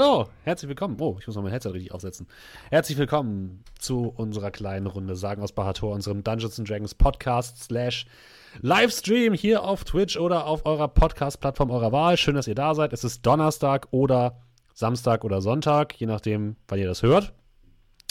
[0.00, 0.96] Hallo, herzlich willkommen.
[1.00, 2.28] Oh, ich muss noch mein Headset richtig aufsetzen.
[2.70, 8.06] Herzlich willkommen zu unserer kleinen Runde Sagen aus Bahator, unserem Dungeons Dragons Podcast slash
[8.60, 12.16] Livestream hier auf Twitch oder auf eurer Podcast-Plattform eurer Wahl.
[12.16, 12.92] Schön, dass ihr da seid.
[12.92, 14.40] Es ist Donnerstag oder
[14.72, 17.32] Samstag oder Sonntag, je nachdem, wann ihr das hört.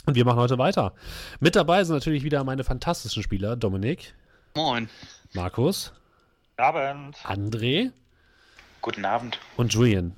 [0.05, 0.93] Und wir machen heute weiter.
[1.39, 4.13] Mit dabei sind natürlich wieder meine fantastischen Spieler, Dominik.
[4.57, 4.89] Moin.
[5.31, 5.93] Markus.
[6.57, 7.15] Abend.
[7.23, 7.93] André.
[8.81, 9.39] Guten Abend.
[9.55, 10.15] Und Julian.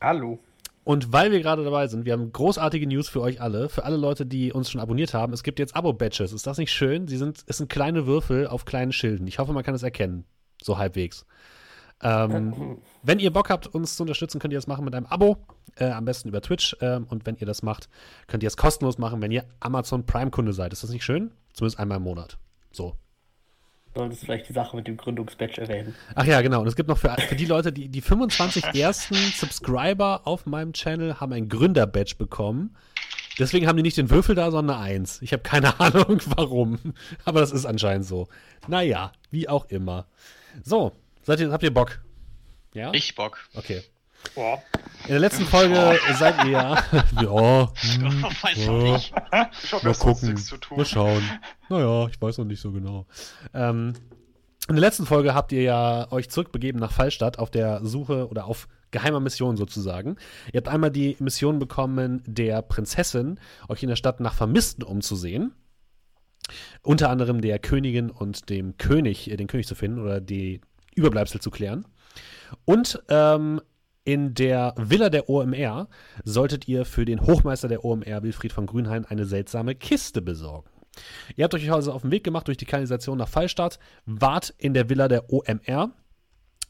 [0.00, 0.40] Hallo.
[0.84, 3.96] Und weil wir gerade dabei sind, wir haben großartige News für euch alle, für alle
[3.96, 5.32] Leute, die uns schon abonniert haben.
[5.32, 6.32] Es gibt jetzt Abo-Badges.
[6.32, 7.06] Ist das nicht schön?
[7.06, 9.26] Sie sind, es sind kleine Würfel auf kleinen Schilden.
[9.28, 10.24] Ich hoffe, man kann es erkennen.
[10.60, 11.24] So halbwegs.
[12.02, 15.36] Ähm, wenn ihr Bock habt, uns zu unterstützen, könnt ihr das machen mit einem Abo.
[15.76, 16.76] Äh, am besten über Twitch.
[16.80, 17.88] Ähm, und wenn ihr das macht,
[18.26, 20.72] könnt ihr es kostenlos machen, wenn ihr Amazon Prime-Kunde seid.
[20.72, 21.30] Ist das nicht schön?
[21.54, 22.38] Zumindest einmal im Monat.
[22.72, 22.96] So
[23.94, 25.94] solltest vielleicht die Sache mit dem Gründungsbatch erwähnen.
[26.14, 26.60] Ach ja, genau.
[26.60, 30.72] Und es gibt noch für, für die Leute, die die 25 ersten Subscriber auf meinem
[30.72, 32.74] Channel haben ein Gründerbadge bekommen.
[33.38, 35.20] Deswegen haben die nicht den Würfel da, sondern eine Eins.
[35.22, 36.78] Ich habe keine Ahnung, warum.
[37.24, 38.28] Aber das ist anscheinend so.
[38.68, 40.06] Naja, wie auch immer.
[40.62, 42.00] So, seid ihr, habt ihr Bock?
[42.74, 42.92] Ja?
[42.92, 43.38] Ich Bock.
[43.54, 43.82] Okay.
[44.34, 44.62] Boah.
[45.04, 46.14] In der letzten Folge oh.
[46.14, 46.84] seid ihr ja.
[47.20, 47.72] ja.
[47.74, 49.12] Hm, weiß ja, nicht.
[49.62, 50.36] Ich mal gucken.
[50.36, 50.76] Zu tun.
[50.78, 51.22] Mal schauen.
[51.68, 53.06] Naja, ich weiß noch nicht so genau.
[53.52, 53.94] Ähm,
[54.68, 58.44] in der letzten Folge habt ihr ja euch zurückbegeben nach Fallstadt auf der Suche oder
[58.44, 60.16] auf geheimer Mission sozusagen.
[60.52, 65.52] Ihr habt einmal die Mission bekommen, der Prinzessin euch in der Stadt nach Vermissten umzusehen.
[66.82, 70.60] Unter anderem der Königin und dem König, äh, den König zu finden oder die
[70.94, 71.86] Überbleibsel zu klären.
[72.64, 73.60] Und ähm,
[74.04, 75.88] in der Villa der OMR
[76.24, 80.68] solltet ihr für den Hochmeister der OMR, Wilfried von Grünhain, eine seltsame Kiste besorgen.
[81.36, 84.74] Ihr habt euch also auf den Weg gemacht durch die Kanalisation nach Fallstadt, wart in
[84.74, 85.90] der Villa der OMR,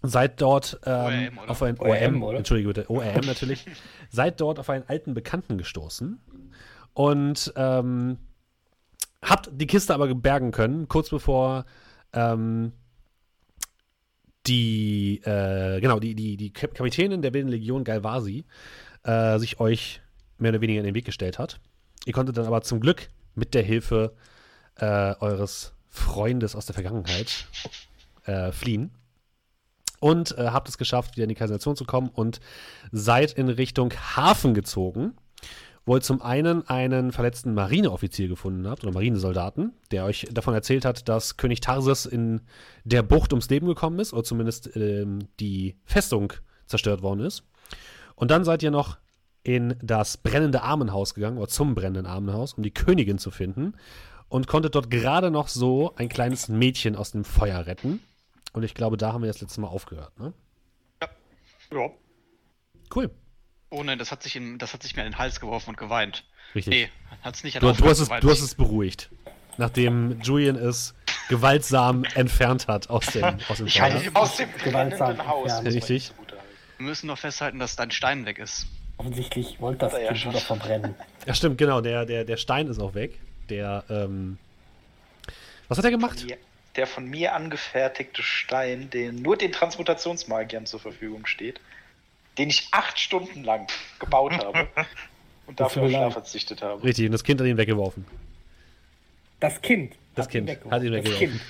[0.03, 3.67] seid dort ähm, ORM, auf ein ORM, ORM Entschuldige bitte, ORM natürlich,
[4.11, 6.21] seid dort auf einen alten Bekannten gestoßen
[6.95, 8.19] und ähm,
[9.23, 11.65] habt die Kiste aber bergen können, kurz bevor
[12.13, 12.73] ähm,
[14.47, 18.45] die, äh, genau, die, die, die Kapitänin der Wilden Legion Galvasi
[19.05, 20.01] äh, sich euch
[20.39, 21.61] mehr oder weniger in den Weg gestellt hat.
[22.05, 24.15] Ihr konntet dann aber zum Glück mit der Hilfe
[24.77, 27.47] äh, eures Freundes aus der Vergangenheit
[28.25, 28.91] äh, fliehen.
[30.01, 32.41] Und äh, habt es geschafft, wieder in die Kanalisation zu kommen und
[32.91, 35.15] seid in Richtung Hafen gezogen
[35.85, 40.85] wo ihr zum einen einen verletzten Marineoffizier gefunden habt oder Marinesoldaten, der euch davon erzählt
[40.85, 42.43] hat, dass König Tarsis in
[42.85, 46.33] der Bucht ums Leben gekommen ist oder zumindest ähm, die Festung
[46.67, 47.45] zerstört worden ist.
[48.15, 48.99] Und dann seid ihr noch
[49.43, 53.75] in das brennende Armenhaus gegangen oder zum brennenden Armenhaus, um die Königin zu finden
[54.29, 58.01] und konntet dort gerade noch so ein kleines Mädchen aus dem Feuer retten.
[58.53, 60.33] Und ich glaube, da haben wir das letzte Mal aufgehört, ne?
[61.03, 61.09] Ja.
[61.73, 61.91] Ja.
[62.95, 63.11] Cool.
[63.73, 65.79] Oh nein, das hat sich, in, das hat sich mir in den Hals geworfen und
[65.79, 66.25] geweint.
[66.55, 66.71] Richtig.
[66.71, 66.89] Nee,
[67.23, 69.09] hat es nicht du, du, hast es, du hast es beruhigt.
[69.57, 70.95] Nachdem Julian es
[71.31, 74.11] gewaltsam entfernt hat aus dem, aus dem, Feuer.
[74.13, 75.65] aus dem gewaltsamen Haus.
[75.65, 76.13] Richtig.
[76.77, 78.67] Wir müssen noch festhalten, dass dein Stein weg ist.
[78.99, 80.95] Offensichtlich wollte das Kind ja doch verbrennen.
[81.27, 81.81] Ja, stimmt, genau.
[81.81, 83.19] Der, der, der Stein ist auch weg.
[83.49, 84.37] Der, ähm.
[85.69, 86.27] Was hat er gemacht?
[86.77, 91.61] Der von mir angefertigte Stein, der nur den Transmutationsmagiern zur Verfügung steht
[92.39, 93.67] den ich acht Stunden lang
[93.99, 94.69] gebaut habe
[95.47, 96.83] und dafür auf Schlaf verzichtet habe.
[96.83, 98.07] Richtig, und das Kind hat ihn weggeworfen.
[99.41, 99.95] Das Kind.
[100.15, 101.41] Das Kind ihn hat ihn weggeworfen.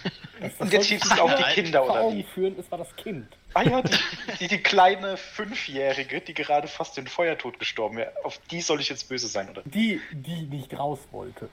[0.58, 3.26] und jetzt hieß es auch die Kinder, oder Augen führen, es war das Kind.
[3.54, 3.96] Ah ja, die,
[4.40, 8.88] die, die, kleine Fünfjährige, die gerade fast den Feuertod gestorben wäre, auf die soll ich
[8.88, 9.62] jetzt böse sein, oder?
[9.64, 11.48] Die, die nicht raus wollte.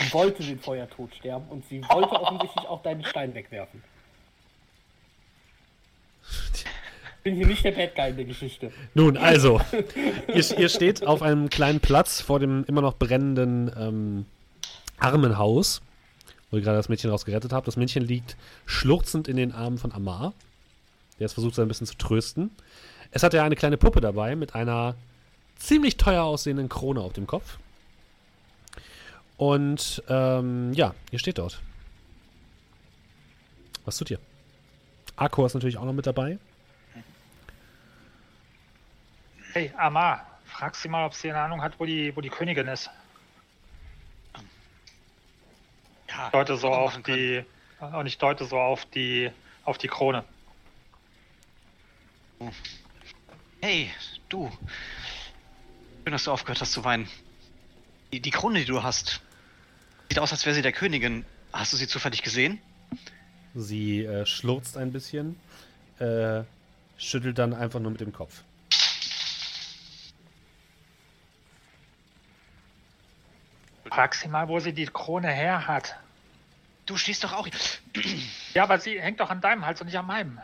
[0.00, 3.82] Sie wollte den Feuertod sterben und sie wollte offensichtlich auch deinen Stein wegwerfen.
[7.24, 8.70] Bin hier nicht der Bad Guy in der Geschichte.
[8.92, 9.60] Nun, also,
[10.28, 14.26] ihr, ihr, steht auf einem kleinen Platz vor dem immer noch brennenden ähm,
[14.98, 15.80] Armenhaus,
[16.50, 17.66] wo ihr gerade das Mädchen rausgerettet habt.
[17.66, 20.34] Das Mädchen liegt schluchzend in den Armen von Amar,
[21.18, 22.50] der es versucht, sie ein bisschen zu trösten.
[23.10, 24.94] Es hat ja eine kleine Puppe dabei mit einer
[25.56, 27.58] ziemlich teuer aussehenden Krone auf dem Kopf.
[29.38, 31.60] Und ähm, ja, ihr steht dort.
[33.86, 34.18] Was tut ihr?
[35.16, 36.38] Akko ist natürlich auch noch mit dabei.
[39.54, 42.66] Hey, Amar, frag sie mal, ob sie eine Ahnung hat, wo die, wo die Königin
[42.66, 42.90] ist.
[46.08, 47.44] Ja, ich deute so auf die.
[47.78, 49.30] Und ich deute so auf die
[49.64, 50.24] auf die Krone.
[53.60, 53.92] Hey,
[54.28, 54.50] du.
[56.02, 57.08] Schön, dass du aufgehört hast zu weinen.
[58.12, 59.20] Die, die Krone, die du hast,
[60.08, 61.24] sieht aus, als wäre sie der Königin.
[61.52, 62.58] Hast du sie zufällig gesehen?
[63.54, 65.38] Sie äh, schlurzt ein bisschen,
[66.00, 66.42] äh,
[66.98, 68.42] schüttelt dann einfach nur mit dem Kopf.
[73.94, 75.94] Frag sie mal, wo sie die Krone her hat.
[76.84, 77.46] Du stehst doch auch.
[78.52, 80.40] Ja, aber sie hängt doch an deinem Hals und nicht an meinem.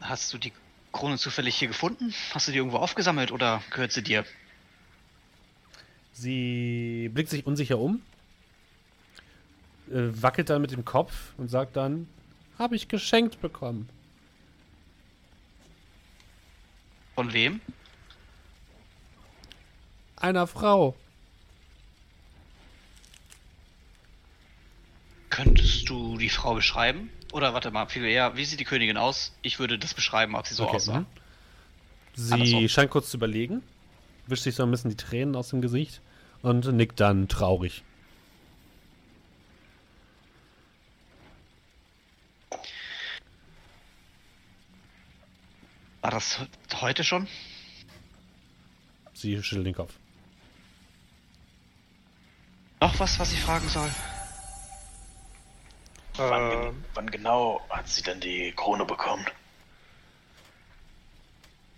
[0.00, 0.52] Hast du die
[0.92, 2.14] Krone zufällig hier gefunden?
[2.32, 4.24] Hast du die irgendwo aufgesammelt oder gehört sie dir?
[6.12, 8.02] Sie blickt sich unsicher um,
[9.88, 12.08] äh, wackelt dann mit dem Kopf und sagt dann,
[12.56, 13.88] habe ich geschenkt bekommen.
[17.16, 17.60] Von wem?
[20.14, 20.94] Einer Frau.
[25.32, 27.08] Könntest du die Frau beschreiben?
[27.32, 29.32] Oder warte mal, viel eher, wie sieht die Königin aus?
[29.40, 30.76] Ich würde das beschreiben, ob sie so okay.
[30.76, 31.00] aussah.
[31.00, 31.06] Mhm.
[32.14, 32.68] Sie Andersrum.
[32.68, 33.62] scheint kurz zu überlegen,
[34.26, 36.02] wischt sich so ein bisschen die Tränen aus dem Gesicht
[36.42, 37.82] und nickt dann traurig.
[46.02, 46.40] War das
[46.74, 47.26] heute schon?
[49.14, 49.94] Sie schüttelt den Kopf.
[52.82, 53.88] Noch was, was ich fragen soll?
[56.16, 56.84] Wann, ähm.
[56.94, 59.24] wann, genau hat sie denn die Krone bekommen?
[59.24, 59.32] Wir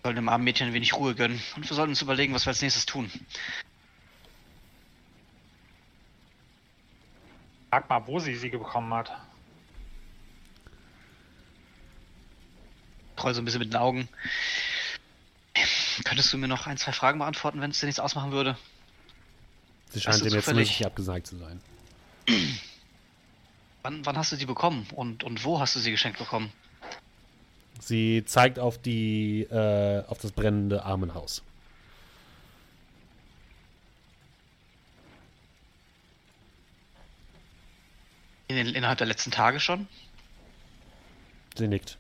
[0.09, 2.51] sollen dem armen Mädchen ein wenig Ruhe gönnen und wir sollten uns überlegen, was wir
[2.51, 3.11] als nächstes tun.
[7.71, 9.11] Sag mal, wo sie sie bekommen hat.
[13.17, 14.09] Treu so ein bisschen mit den Augen.
[16.05, 18.59] Könntest du mir noch ein, zwei Fragen beantworten, wenn es dir nichts ausmachen würde?
[19.91, 21.61] Sie scheint dem jetzt nicht abgesagt zu sein.
[23.85, 26.51] Wann, wann hast du sie bekommen und, und wo hast du sie geschenkt bekommen?
[27.81, 31.43] Sie zeigt auf die äh, auf das brennende Armenhaus.
[38.49, 39.87] In innerhalb der letzten Tage schon?
[41.55, 41.99] Sie nickt.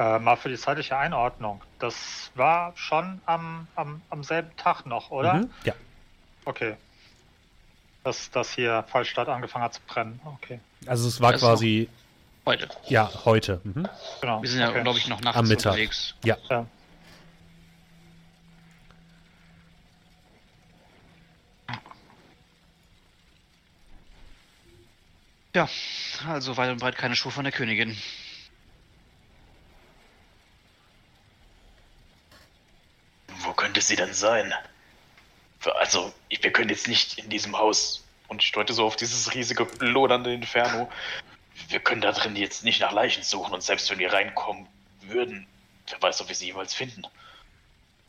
[0.00, 1.60] Äh, mal für die zeitliche Einordnung.
[1.78, 5.34] Das war schon am, am, am selben Tag noch, oder?
[5.34, 5.74] Mhm, ja.
[6.46, 6.76] Okay.
[8.02, 10.18] Dass das hier Fallstadt angefangen hat zu brennen.
[10.24, 10.58] Okay.
[10.86, 11.90] Also es war das quasi.
[12.46, 12.70] Heute.
[12.88, 13.60] Ja, heute.
[13.62, 13.86] Mhm.
[14.22, 14.40] Genau.
[14.40, 14.82] Wir sind ja, okay.
[14.82, 15.72] glaube ich, noch nachts Am Mittag.
[15.72, 16.14] unterwegs.
[16.24, 16.38] Ja.
[16.48, 16.64] ja.
[25.54, 25.68] Ja,
[26.26, 27.98] also weit und breit keine Spur von der Königin.
[33.42, 34.52] Wo könnte sie denn sein?
[35.78, 39.64] Also, wir können jetzt nicht in diesem Haus, und ich deute so auf dieses riesige
[39.78, 40.90] lodernde Inferno,
[41.68, 44.66] wir können da drin jetzt nicht nach Leichen suchen und selbst wenn wir reinkommen
[45.02, 45.46] würden,
[45.88, 47.02] wer weiß, ob wir sie jemals finden.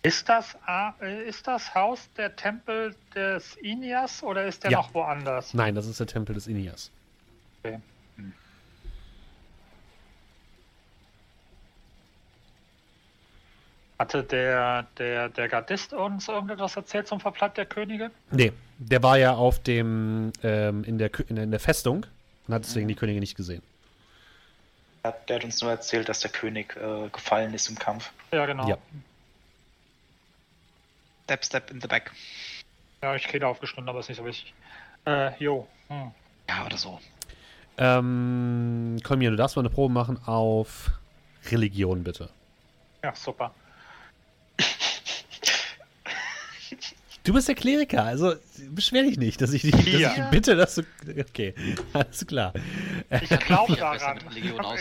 [0.02, 4.78] Ist das, äh, ist das Haus der Tempel des Inias oder ist der ja.
[4.80, 5.54] noch woanders?
[5.54, 6.90] Nein, das ist der Tempel des Inias.
[7.63, 7.80] Okay.
[14.01, 18.09] Hatte der, der, der Gardist uns irgendetwas erzählt zum Verbleib der Könige?
[18.31, 22.07] Nee, der war ja auf dem, ähm, in, der, in der Festung
[22.48, 23.62] und hat deswegen die Könige nicht gesehen.
[25.03, 28.12] Der hat uns nur erzählt, dass der König äh, gefallen ist im Kampf.
[28.31, 28.68] Ja, genau.
[28.68, 28.80] Ja.
[31.25, 32.12] Step, step in the back.
[33.03, 34.51] Ja, ich rede aufgestanden, aber ist nicht so wichtig.
[35.05, 35.67] Äh, jo.
[35.89, 36.10] Hm.
[36.50, 37.00] Ja, oder so.
[37.77, 40.89] Ähm, Kolmir, du darfst mal eine Probe machen auf
[41.51, 42.29] Religion, bitte.
[43.03, 43.53] Ja, super.
[47.24, 48.34] Du bist der Kleriker, also
[48.70, 50.12] beschwer dich nicht, dass ich dich ja.
[50.16, 50.84] ich bitte, dass du.
[51.20, 51.54] Okay,
[51.94, 52.51] alles klar.
[53.22, 54.20] Ich glaube daran.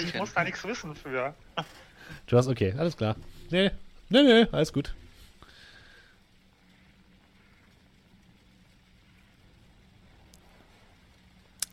[0.02, 1.34] Ich muss da nichts wissen für.
[2.26, 3.16] Du hast, okay, alles klar.
[3.50, 3.70] Nee,
[4.08, 4.94] nee, nee, alles gut.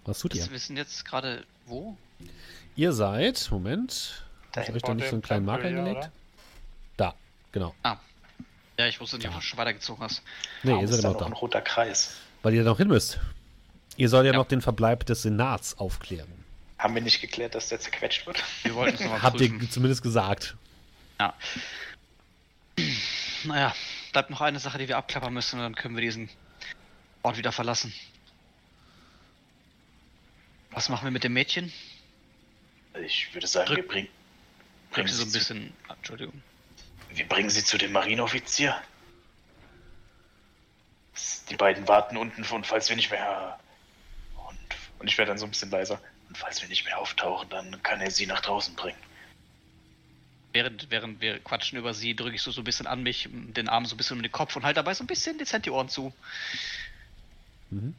[0.04, 0.44] Was tut ihr?
[0.46, 1.98] Wir wissen jetzt gerade wo?
[2.76, 6.10] Ihr seid, Moment, da habe ich da nicht so einen kleinen Marker hingelegt?
[6.96, 7.14] Da,
[7.52, 7.76] genau.
[7.84, 7.98] Ah,
[8.78, 10.22] ja, ich wusste nicht, ob du schon weitergezogen hast.
[10.64, 12.16] Nee, Warum ihr seid immer noch ein roter Kreis.
[12.44, 13.20] Weil ihr noch hin müsst.
[13.96, 16.32] Ihr sollt ja, ja, noch den Verbleib des Senats aufklären.
[16.78, 18.44] Haben wir nicht geklärt, dass der zerquetscht wird?
[18.64, 20.56] Wir wollten es nochmal Habt ihr zumindest gesagt.
[21.20, 21.34] Ja.
[23.44, 23.74] Naja,
[24.12, 26.30] bleibt noch eine Sache, die wir abklappern müssen und dann können wir diesen
[27.24, 27.92] Ort wieder verlassen.
[30.70, 31.74] Was machen wir mit dem Mädchen?
[33.04, 34.10] Ich würde sagen, Drück, wir bringen.
[34.92, 35.74] Bringen sie so ein bisschen.
[35.90, 36.44] Entschuldigung.
[37.10, 38.80] Wir bringen sie zu dem Marineoffizier.
[41.50, 43.60] Die beiden warten unten und falls wir nicht mehr.
[44.48, 44.58] Und,
[45.00, 46.00] und ich werde dann so ein bisschen leiser.
[46.28, 49.00] Und falls wir nicht mehr auftauchen, dann kann er sie nach draußen bringen.
[50.54, 53.70] Während, während wir quatschen über sie, drücke ich so, so ein bisschen an mich, den
[53.70, 55.72] Arm so ein bisschen um den Kopf und halte dabei so ein bisschen dezent die
[55.72, 56.14] Ohren zu.
[57.70, 57.96] Mhm.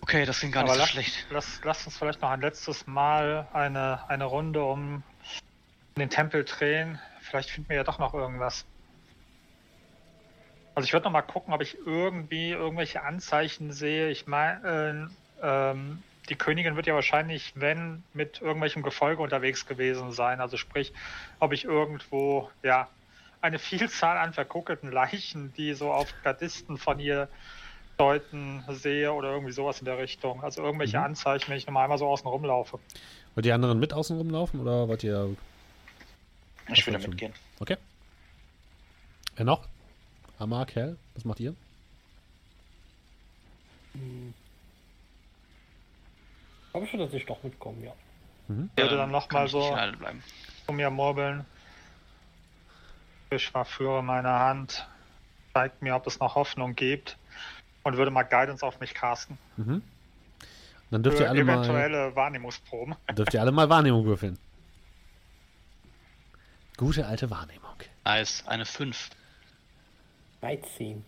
[0.00, 1.26] Okay, das ging gar Aber nicht so lass, schlecht.
[1.30, 5.02] Lass, lass uns vielleicht noch ein letztes Mal eine, eine Runde um
[5.98, 6.98] den Tempel drehen.
[7.20, 8.64] Vielleicht finden wir ja doch noch irgendwas.
[10.74, 14.10] Also ich würde noch mal gucken, ob ich irgendwie irgendwelche Anzeichen sehe.
[14.10, 15.10] Ich meine,
[15.42, 20.40] äh, ähm, die Königin wird ja wahrscheinlich, wenn, mit irgendwelchem Gefolge unterwegs gewesen sein.
[20.40, 20.92] Also sprich,
[21.40, 22.88] ob ich irgendwo, ja,
[23.40, 27.28] eine Vielzahl an verkuckelten Leichen, die so auf Gardisten von ihr
[27.96, 30.42] deuten, sehe oder irgendwie sowas in der Richtung.
[30.42, 31.04] Also irgendwelche mhm.
[31.04, 32.78] Anzeichen, wenn ich nochmal einmal so außen rumlaufe.
[33.34, 35.36] Wollt ihr anderen mit außen rumlaufen oder wollt ihr.
[36.72, 37.32] Ich will mitgehen.
[37.60, 37.76] Okay.
[39.36, 39.66] Wer noch?
[40.38, 41.54] Hammer, Kerl, was macht ihr?
[43.94, 44.34] Hm.
[46.74, 47.92] Habe ich schon, dass ich doch mitkomme, ja.
[48.48, 48.70] Mhm.
[48.76, 49.76] Ich würde dann nochmal so
[50.66, 51.44] zu mir morbeln.
[53.30, 54.86] Ich verführe meine Hand,
[55.52, 57.18] zeigt mir, ob es noch Hoffnung gibt
[57.82, 59.38] und würde mal Guidance auf mich casten.
[59.56, 59.82] Mhm.
[60.90, 62.94] Dann dürft ihr alle eventuelle mal, Wahrnehmungsproben.
[63.12, 64.38] Dürft ihr alle mal Wahrnehmung würfeln.
[66.78, 67.74] Gute alte Wahrnehmung.
[68.04, 69.10] Nice, eine 5.
[70.40, 71.04] 13.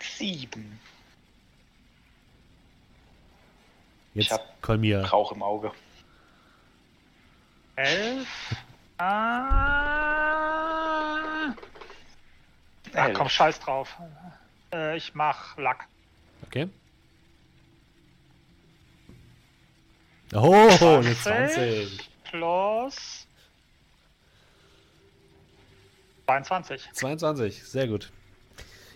[0.00, 0.80] 7.
[4.14, 5.04] Jetzt ich hab Kolmir.
[5.04, 5.72] Rauch im Auge.
[7.74, 8.28] 11.
[8.98, 9.82] ah.
[12.94, 13.96] Ach komm, scheiß drauf.
[14.72, 15.88] Äh, ich mach Lack.
[16.46, 16.68] Okay.
[20.34, 22.11] Oh, 20 eine 20.
[22.32, 23.26] Plus
[26.26, 26.88] 22.
[26.94, 28.10] 22, sehr gut.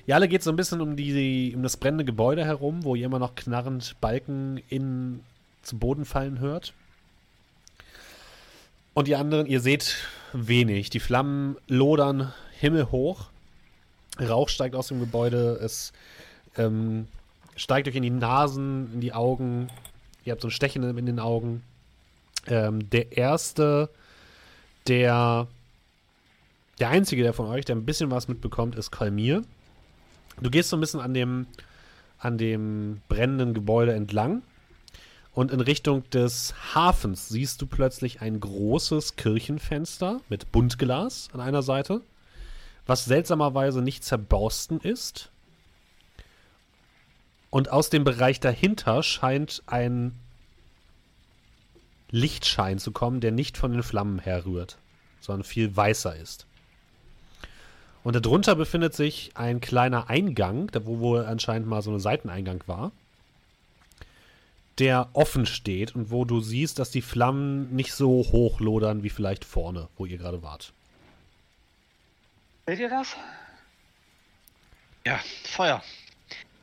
[0.06, 3.04] Ja, alle geht so ein bisschen um, die, um das brennende Gebäude herum, wo ihr
[3.04, 5.20] immer noch knarrend Balken in,
[5.60, 6.72] zu Boden fallen hört.
[8.94, 9.96] Und die anderen, ihr seht
[10.32, 10.88] wenig.
[10.88, 13.26] Die Flammen lodern himmelhoch.
[14.18, 15.58] Rauch steigt aus dem Gebäude.
[15.62, 15.92] Es
[16.56, 17.06] ähm,
[17.54, 19.68] steigt euch in die Nasen, in die Augen.
[20.24, 21.62] Ihr habt so ein Stechen in den Augen.
[22.46, 23.90] Ähm, der erste,
[24.86, 25.48] der
[26.78, 29.42] der einzige, der von euch, der ein bisschen was mitbekommt, ist Kalmir.
[30.40, 31.46] Du gehst so ein bisschen an dem,
[32.18, 34.42] an dem brennenden Gebäude entlang
[35.32, 41.62] und in Richtung des Hafens siehst du plötzlich ein großes Kirchenfenster mit Buntglas an einer
[41.62, 42.02] Seite,
[42.86, 45.30] was seltsamerweise nicht zerborsten ist.
[47.48, 50.14] Und aus dem Bereich dahinter scheint ein
[52.10, 54.78] Lichtschein zu kommen, der nicht von den Flammen herrührt,
[55.20, 56.46] sondern viel weißer ist.
[58.04, 62.62] Und darunter befindet sich ein kleiner Eingang, da wo wohl anscheinend mal so ein Seiteneingang
[62.66, 62.92] war,
[64.78, 69.10] der offen steht und wo du siehst, dass die Flammen nicht so hoch lodern wie
[69.10, 70.72] vielleicht vorne, wo ihr gerade wart.
[72.66, 73.16] Seht ihr das?
[75.04, 75.82] Ja, Feuer.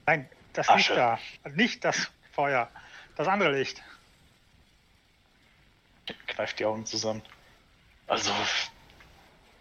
[0.06, 0.94] Nein, das Asche.
[0.94, 1.20] Licht da.
[1.56, 2.70] Nicht das Feuer.
[3.16, 3.82] Das andere Licht.
[6.28, 7.22] Kneift die Augen zusammen.
[8.08, 8.32] Also,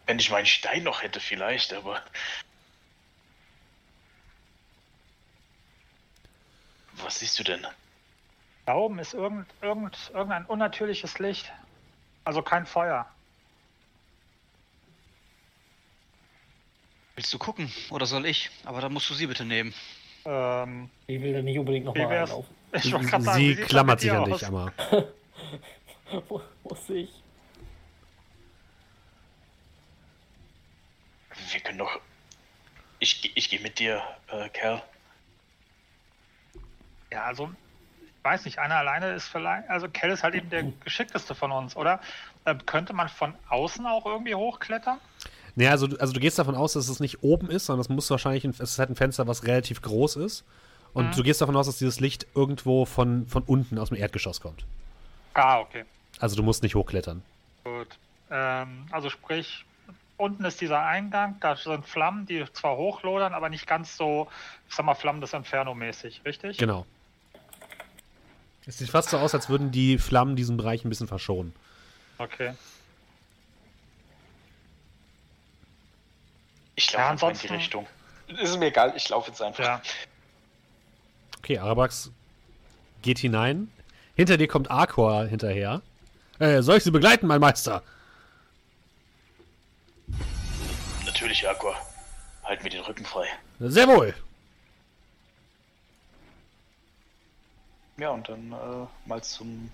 [0.06, 2.02] wenn ich meinen Stein noch hätte, vielleicht, aber.
[6.94, 7.66] Was siehst du denn?
[8.66, 11.52] Da oben ist irgend, irgend, irgendein unnatürliches Licht.
[12.24, 13.06] Also kein Feuer.
[17.16, 18.50] Willst du gucken oder soll ich?
[18.64, 19.74] Aber dann musst du sie bitte nehmen.
[20.24, 22.54] Ähm, ich will da nicht unbedingt nochmal reinlaufen.
[22.72, 24.72] Ich sagen, sie klammert sich an dich, aber.
[26.64, 27.10] muss ich?
[31.50, 32.00] Wir können doch.
[32.98, 34.82] Ich, ich gehe mit dir, äh, Kerl.
[37.10, 37.50] Ja, also,
[38.00, 39.68] ich weiß nicht, einer alleine ist vielleicht.
[39.68, 42.00] Also, Kerl ist halt eben der geschickteste von uns, oder?
[42.44, 44.98] Äh, könnte man von außen auch irgendwie hochklettern?
[45.54, 48.08] Naja, also, also du gehst davon aus, dass es nicht oben ist, sondern es muss
[48.10, 50.44] wahrscheinlich, ein, es ist halt ein Fenster, was relativ groß ist.
[50.94, 51.12] Und mhm.
[51.12, 54.64] du gehst davon aus, dass dieses Licht irgendwo von, von unten aus dem Erdgeschoss kommt.
[55.34, 55.84] Ah, okay.
[56.22, 57.20] Also du musst nicht hochklettern.
[57.64, 57.98] Gut.
[58.30, 59.64] Ähm, also sprich,
[60.16, 64.28] unten ist dieser Eingang, da sind Flammen, die zwar hochlodern, aber nicht ganz so,
[64.68, 66.58] ich sag mal, Flammen des Inferno-mäßig, richtig?
[66.58, 66.86] Genau.
[68.64, 71.52] Es sieht fast so aus, als würden die Flammen diesen Bereich ein bisschen verschonen.
[72.18, 72.54] Okay.
[76.76, 77.46] Ich laufe ja, ansonsten...
[77.48, 77.86] in die Richtung.
[78.28, 79.64] Ist mir egal, ich laufe jetzt einfach.
[79.64, 79.82] Ja.
[81.38, 82.12] Okay, Arabax
[83.02, 83.72] geht hinein.
[84.14, 85.82] Hinter dir kommt Arcor hinterher.
[86.38, 87.82] Äh, soll ich sie begleiten, mein Meister?
[91.04, 91.74] Natürlich, Aqua.
[92.44, 93.26] Halt mir den Rücken frei.
[93.60, 94.14] Sehr wohl.
[97.98, 99.70] Ja, und dann äh, mal zum.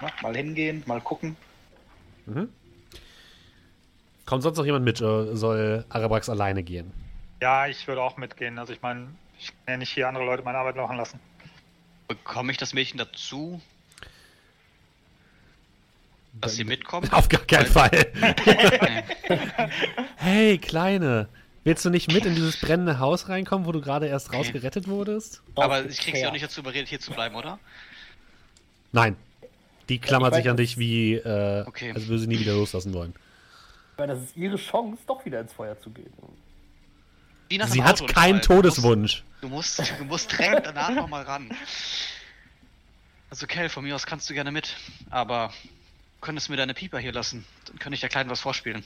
[0.00, 1.36] Na, mal hingehen, mal gucken.
[2.26, 2.48] Mhm.
[4.24, 5.00] Kommt sonst noch jemand mit?
[5.00, 6.92] Oder soll Arabax alleine gehen?
[7.42, 8.58] Ja, ich würde auch mitgehen.
[8.58, 9.08] Also, ich meine,
[9.38, 11.20] ich kann ja nicht hier andere Leute meine Arbeit machen lassen.
[12.08, 13.60] Bekomme ich das Mädchen dazu?
[16.40, 17.08] Dass sie mitkommen?
[17.12, 17.90] Auf gar keinen Fall.
[20.16, 21.28] hey, Kleine.
[21.64, 24.36] Willst du nicht mit in dieses brennende Haus reinkommen, wo du gerade erst okay.
[24.36, 25.42] rausgerettet wurdest?
[25.56, 27.58] Aber ich krieg sie auch nicht dazu überredet, hier zu bleiben, oder?
[28.92, 29.16] Nein.
[29.88, 31.92] Die klammert sich an dich wie, äh, okay.
[31.92, 33.14] als würde sie nie wieder loslassen wollen.
[33.96, 36.12] Weil das ist ihre Chance, doch wieder ins Feuer zu gehen.
[37.48, 39.24] Sie hat keinen Todeswunsch.
[39.40, 41.50] Du musst, du musst direkt danach nochmal ran.
[43.30, 44.76] Also Kel, von mir aus kannst du gerne mit,
[45.10, 45.52] aber
[46.20, 47.44] du könntest mir deine Pieper hier lassen.
[47.66, 48.82] Dann könnte ich der Kleinen was vorspielen.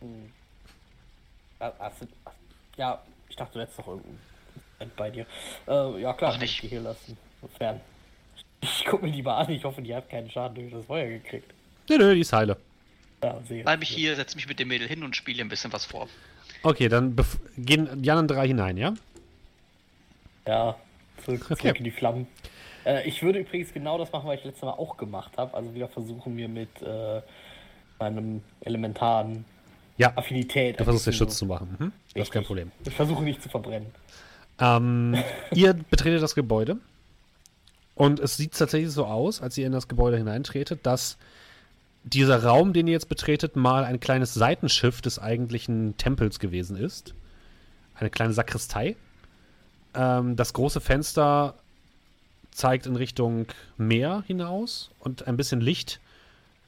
[0.00, 0.32] Hm.
[2.76, 4.18] Ja, ich dachte, du hättest doch irgendein
[4.96, 5.26] bei dir.
[5.68, 6.54] Äh, ja klar, Ach nicht.
[6.54, 7.16] ich die hier lassen.
[7.58, 7.80] Fern.
[8.62, 11.06] Ich guck mir die mal an, ich hoffe, die hat keinen Schaden durch das Feuer
[11.06, 11.52] gekriegt.
[11.88, 12.56] Nö, nö, die ist heile.
[13.22, 15.84] Ja, Bleib ich hier, setze mich mit dem Mädel hin und spiele ein bisschen was
[15.84, 16.08] vor.
[16.62, 17.16] Okay, dann
[17.56, 18.94] gehen Jan und drei hinein, ja?
[20.46, 20.76] Ja,
[21.24, 21.76] zurück, zurück okay.
[21.76, 22.26] in die Flammen.
[22.84, 25.54] Äh, ich würde übrigens genau das machen, was ich letztes Mal auch gemacht habe.
[25.54, 27.20] Also wieder versuchen wir mit äh,
[27.98, 29.44] meinem elementaren
[29.96, 30.12] ja.
[30.16, 30.80] Affinität.
[30.80, 31.76] Du versuchst den Schutz zu machen.
[31.78, 31.92] Mhm.
[32.14, 32.72] Das ist kein Problem.
[32.84, 33.88] Ich versuche nicht zu verbrennen.
[34.58, 35.16] Ähm,
[35.52, 36.78] ihr betretet das Gebäude.
[37.94, 41.18] Und es sieht tatsächlich so aus, als ihr in das Gebäude hineintretet, dass
[42.02, 47.14] dieser Raum, den ihr jetzt betretet, mal ein kleines Seitenschiff des eigentlichen Tempels gewesen ist.
[47.94, 48.96] Eine kleine Sakristei.
[49.94, 51.56] Ähm, das große Fenster
[52.50, 56.00] zeigt in Richtung Meer hinaus und ein bisschen Licht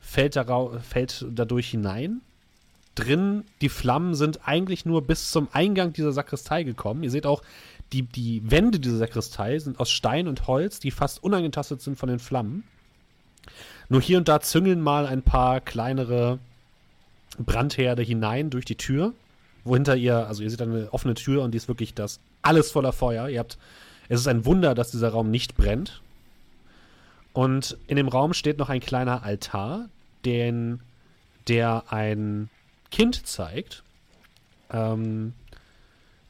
[0.01, 0.39] fällt,
[0.83, 2.21] fällt dadurch hinein.
[2.95, 7.03] Drin, die Flammen sind eigentlich nur bis zum Eingang dieser Sakristei gekommen.
[7.03, 7.43] Ihr seht auch,
[7.93, 12.09] die, die Wände dieser Sakristei sind aus Stein und Holz, die fast unangetastet sind von
[12.09, 12.65] den Flammen.
[13.89, 16.39] Nur hier und da züngeln mal ein paar kleinere
[17.39, 19.13] Brandherde hinein durch die Tür,
[19.65, 22.93] wohinter ihr, also ihr seht eine offene Tür und die ist wirklich das alles voller
[22.93, 23.29] Feuer.
[23.29, 23.59] Ihr habt,
[24.13, 26.03] es ist ein Wunder, dass dieser Raum nicht brennt.
[27.33, 29.89] Und in dem Raum steht noch ein kleiner Altar,
[30.27, 30.81] den,
[31.49, 32.51] der ein
[32.91, 33.83] Kind zeigt,
[34.71, 35.33] ähm,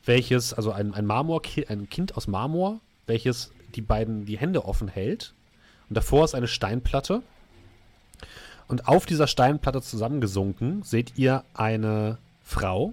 [0.04, 4.86] welches, also ein, ein Marmor, ein Kind aus Marmor, welches die beiden die Hände offen
[4.86, 5.34] hält.
[5.88, 7.20] Und davor ist eine Steinplatte.
[8.68, 12.92] Und auf dieser Steinplatte zusammengesunken seht ihr eine Frau,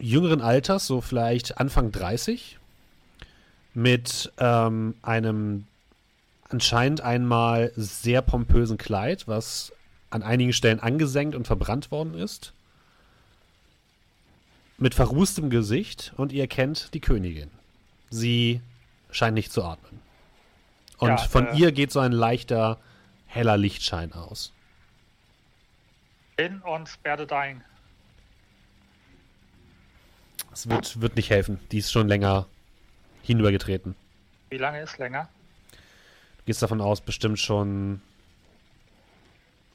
[0.00, 2.58] jüngeren Alters, so vielleicht Anfang 30,
[3.74, 5.66] mit ähm, einem
[6.48, 9.72] anscheinend einmal sehr pompösen Kleid, was
[10.10, 12.52] an einigen Stellen angesenkt und verbrannt worden ist.
[14.76, 17.50] Mit verrußtem Gesicht und ihr kennt die Königin.
[18.10, 18.60] Sie
[19.10, 20.00] scheint nicht zu atmen.
[20.98, 22.78] Und ja, von äh, ihr geht so ein leichter,
[23.26, 24.52] heller Lichtschein aus.
[26.36, 27.62] In und werde dying.
[30.52, 31.58] Es wird, wird nicht helfen.
[31.70, 32.46] Die ist schon länger
[33.22, 33.94] hinübergetreten.
[34.50, 35.28] Wie lange ist länger?
[36.38, 38.02] Du gehst davon aus, bestimmt schon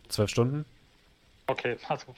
[0.10, 0.66] zwölf Stunden.
[1.48, 2.14] Okay, also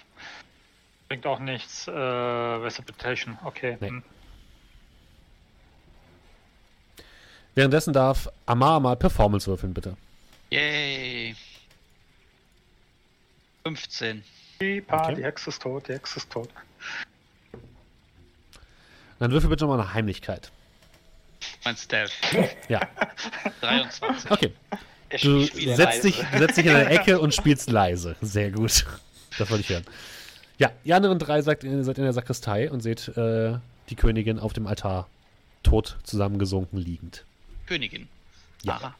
[1.07, 1.87] bringt auch nichts.
[1.87, 3.77] Äh, Recipitation, okay.
[3.79, 3.89] Nee.
[3.89, 4.03] Hm.
[7.55, 9.97] Währenddessen darf Amar mal Performance würfeln, bitte.
[10.49, 11.35] Yay.
[13.63, 14.23] 15.
[14.61, 15.15] Die, okay.
[15.15, 16.49] die Hexe ist tot, die Hexe ist tot.
[19.19, 20.51] Dann würfel bitte mal eine Heimlichkeit.
[21.63, 22.11] Mein Stealth.
[22.67, 22.81] Ja.
[23.61, 24.31] 23.
[24.31, 24.53] Okay.
[25.21, 28.15] Du setzt dich, setzt dich in der Ecke und spielst leise.
[28.21, 28.85] Sehr gut.
[29.37, 29.85] Das wollte ich hören.
[30.57, 33.57] Ja, die anderen drei seid, seid in der Sakristei und seht äh,
[33.89, 35.07] die Königin auf dem Altar
[35.63, 37.25] tot zusammengesunken liegend.
[37.65, 38.07] Königin.
[38.63, 38.75] Ja.
[38.75, 38.95] Aha.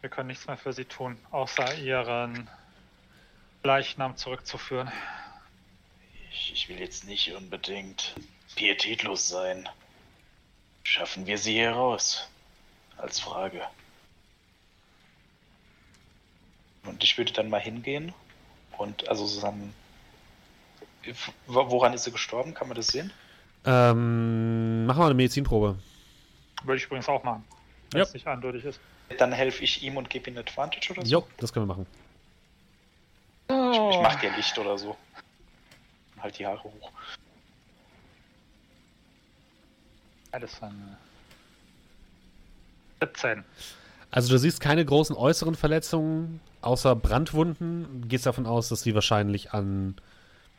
[0.00, 2.48] Wir können nichts mehr für sie tun, außer ihren
[3.62, 4.90] Leichnam zurückzuführen.
[6.32, 8.14] Ich, ich will jetzt nicht unbedingt
[8.54, 9.68] pietätlos sein.
[10.84, 12.28] Schaffen wir sie hier raus?
[12.96, 13.62] Als Frage.
[16.84, 18.12] Und ich würde dann mal hingehen
[18.78, 19.72] und also Susanne.
[21.46, 22.54] Woran ist sie gestorben?
[22.54, 23.12] Kann man das sehen?
[23.64, 25.78] Ähm, machen wir eine Medizinprobe.
[26.64, 27.44] Würde ich übrigens auch machen.
[27.90, 28.04] Wenn ja.
[28.04, 28.80] es nicht eindeutig ist.
[29.18, 31.12] Dann helfe ich ihm und gebe ihm Advantage oder so?
[31.12, 31.86] Jo, das können wir machen.
[33.48, 33.90] Oh.
[33.90, 34.96] Ich, ich mache dir Licht oder so.
[36.20, 36.90] Halt die Haare hoch.
[40.32, 40.96] Alles dann.
[43.00, 43.44] 17.
[44.10, 48.02] Also du siehst keine großen äußeren Verletzungen, außer Brandwunden.
[48.02, 49.96] Du gehst davon aus, dass sie wahrscheinlich an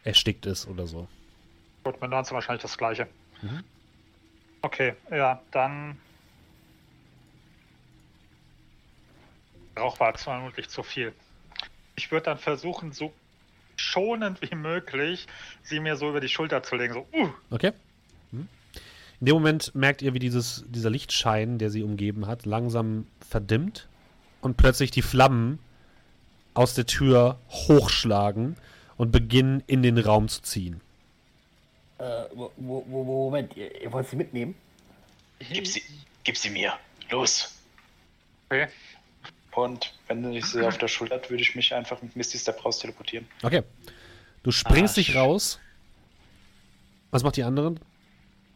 [0.03, 1.07] erstickt ist oder so.
[1.83, 3.07] Gut, mit 19 wahrscheinlich das gleiche.
[3.41, 3.63] Mhm.
[4.61, 5.97] Okay, ja, dann.
[9.77, 11.13] Rauch war vermutlich zu viel.
[11.95, 13.13] Ich würde dann versuchen, so
[13.75, 15.27] schonend wie möglich,
[15.63, 16.93] sie mir so über die Schulter zu legen.
[16.93, 17.29] So, uh.
[17.49, 17.73] Okay.
[19.23, 23.87] In dem Moment merkt ihr, wie dieses, dieser Lichtschein, der sie umgeben hat, langsam verdimmt
[24.41, 25.59] und plötzlich die Flammen
[26.55, 28.57] aus der Tür hochschlagen
[28.97, 30.81] und beginnen in den Raum zu ziehen.
[31.99, 34.55] Äh, wo, wo, Moment, ihr, ihr, wollt sie mitnehmen?
[35.39, 35.81] Gib sie,
[36.25, 36.73] gib sie mir.
[37.09, 37.55] Los.
[38.49, 38.67] Okay.
[39.53, 42.65] Und wenn ich sie auf der Schulter hat, würde ich mich einfach mit Misty Step
[42.65, 43.25] raus teleportieren.
[43.41, 43.63] Okay.
[44.43, 45.59] Du springst ah, dich raus.
[47.11, 47.79] Was macht die anderen?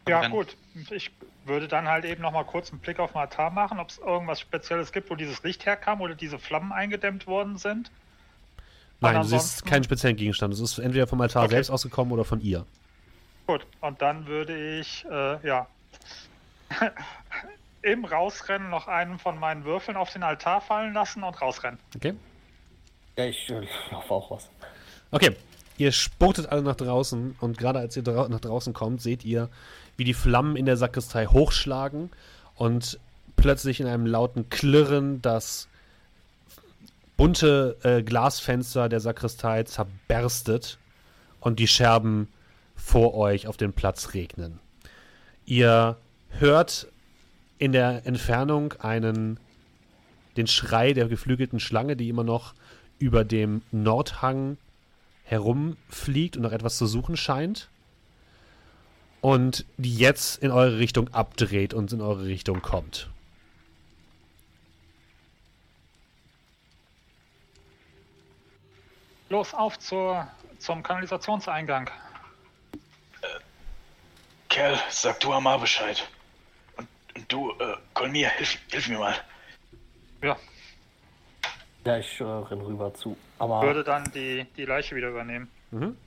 [0.09, 0.55] Ja, gut.
[0.91, 1.11] Ich
[1.45, 4.39] würde dann halt eben nochmal kurz einen Blick auf den Altar machen, ob es irgendwas
[4.39, 7.91] Spezielles gibt, wo dieses Licht herkam oder diese Flammen eingedämmt worden sind.
[8.99, 10.53] Nein, du siehst keinen speziellen Gegenstand.
[10.53, 11.51] Es ist entweder vom Altar okay.
[11.51, 12.65] selbst ausgekommen oder von ihr.
[13.45, 15.67] Gut, und dann würde ich, äh, ja,
[17.81, 21.79] im Rausrennen noch einen von meinen Würfeln auf den Altar fallen lassen und rausrennen.
[21.95, 22.13] Okay.
[23.17, 23.47] Ja, ich
[23.91, 24.49] laufe auch raus.
[25.11, 25.35] Okay,
[25.77, 29.49] ihr spurtet alle nach draußen und gerade als ihr dra nach draußen kommt, seht ihr,
[29.97, 32.11] wie die Flammen in der Sakristei hochschlagen
[32.55, 32.99] und
[33.35, 35.67] plötzlich in einem lauten Klirren das
[37.17, 40.77] bunte äh, Glasfenster der Sakristei zerberstet
[41.39, 42.27] und die Scherben
[42.75, 44.59] vor euch auf den Platz regnen.
[45.45, 45.97] Ihr
[46.29, 46.87] hört
[47.57, 49.39] in der Entfernung einen
[50.35, 52.53] den Schrei der geflügelten Schlange, die immer noch
[52.99, 54.57] über dem Nordhang
[55.23, 57.69] herumfliegt und nach etwas zu suchen scheint
[59.21, 63.09] und die jetzt in eure Richtung abdreht und in eure Richtung kommt.
[69.29, 70.27] Los, auf zur,
[70.57, 71.89] zum Kanalisationseingang.
[73.21, 73.27] Äh,
[74.47, 76.07] Kerl, sag du Amar Bescheid.
[76.77, 79.15] Und, und du, äh, Kolmir, hilf, hilf mir mal.
[80.21, 80.37] Ja.
[81.83, 83.17] Ja, ich äh, renn rüber zu.
[83.39, 85.49] Aber würde dann die, die Leiche wieder übernehmen.
[85.71, 85.97] Mhm.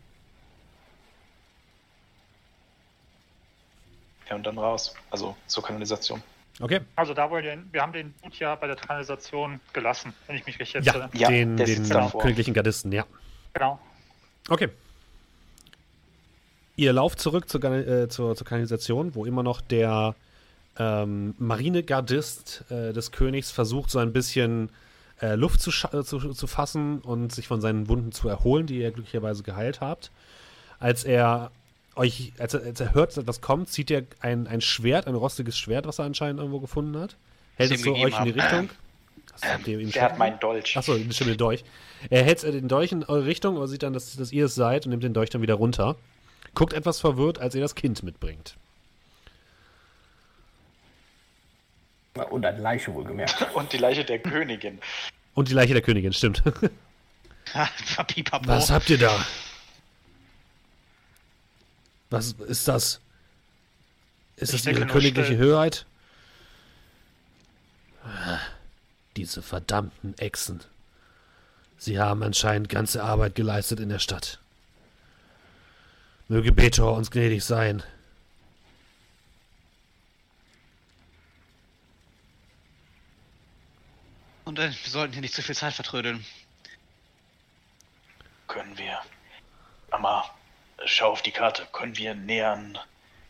[4.30, 4.94] Ja, und dann raus.
[5.10, 6.22] Also zur Kanalisation.
[6.60, 6.80] Okay.
[6.94, 10.46] Also da wollen wir, wir haben den Boot ja bei der Kanalisation gelassen, wenn ich
[10.46, 11.88] mich richtig ja, Ja, den, den
[12.18, 13.04] königlichen Gardisten, ja.
[13.54, 13.80] Genau.
[14.48, 14.68] Okay.
[16.76, 20.14] Ihr lauft zurück zur, äh, zur, zur, Kanalisation, wo immer noch der
[20.78, 24.70] ähm, Marinegardist äh, des Königs versucht, so ein bisschen
[25.20, 28.90] äh, Luft zu, zu, zu fassen und sich von seinen Wunden zu erholen, die ihr
[28.92, 30.10] glücklicherweise geheilt habt.
[30.78, 31.50] Als er
[31.96, 35.14] euch, als er, als er hört, dass etwas kommt, zieht er ein, ein Schwert, ein
[35.14, 37.16] rostiges Schwert, was er anscheinend irgendwo gefunden hat.
[37.56, 38.70] Hält es so euch in die Richtung.
[39.42, 40.02] Ähm, der schon?
[40.02, 40.76] hat meinen Dolch.
[40.76, 41.64] Achso, stimmt, den Dolch.
[42.08, 44.86] Er hält den Dolch in eure Richtung, aber sieht dann, dass, dass ihr es seid
[44.86, 45.96] und nimmt den Dolch dann wieder runter.
[46.54, 48.56] Guckt etwas verwirrt, als ihr das Kind mitbringt.
[52.30, 53.46] Und eine Leiche wohlgemerkt.
[53.54, 54.80] Und die Leiche der Königin.
[55.34, 56.42] Und die Leiche der Königin, stimmt.
[57.52, 59.24] Was habt ihr da?
[62.10, 63.00] Was ist das?
[64.36, 65.86] Ist ich das ihre königliche Höheit?
[69.16, 70.60] Diese verdammten Echsen.
[71.78, 74.38] Sie haben anscheinend ganze Arbeit geleistet in der Stadt.
[76.28, 77.82] Möge Betor uns gnädig sein.
[84.44, 86.24] Und äh, wir sollten hier nicht zu viel Zeit vertrödeln.
[88.48, 88.98] Können wir.
[89.90, 90.24] Amma,
[90.84, 91.66] schau auf die Karte.
[91.72, 92.78] Können wir näher an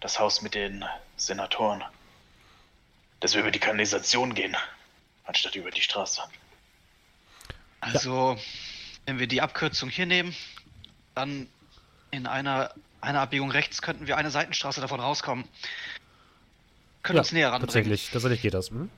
[0.01, 0.85] das Haus mit den
[1.17, 1.83] Senatoren?
[3.21, 4.57] Dass wir über die Kanalisation gehen,
[5.25, 6.23] anstatt über die Straße.
[7.81, 8.43] Also, ja.
[9.07, 10.35] wenn wir die Abkürzung hier nehmen,
[11.15, 11.49] dann
[12.11, 15.45] in einer, einer Abbiegung rechts könnten wir eine Seitenstraße davon rauskommen.
[17.03, 17.61] Können ja, uns näher ran.
[17.61, 18.71] Tatsächlich, tatsächlich geht das.
[18.71, 18.91] Hm?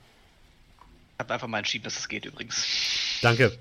[1.13, 2.65] Ich habe einfach mal entschieden, dass es geht übrigens.
[3.21, 3.57] Danke.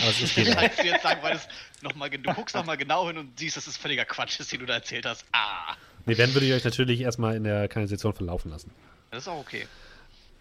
[0.00, 1.48] Aber es ist ich halt jetzt sagen, weil es
[1.82, 4.60] noch mal, du guckst nochmal genau hin und siehst, dass es völliger Quatsch ist, den
[4.60, 5.24] du da erzählt hast.
[5.32, 5.76] Ah.
[6.06, 8.70] Nee, dann würde ich euch natürlich erstmal in der Kanalisation verlaufen lassen.
[9.10, 9.66] Das ist auch okay.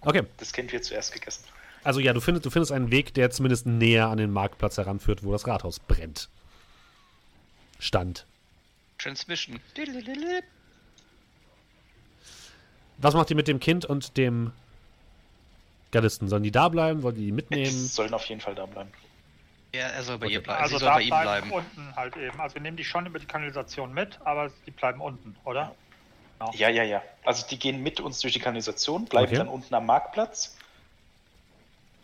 [0.01, 0.23] Okay.
[0.37, 1.43] Das Kind wird zuerst gegessen.
[1.83, 5.23] Also ja, du findest, du findest einen Weg, der zumindest näher an den Marktplatz heranführt,
[5.23, 6.29] wo das Rathaus brennt.
[7.79, 8.25] Stand.
[8.97, 9.59] Transmission.
[12.97, 14.53] Was macht ihr mit dem Kind und dem
[15.91, 16.29] Gardisten?
[16.29, 17.03] Sollen die da bleiben?
[17.03, 17.65] Wollt ihr die mitnehmen?
[17.65, 18.91] Die sollen auf jeden Fall da bleiben.
[19.73, 20.35] Ja, er soll bei okay.
[20.35, 20.61] ihr bleiben.
[20.61, 21.51] Also da bei ihm bleiben.
[21.51, 22.39] unten halt eben.
[22.39, 25.75] Also wir nehmen die schon über die Kanalisation mit, aber die bleiben unten, oder?
[26.39, 26.51] Genau.
[26.53, 27.01] Ja, ja, ja.
[27.23, 29.37] Also die gehen mit uns durch die Kanalisation, bleiben okay.
[29.37, 30.55] dann unten am Marktplatz.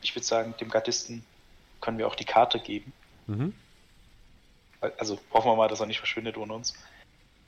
[0.02, 1.24] Ich würde sagen, dem Gardisten
[1.82, 2.92] können wir auch die Karte geben.
[3.28, 3.54] Mhm.
[4.98, 6.74] Also hoffen wir mal, dass er nicht verschwindet ohne uns.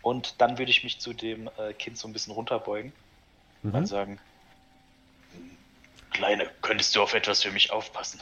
[0.01, 2.91] Und dann würde ich mich zu dem äh, Kind so ein bisschen runterbeugen
[3.63, 3.73] mhm.
[3.73, 4.19] und sagen,
[6.11, 8.21] Kleine, könntest du auf etwas für mich aufpassen?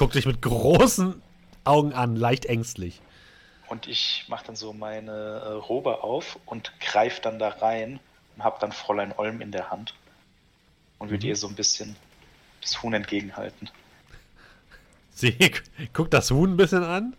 [0.00, 1.20] Guck dich mit großen
[1.64, 3.02] Augen an, leicht ängstlich.
[3.68, 8.00] und ich mache dann so meine äh, Robe auf und greife dann da rein
[8.34, 9.94] und habe dann Fräulein Olm in der Hand
[10.98, 11.28] und würde mhm.
[11.28, 11.96] ihr so ein bisschen
[12.62, 13.68] das Huhn entgegenhalten.
[15.14, 15.36] Sie
[15.92, 17.14] guckt das Huhn ein bisschen an,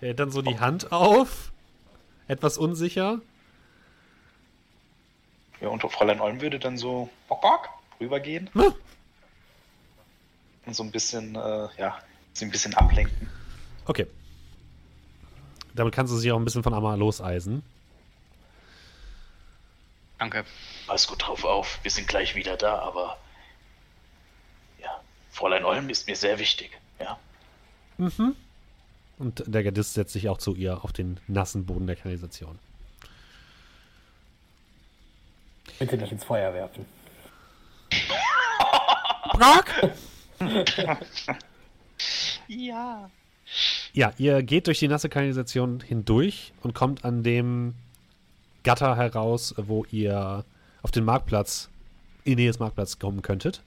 [0.00, 0.58] hält dann so die oh.
[0.58, 1.52] Hand auf,
[2.26, 3.20] etwas unsicher.
[5.60, 7.68] Ja, und Fräulein Olm würde dann so bock, bock,
[8.00, 8.50] rübergehen.
[8.54, 8.74] Hm.
[10.68, 11.98] Und so ein bisschen, äh, ja,
[12.34, 13.26] sie ein bisschen ablenken.
[13.86, 14.06] Okay.
[15.74, 17.62] Damit kannst du sich auch ein bisschen von Amma loseisen.
[20.18, 20.44] Danke.
[20.86, 21.78] Pass gut drauf auf.
[21.82, 23.16] Wir sind gleich wieder da, aber
[24.78, 25.00] ja,
[25.30, 27.18] Fräulein Olm ist mir sehr wichtig, ja.
[27.96, 28.36] Mhm.
[29.16, 32.58] Und der Gardist setzt sich auch zu ihr auf den nassen Boden der Kanalisation.
[35.78, 36.84] Bitte nicht ins Feuer werfen.
[39.32, 39.94] Brock!
[42.48, 43.10] ja.
[43.92, 47.74] Ja, ihr geht durch die nasse Kanalisation hindurch und kommt an dem
[48.62, 50.44] Gatter heraus, wo ihr
[50.82, 51.68] auf den Marktplatz,
[52.24, 53.62] in Nähe des Marktplatzes kommen könntet.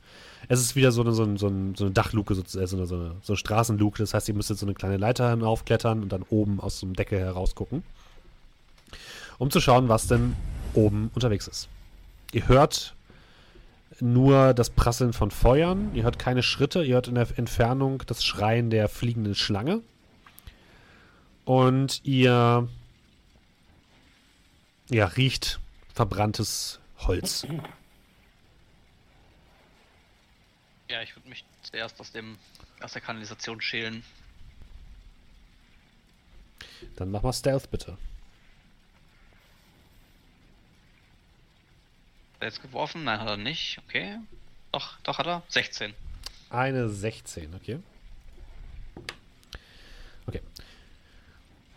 [0.48, 3.38] Es ist wieder so eine, so eine, so eine Dachluke, sozusagen, so eine, so eine,
[3.38, 4.00] Straßenluke.
[4.00, 7.20] Das heißt, ihr müsstet so eine kleine Leiter hinaufklettern und dann oben aus dem Deckel
[7.20, 7.84] herausgucken,
[9.38, 10.36] um zu schauen, was denn
[10.74, 11.68] oben unterwegs ist.
[12.34, 12.96] Ihr hört
[14.02, 18.24] nur das Prasseln von Feuern, ihr hört keine Schritte, ihr hört in der Entfernung das
[18.24, 19.82] Schreien der fliegenden Schlange.
[21.46, 22.68] Und ihr
[24.90, 25.60] ja, riecht
[25.94, 27.46] verbranntes Holz.
[30.90, 32.38] Ja, ich würde mich zuerst aus, dem,
[32.82, 34.04] aus der Kanalisation schälen.
[36.96, 37.98] Dann mach mal Stealth bitte.
[42.42, 43.04] Er jetzt geworfen?
[43.04, 43.80] Nein, hat er nicht.
[43.88, 44.18] Okay.
[44.72, 45.44] Doch, doch hat er.
[45.50, 45.94] 16.
[46.50, 47.80] Eine 16, okay.
[50.28, 50.42] Okay.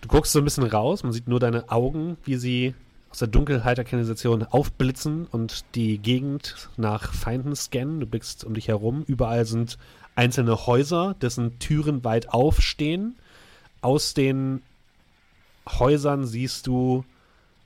[0.00, 2.74] Du guckst so ein bisschen raus, man sieht nur deine Augen, wie sie
[3.10, 8.00] aus der Dunkelheit der Kanalisation aufblitzen und die Gegend nach Feinden scannen.
[8.00, 9.04] Du blickst um dich herum.
[9.06, 9.78] Überall sind
[10.16, 13.16] einzelne Häuser, dessen Türen weit aufstehen.
[13.82, 14.62] Aus den
[15.68, 17.04] Häusern siehst du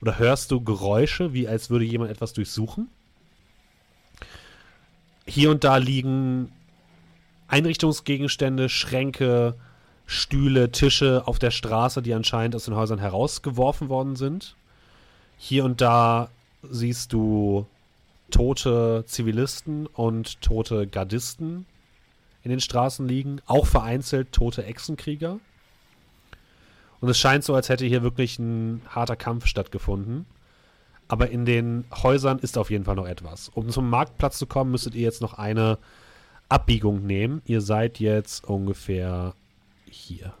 [0.01, 2.89] oder hörst du Geräusche, wie als würde jemand etwas durchsuchen.
[5.25, 6.51] Hier und da liegen
[7.47, 9.55] Einrichtungsgegenstände, Schränke,
[10.05, 14.55] Stühle, Tische auf der Straße, die anscheinend aus den Häusern herausgeworfen worden sind.
[15.37, 16.29] Hier und da
[16.63, 17.67] siehst du
[18.31, 21.65] tote Zivilisten und tote Gardisten
[22.43, 25.39] in den Straßen liegen, auch vereinzelt tote Echsenkrieger.
[27.01, 30.25] Und es scheint so, als hätte hier wirklich ein harter Kampf stattgefunden.
[31.07, 33.49] Aber in den Häusern ist auf jeden Fall noch etwas.
[33.49, 35.79] Um zum Marktplatz zu kommen, müsstet ihr jetzt noch eine
[36.49, 37.41] Abbiegung nehmen.
[37.45, 39.33] Ihr seid jetzt ungefähr
[39.89, 40.33] hier.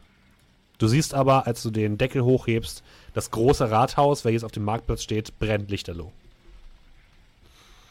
[0.77, 5.03] Du siehst aber, als du den Deckel hochhebst, das große Rathaus, welches auf dem Marktplatz
[5.03, 6.11] steht, brennt lichterloh.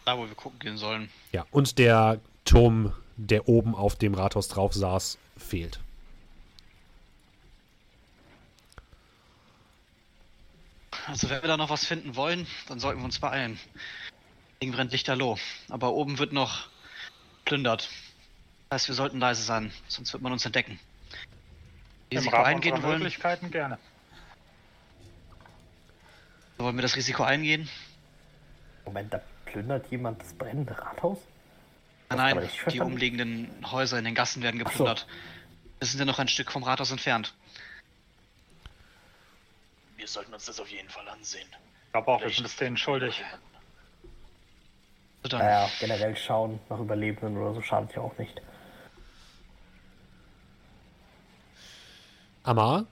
[0.04, 1.10] Da, wo wir gucken gehen sollen.
[1.32, 5.80] Ja, und der Turm, der oben auf dem Rathaus drauf saß, fehlt.
[11.08, 13.58] Also wenn wir da noch was finden wollen, dann sollten wir uns beeilen.
[14.60, 15.38] Ding brennt lichterloh.
[15.70, 16.68] Aber oben wird noch
[17.46, 17.88] plündert.
[18.68, 20.78] Das heißt, wir sollten leise sein, sonst wird man uns entdecken.
[22.12, 22.98] Risiko eingehen wollen.
[22.98, 23.78] Möglichkeiten gerne.
[26.58, 27.68] Wollen wir das Risiko eingehen?
[28.84, 31.18] Moment, da plündert jemand das brennende Rathaus?
[32.10, 35.00] Nein, nein, die umliegenden Häuser in den Gassen werden geplündert.
[35.00, 35.06] So.
[35.78, 37.34] Wir sind ja noch ein Stück vom Rathaus entfernt.
[40.08, 41.46] Wir sollten uns das auf jeden Fall ansehen.
[41.84, 43.22] Ich glaube auch, wir sind es denen schuldig.
[45.30, 48.40] Naja, generell schauen nach Überlebenden oder so schadet ja auch nicht.
[52.42, 52.86] Amar,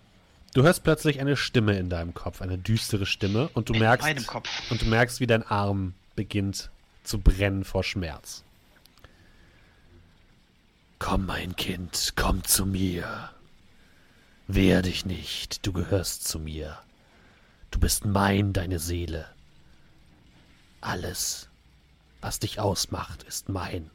[0.52, 4.06] du hörst plötzlich eine Stimme in deinem Kopf, eine düstere Stimme, und du in merkst,
[4.68, 6.68] und du merkst, wie dein Arm beginnt
[7.02, 8.44] zu brennen vor Schmerz.
[10.98, 13.30] Komm, mein Kind, komm zu mir.
[14.48, 16.78] Wehr dich nicht, du gehörst zu mir.
[17.76, 19.28] Du bist mein, deine Seele.
[20.80, 21.50] Alles,
[22.22, 23.90] was dich ausmacht, ist mein.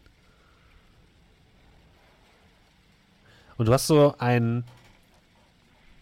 [3.58, 4.66] Und du hast so ein,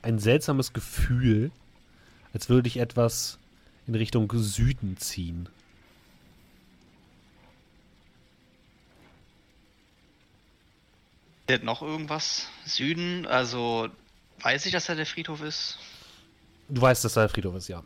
[0.02, 1.52] ein seltsames Gefühl,
[2.34, 3.40] als würde dich etwas
[3.88, 5.48] in Richtung Süden ziehen.
[11.64, 12.50] noch irgendwas?
[12.66, 13.26] Süden?
[13.26, 13.88] Also
[14.42, 15.80] weiß ich, dass da der Friedhof ist?
[16.70, 17.84] Du weißt, dass da Friedhof ist, ja.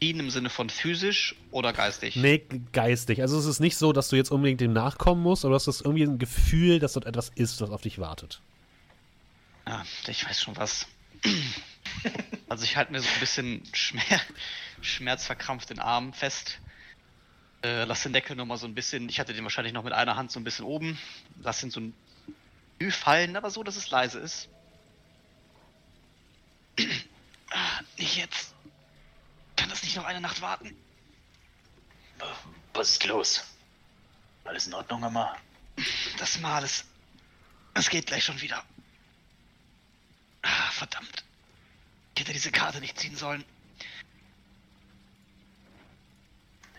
[0.00, 2.16] Ihn im Sinne von physisch oder geistig?
[2.16, 3.20] Nee, geistig.
[3.20, 5.80] Also es ist nicht so, dass du jetzt unbedingt dem nachkommen musst, aber du hast
[5.80, 8.40] irgendwie ein Gefühl, dass dort etwas ist, das auf dich wartet.
[9.66, 10.86] Ja, ich weiß schon was.
[12.48, 14.02] Also ich halte mir so ein bisschen Schmer
[14.80, 16.58] schmerzverkrampft den Arm fest.
[17.62, 20.16] Äh, lass den Deckel nochmal so ein bisschen, ich hatte den wahrscheinlich noch mit einer
[20.16, 20.98] Hand so ein bisschen oben.
[21.42, 21.94] Lass ihn so ein
[22.80, 24.48] Ü fallen, aber so, dass es leise ist.
[28.00, 28.54] nicht jetzt.
[29.56, 30.74] Kann das nicht noch eine Nacht warten?
[32.72, 33.44] Was ist los?
[34.44, 35.36] Alles in Ordnung, Mama?
[36.18, 36.84] Das Mal ist.
[37.74, 38.64] Es geht gleich schon wieder.
[40.42, 41.24] Ah, verdammt.
[42.14, 43.44] Ich hätte diese Karte nicht ziehen sollen.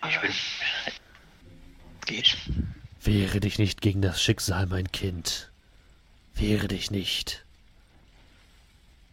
[0.10, 0.34] Ich bin.
[2.06, 2.38] Geht.
[3.02, 5.52] Wehre dich nicht gegen das Schicksal, mein Kind.
[6.34, 7.46] Wehre dich nicht.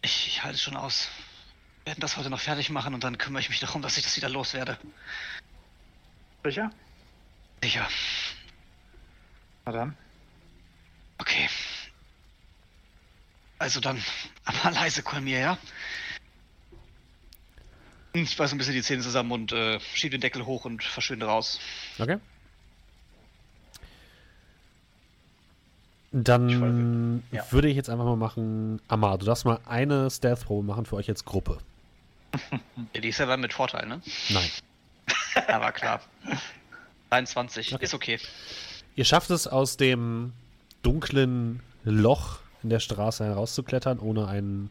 [0.01, 1.07] Ich, ich halte es schon aus.
[1.89, 4.03] Wir werden das heute noch fertig machen und dann kümmere ich mich darum, dass ich
[4.03, 4.77] das wieder loswerde.
[6.43, 6.69] Sicher?
[7.63, 7.87] Sicher.
[9.65, 9.97] Na dann.
[11.17, 11.49] Okay.
[13.57, 13.99] Also dann,
[14.45, 15.57] aber leise, Kolmir, ja?
[18.13, 21.25] Ich beiß ein bisschen die Zähne zusammen und äh, schiebe den Deckel hoch und verschwinde
[21.25, 21.59] raus.
[21.97, 22.19] Okay.
[26.11, 27.51] Dann ich ja.
[27.51, 31.09] würde ich jetzt einfach mal machen, Amar, du darfst mal eine Stealth-Probe machen für euch
[31.09, 31.57] als Gruppe.
[32.93, 34.01] Ja, die ist ja mit Vorteil, ne?
[34.29, 34.49] Nein.
[35.47, 36.01] Aber klar.
[37.09, 37.83] 23, okay.
[37.83, 38.19] ist okay.
[38.95, 40.33] Ihr schafft es aus dem
[40.83, 44.69] dunklen Loch in der Straße herauszuklettern, ohne ein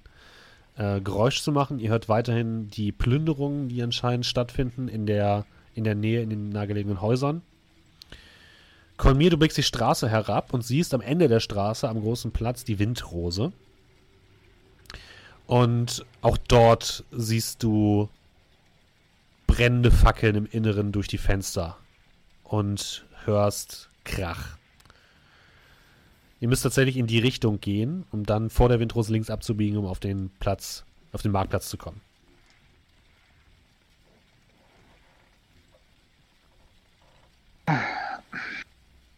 [0.76, 1.78] äh, Geräusch zu machen.
[1.78, 6.50] Ihr hört weiterhin die Plünderungen, die anscheinend stattfinden in der, in der Nähe, in den
[6.50, 7.42] nahegelegenen Häusern.
[8.96, 12.64] Kolmir, du blickst die Straße herab und siehst am Ende der Straße, am großen Platz,
[12.64, 13.52] die Windrose.
[15.48, 18.10] Und auch dort siehst du
[19.46, 21.78] brennende Fackeln im Inneren durch die Fenster
[22.44, 24.58] und hörst Krach.
[26.40, 29.86] Ihr müsst tatsächlich in die Richtung gehen, um dann vor der Windrose links abzubiegen, um
[29.86, 32.02] auf den Platz, auf den Marktplatz zu kommen.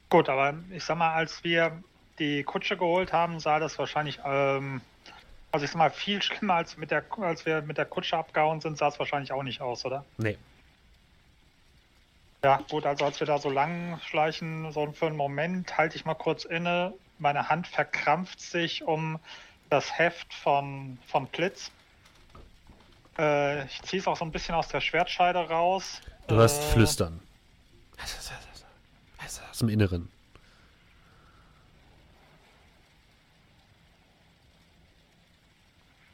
[0.08, 1.82] Gut, aber ich sag mal, als wir
[2.20, 4.80] die Kutsche geholt haben, sah das wahrscheinlich, ähm,
[5.52, 8.60] also ich sag mal, viel schlimmer als mit der, als wir mit der Kutsche abgehauen
[8.60, 10.04] sind, sah es wahrscheinlich auch nicht aus, oder?
[10.18, 10.38] Nee.
[12.42, 16.04] Ja, gut, also als wir da so lang schleichen, so für einen Moment halte ich
[16.04, 19.18] mal kurz inne, meine Hand verkrampft sich um
[19.68, 21.70] das Heft von, von Blitz.
[23.18, 26.00] Äh, ich ziehe es auch so ein bisschen aus der Schwertscheide raus.
[26.28, 27.20] Du hörst äh, Flüstern.
[29.50, 30.08] Aus dem Inneren.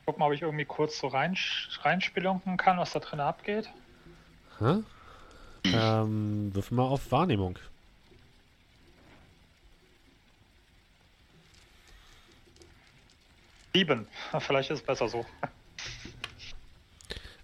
[0.06, 1.36] Guck mal, ob ich irgendwie kurz so rein,
[1.82, 3.68] reinspelunken kann, was da drin abgeht.
[4.60, 4.76] Hä?
[5.64, 7.58] Ähm, wirf mal auf Wahrnehmung.
[13.74, 14.06] Sieben.
[14.38, 15.26] Vielleicht ist es besser so.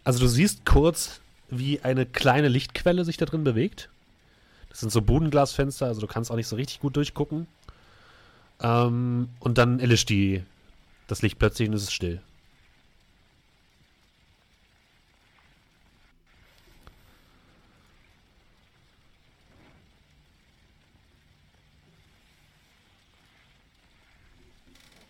[0.05, 1.21] Also du siehst kurz,
[1.51, 3.89] wie eine kleine Lichtquelle sich da drin bewegt.
[4.69, 7.49] Das sind so Bodenglasfenster, also du kannst auch nicht so richtig gut durchgucken.
[8.61, 10.45] Ähm, und dann erlischt die
[11.09, 12.23] das Licht plötzlich und es ist still.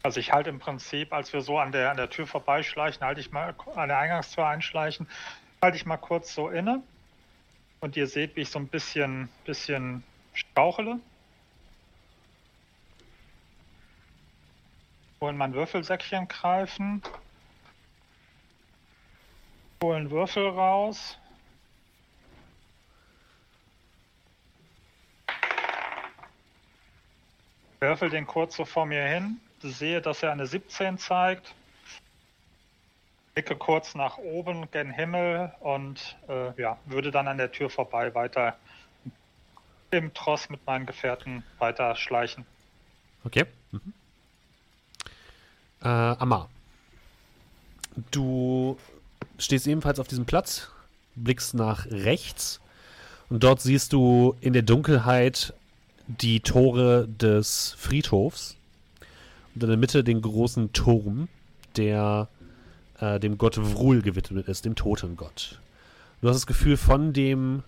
[0.02, 3.20] Also ich halte im Prinzip, als wir so an der, an der Tür vorbeischleichen, halte
[3.20, 5.06] ich mal an der Eingangstür einschleichen,
[5.62, 6.82] halte ich mal kurz so inne.
[7.80, 10.02] Und ihr seht, wie ich so ein bisschen, bisschen
[10.34, 10.98] strauchele.
[15.20, 17.00] Holen mein Würfelsäckchen greifen.
[19.82, 21.16] Holen Würfel raus.
[27.78, 31.54] Würfel den kurz so vor mir hin sehe, dass er eine 17 zeigt.
[33.34, 38.14] Blicke kurz nach oben gen Himmel und äh, ja, würde dann an der Tür vorbei
[38.14, 38.56] weiter
[39.90, 42.44] im Tross mit meinen Gefährten weiter schleichen.
[43.24, 43.44] Okay.
[43.70, 43.92] Mhm.
[45.82, 46.48] Äh, Amar.
[48.10, 48.78] Du
[49.38, 50.70] stehst ebenfalls auf diesem Platz,
[51.14, 52.60] blickst nach rechts
[53.28, 55.54] und dort siehst du in der Dunkelheit
[56.06, 58.56] die Tore des Friedhofs
[59.54, 61.28] und in der Mitte den großen Turm,
[61.76, 62.28] der
[62.98, 65.60] äh, dem Gott Vrul gewidmet ist, dem Totengott.
[66.20, 67.62] Du hast das Gefühl, von dem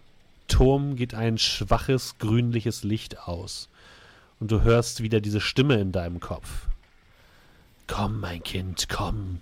[0.48, 3.68] Turm geht ein schwaches, grünliches Licht aus.
[4.40, 6.68] Und du hörst wieder diese Stimme in deinem Kopf.
[7.86, 9.40] Komm, mein Kind, komm.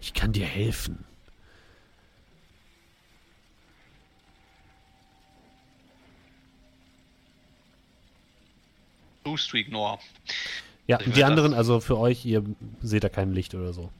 [0.00, 1.04] Ich kann dir helfen.
[9.24, 9.98] Choose to ignore.
[10.90, 12.44] Ja, also die anderen, also für euch, ihr
[12.82, 13.92] seht da kein Licht oder so.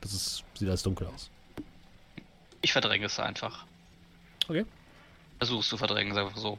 [0.00, 1.28] Das ist, sieht alles dunkel aus.
[2.62, 3.66] Ich verdränge es einfach.
[4.48, 4.64] Okay.
[5.36, 6.58] Versuchst du verdrängen, sag einfach so.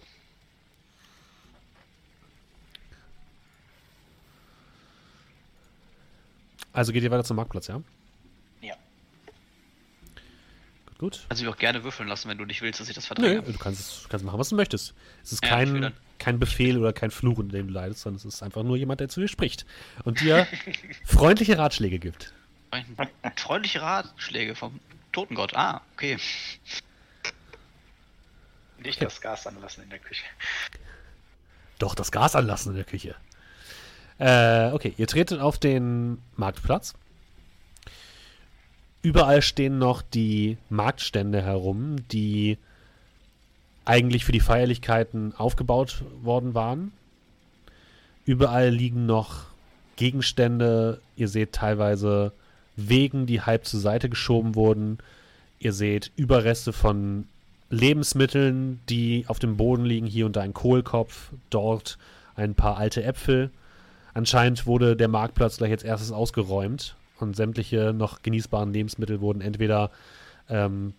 [6.72, 7.82] Also geht ihr weiter zum Marktplatz, ja?
[8.62, 8.76] Ja.
[10.86, 11.26] Gut, gut.
[11.30, 13.42] Kannst mich auch gerne würfeln lassen, wenn du nicht willst, dass ich das verdränge.
[13.42, 14.94] Nee, du kannst, kannst machen, was du möchtest.
[15.24, 18.02] Es ist Ja, kein, ich will kein Befehl oder kein Fluch, unter dem du leidest,
[18.02, 19.66] sondern es ist einfach nur jemand, der zu dir spricht
[20.04, 20.48] und dir
[21.06, 22.34] freundliche Ratschläge gibt.
[23.36, 24.80] Freundliche Ratschläge vom
[25.12, 25.56] Totengott.
[25.56, 26.18] Ah, okay.
[28.78, 30.24] Nicht das Gas anlassen in der Küche.
[31.80, 33.16] Doch, das Gas anlassen in der Küche.
[34.20, 36.94] Äh, okay, ihr tretet auf den Marktplatz.
[39.02, 42.58] Überall stehen noch die Marktstände herum, die
[43.90, 46.92] eigentlich für die Feierlichkeiten aufgebaut worden waren.
[48.24, 49.46] Überall liegen noch
[49.96, 51.02] Gegenstände.
[51.16, 52.32] Ihr seht teilweise
[52.76, 55.00] Wegen, die halb zur Seite geschoben wurden.
[55.58, 57.28] Ihr seht Überreste von
[57.72, 60.06] Lebensmitteln, die auf dem Boden liegen.
[60.06, 61.98] Hier und da ein Kohlkopf, dort
[62.36, 63.50] ein paar alte Äpfel.
[64.14, 69.90] Anscheinend wurde der Marktplatz gleich als erstes ausgeräumt und sämtliche noch genießbaren Lebensmittel wurden entweder
[70.48, 70.94] ähm,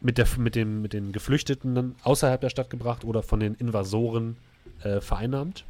[0.00, 4.36] mit, der, mit, dem, mit den Geflüchteten außerhalb der Stadt gebracht oder von den Invasoren
[4.82, 5.64] äh, vereinnahmt.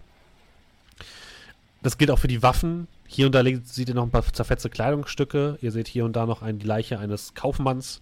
[1.83, 2.89] Das gilt auch für die Waffen.
[3.07, 5.59] Hier und da seht ihr noch ein paar zerfetzte Kleidungsstücke.
[5.61, 8.01] Ihr seht hier und da noch die Leiche eines Kaufmanns,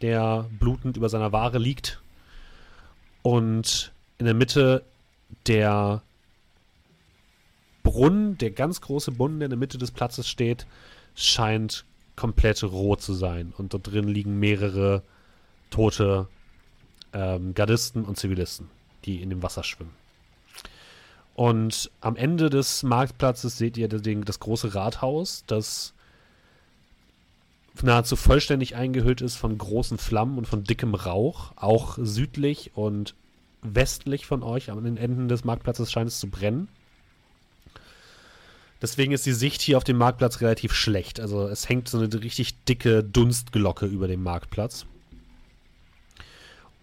[0.00, 2.00] der blutend über seiner Ware liegt.
[3.22, 4.84] Und in der Mitte
[5.48, 6.02] der
[7.82, 10.66] Brunnen, der ganz große Brunnen, der in der Mitte des Platzes steht,
[11.16, 11.84] scheint
[12.16, 13.52] komplett rot zu sein.
[13.56, 15.02] Und dort drin liegen mehrere
[15.74, 16.28] tote
[17.12, 18.70] ähm, Gardisten und Zivilisten,
[19.04, 19.90] die in dem Wasser schwimmen.
[21.34, 25.92] Und am Ende des Marktplatzes seht ihr den, das große Rathaus, das
[27.82, 31.50] nahezu vollständig eingehüllt ist von großen Flammen und von dickem Rauch.
[31.56, 33.16] Auch südlich und
[33.62, 36.68] westlich von euch, an den Enden des Marktplatzes scheint es zu brennen.
[38.80, 41.18] Deswegen ist die Sicht hier auf dem Marktplatz relativ schlecht.
[41.18, 44.86] Also es hängt so eine richtig dicke Dunstglocke über dem Marktplatz.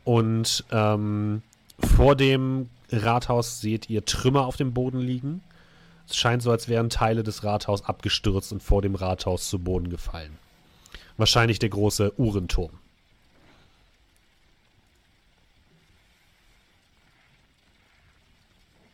[0.04, 1.42] Und ähm,
[1.80, 5.44] vor dem Rathaus seht ihr Trümmer auf dem Boden liegen.
[6.08, 9.90] Es scheint so, als wären Teile des Rathaus abgestürzt und vor dem Rathaus zu Boden
[9.90, 10.38] gefallen.
[11.18, 12.72] Wahrscheinlich der große Uhrenturm.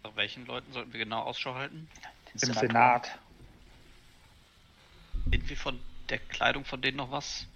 [0.04, 1.88] Nach welchen Leuten sollten wir genau Ausschau halten?
[2.34, 3.18] Im Senat.
[5.26, 5.80] Wir von
[6.10, 7.48] der Kleidung von denen noch was?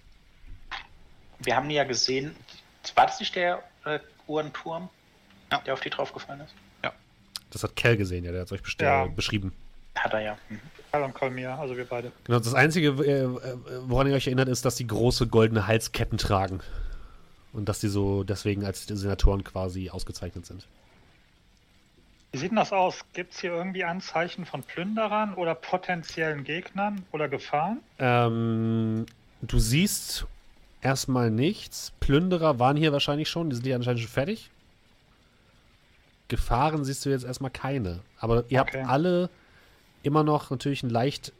[1.38, 2.34] Wir haben ja gesehen,
[2.96, 4.88] war das nicht der äh, Uhrenturm,
[5.50, 5.58] Ja.
[5.58, 6.54] der auf die draufgefallen ist?
[7.50, 9.04] Das hat Kell gesehen, ja, der hat es euch Ja.
[9.04, 9.52] äh, beschrieben.
[9.94, 10.38] Hat er ja.
[10.48, 10.58] Mhm.
[10.90, 12.10] Karl und Kolmir, also wir beide.
[12.24, 13.28] Genau, das Einzige, äh, äh,
[13.82, 16.60] woran ihr euch erinnert, ist, dass die große goldene Halsketten tragen.
[17.52, 20.66] Und dass die so deswegen als Senatoren quasi ausgezeichnet sind.
[22.32, 23.00] Wie sieht denn das aus?
[23.12, 27.80] Gibt es hier irgendwie Anzeichen von Plünderern oder potenziellen Gegnern oder Gefahren?
[27.98, 29.04] Ähm,
[29.42, 30.26] du siehst
[30.82, 31.92] erstmal nichts.
[32.00, 34.50] Plünderer waren hier wahrscheinlich schon, die sind hier anscheinend schon fertig.
[36.28, 38.00] Gefahren siehst du jetzt erstmal keine.
[38.18, 38.78] Aber ihr Okay.
[38.80, 39.30] habt alle
[40.02, 41.32] immer noch natürlich ein leicht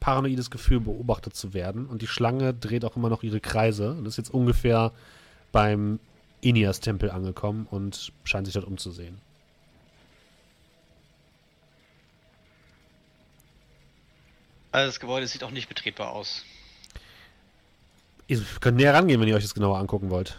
[0.00, 1.86] paranoides Gefühl, beobachtet zu werden.
[1.86, 4.92] Und die Schlange dreht auch immer noch ihre Kreise und ist jetzt ungefähr
[5.50, 5.98] beim
[6.42, 9.18] Inias-Tempel angekommen und scheint sich dort umzusehen.
[14.72, 16.44] Also das Gebäude sieht auch nicht betretbar aus.
[18.26, 20.38] Ihr könnt näher rangehen, wenn ihr euch das genauer angucken wollt.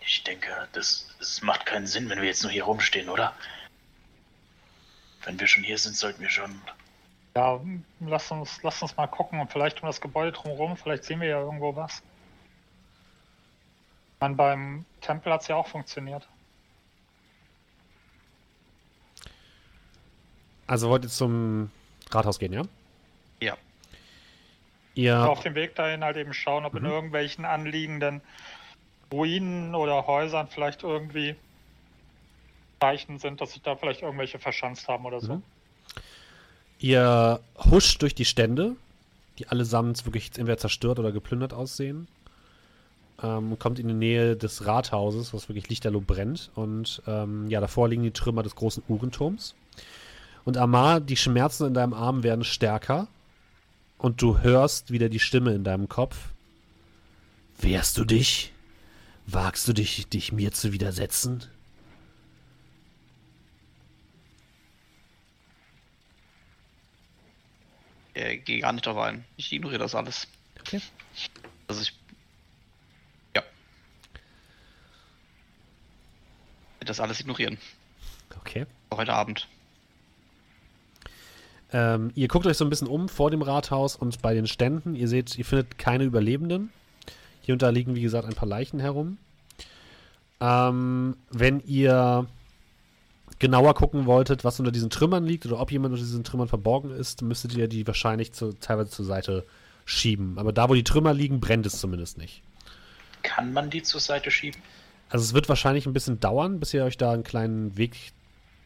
[0.00, 3.34] Ich denke, das, das macht keinen Sinn, wenn wir jetzt nur hier rumstehen, oder?
[5.24, 6.60] Wenn wir schon hier sind, sollten wir schon.
[7.36, 7.60] Ja,
[8.00, 11.28] lass uns, lass uns mal gucken und vielleicht um das Gebäude drumherum, vielleicht sehen wir
[11.28, 12.02] ja irgendwo was.
[14.20, 16.26] Man beim Tempel hat es ja auch funktioniert.
[20.66, 21.70] Also wollt ihr zum
[22.10, 22.62] Rathaus gehen, ja?
[22.62, 22.68] Ja.
[24.98, 26.88] Ihr Auf dem Weg dahin halt eben schauen, ob in Mhm.
[26.88, 28.20] irgendwelchen anliegenden
[29.12, 31.36] Ruinen oder Häusern vielleicht irgendwie
[32.80, 35.36] Zeichen sind, dass sich da vielleicht irgendwelche verschanzt haben oder so.
[35.36, 35.42] Mhm.
[36.80, 37.38] Ihr
[37.70, 38.74] huscht durch die Stände,
[39.38, 42.08] die allesamt wirklich entweder zerstört oder geplündert aussehen.
[43.22, 46.50] Ähm, kommt in die Nähe des Rathauses, was wirklich lichterloh brennt.
[46.56, 49.54] Und ähm, ja, davor liegen die Trümmer des großen Uhrenturms.
[50.44, 53.06] Und Amar, die Schmerzen in deinem Arm werden stärker.
[53.98, 56.16] Und du hörst wieder die Stimme in deinem Kopf.
[57.58, 58.52] Wehrst du dich?
[59.26, 61.44] Wagst du dich, dich mir zu widersetzen?
[68.14, 69.24] Ich gehe gar nicht drauf ein.
[69.36, 70.26] Ich ignoriere das alles.
[70.60, 70.80] Okay.
[71.66, 71.92] Also ich.
[73.34, 73.42] Ja.
[76.80, 77.58] Das alles ignorieren.
[78.36, 78.66] Okay.
[78.90, 79.46] Auch heute Abend.
[81.72, 84.94] Ähm, ihr guckt euch so ein bisschen um vor dem Rathaus und bei den Ständen.
[84.94, 86.70] Ihr seht, ihr findet keine Überlebenden.
[87.42, 89.18] Hier und da liegen, wie gesagt, ein paar Leichen herum.
[90.40, 92.26] Ähm, wenn ihr
[93.38, 96.90] genauer gucken wolltet, was unter diesen Trümmern liegt oder ob jemand unter diesen Trümmern verborgen
[96.90, 99.44] ist, müsstet ihr die wahrscheinlich zu, teilweise zur Seite
[99.84, 100.38] schieben.
[100.38, 102.42] Aber da, wo die Trümmer liegen, brennt es zumindest nicht.
[103.22, 104.60] Kann man die zur Seite schieben?
[105.10, 107.96] Also es wird wahrscheinlich ein bisschen dauern, bis ihr euch da einen kleinen Weg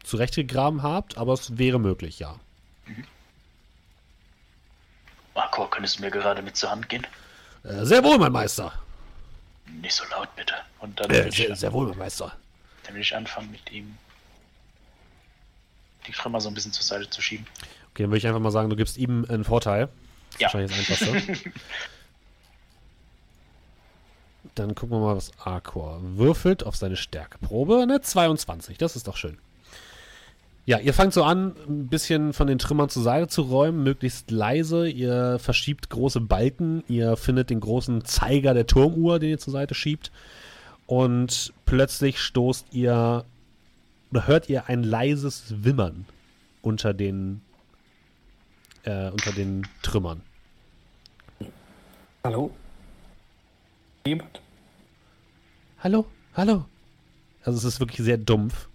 [0.03, 2.35] zurechtgegraben habt, aber es wäre möglich, ja.
[2.85, 3.05] Mhm.
[5.35, 7.05] Marco, könntest du mir gerade mit zur Hand gehen?
[7.63, 8.73] Äh, sehr wohl, mein Meister.
[9.81, 10.53] Nicht so laut, bitte.
[10.79, 12.35] Und dann äh, sehr, sehr, wohl, mein Meister.
[12.83, 13.97] Dann will ich anfangen, mit ihm
[16.07, 17.47] die Trümmer so ein bisschen zur Seite zu schieben.
[17.91, 19.89] Okay, dann würde ich einfach mal sagen, du gibst ihm einen Vorteil.
[20.37, 20.47] Ja.
[20.53, 21.51] Wahrscheinlich das Einfachste.
[24.55, 27.81] dann gucken wir mal, was Arcor würfelt auf seine Stärkeprobe.
[27.81, 29.37] Eine 22, das ist doch schön.
[30.65, 34.31] Ja, ihr fangt so an, ein bisschen von den Trümmern zur Seite zu räumen, möglichst
[34.31, 34.87] leise.
[34.87, 39.75] Ihr verschiebt große Balken, ihr findet den großen Zeiger der Turmuhr, den ihr zur Seite
[39.75, 40.11] schiebt.
[40.85, 43.25] Und plötzlich stoßt ihr
[44.11, 46.05] oder hört ihr ein leises Wimmern
[46.61, 47.41] unter den
[48.83, 50.21] äh, unter den Trümmern.
[52.23, 52.51] Hallo?
[54.05, 54.39] Jemand?
[55.79, 56.05] Hallo?
[56.35, 56.65] Hallo?
[57.43, 58.69] Also es ist wirklich sehr dumpf.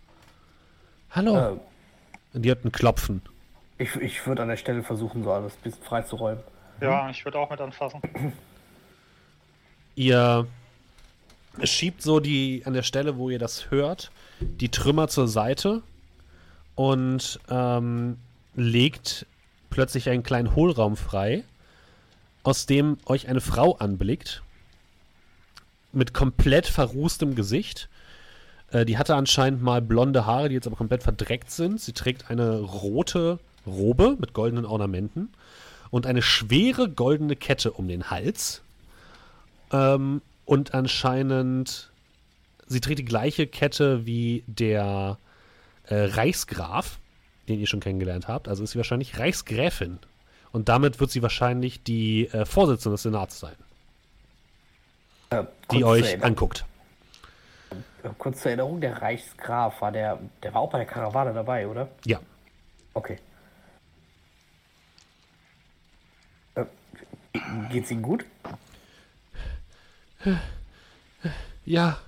[1.11, 1.37] Hallo?
[1.37, 1.61] Äh, und
[2.33, 3.23] die hatten Klopfen.
[3.79, 6.43] Ich, ich würde an der Stelle versuchen, so alles ein bisschen freizuräumen.
[6.81, 8.01] Ja, ich würde auch mit anfassen.
[9.95, 10.47] Ihr
[11.65, 14.11] schiebt so die an der Stelle, wo ihr das hört,
[14.41, 15.83] die Trümmer zur Seite
[16.77, 18.19] und ähm,
[18.55, 19.27] legt
[19.71, 21.45] plötzlich einen kleinen Hohlraum frei,
[22.45, 24.43] aus dem euch eine Frau anblickt
[25.93, 27.89] mit komplett verrußtem Gesicht
[28.71, 31.81] äh, die hatte anscheinend mal blonde Haare, die jetzt aber komplett verdreckt sind.
[31.81, 35.31] Sie trägt eine rote Robe mit goldenen Ornamenten
[35.91, 38.63] und eine schwere goldene Kette um den Hals.
[39.73, 41.91] Ähm, und anscheinend,
[42.67, 45.19] sie trägt die gleiche Kette wie der
[45.85, 46.99] äh, Reichsgraf,
[47.49, 48.49] den ihr schon kennengelernt habt.
[48.49, 49.99] Also ist sie wahrscheinlich Reichsgräfin.
[50.53, 53.57] Und damit wird sie wahrscheinlich die äh, Vorsitzende des Senats sein.
[55.31, 56.65] Äh, die euch anguckt.
[58.19, 61.89] Kurz zur Erinnerung, der Reichsgraf war der, der war auch bei der Karawane dabei, oder?
[62.05, 62.21] Ja.
[62.95, 63.19] Okay.
[66.55, 66.65] Äh,
[67.71, 68.25] geht's Ihnen gut?
[71.65, 71.99] Ja,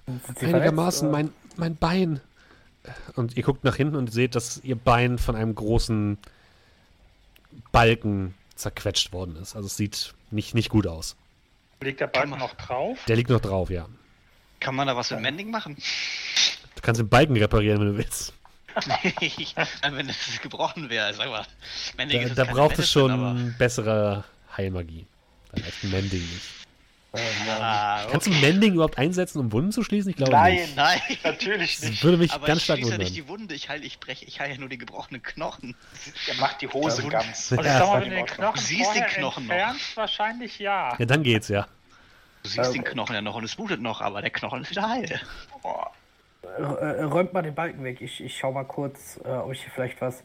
[0.40, 2.20] einigermaßen mein, mein Bein.
[3.14, 6.18] Und ihr guckt nach hinten und seht, dass ihr Bein von einem großen
[7.72, 9.54] Balken zerquetscht worden ist.
[9.54, 11.16] Also es sieht nicht, nicht gut aus.
[11.82, 12.98] Liegt der Balken noch drauf?
[13.06, 13.86] Der liegt noch drauf, ja.
[14.60, 15.76] Kann man da was mit Mending machen?
[16.74, 18.34] Du kannst den Balken reparieren, wenn du willst.
[19.90, 21.44] wenn es gebrochen wäre, sag mal.
[21.96, 23.34] Mending da, da braucht es schon aber...
[23.58, 24.24] bessere
[24.56, 25.06] Heilmagie.
[25.52, 26.60] Als Mending nicht.
[27.12, 28.12] Ah, okay.
[28.12, 30.10] Kannst du Mending überhaupt einsetzen, um Wunden zu schließen?
[30.10, 30.76] Ich glaube nein, nicht.
[30.76, 31.94] Nein, nein, natürlich nicht.
[31.94, 33.00] Das würde mich aber ganz stark wundern.
[33.00, 35.20] Ich ja nicht die Wunde, ich heile, ich breche, ich heile ja nur die gebrochenen
[35.20, 35.74] Knochen.
[36.28, 37.50] Er macht die Hose ganz.
[37.50, 39.74] Also, ja, sag mal, wenn den Knochen du siehst den Knochen noch.
[39.96, 40.94] wahrscheinlich ja.
[40.96, 41.66] Ja, dann geht's ja.
[42.42, 44.88] Du siehst den Knochen ja noch und es blutet noch, aber der Knochen ist wieder
[44.88, 45.20] heil.
[46.42, 48.00] Äh, äh, räumt mal den Balken weg.
[48.00, 50.22] Ich, ich schau mal kurz, äh, ob ich hier vielleicht was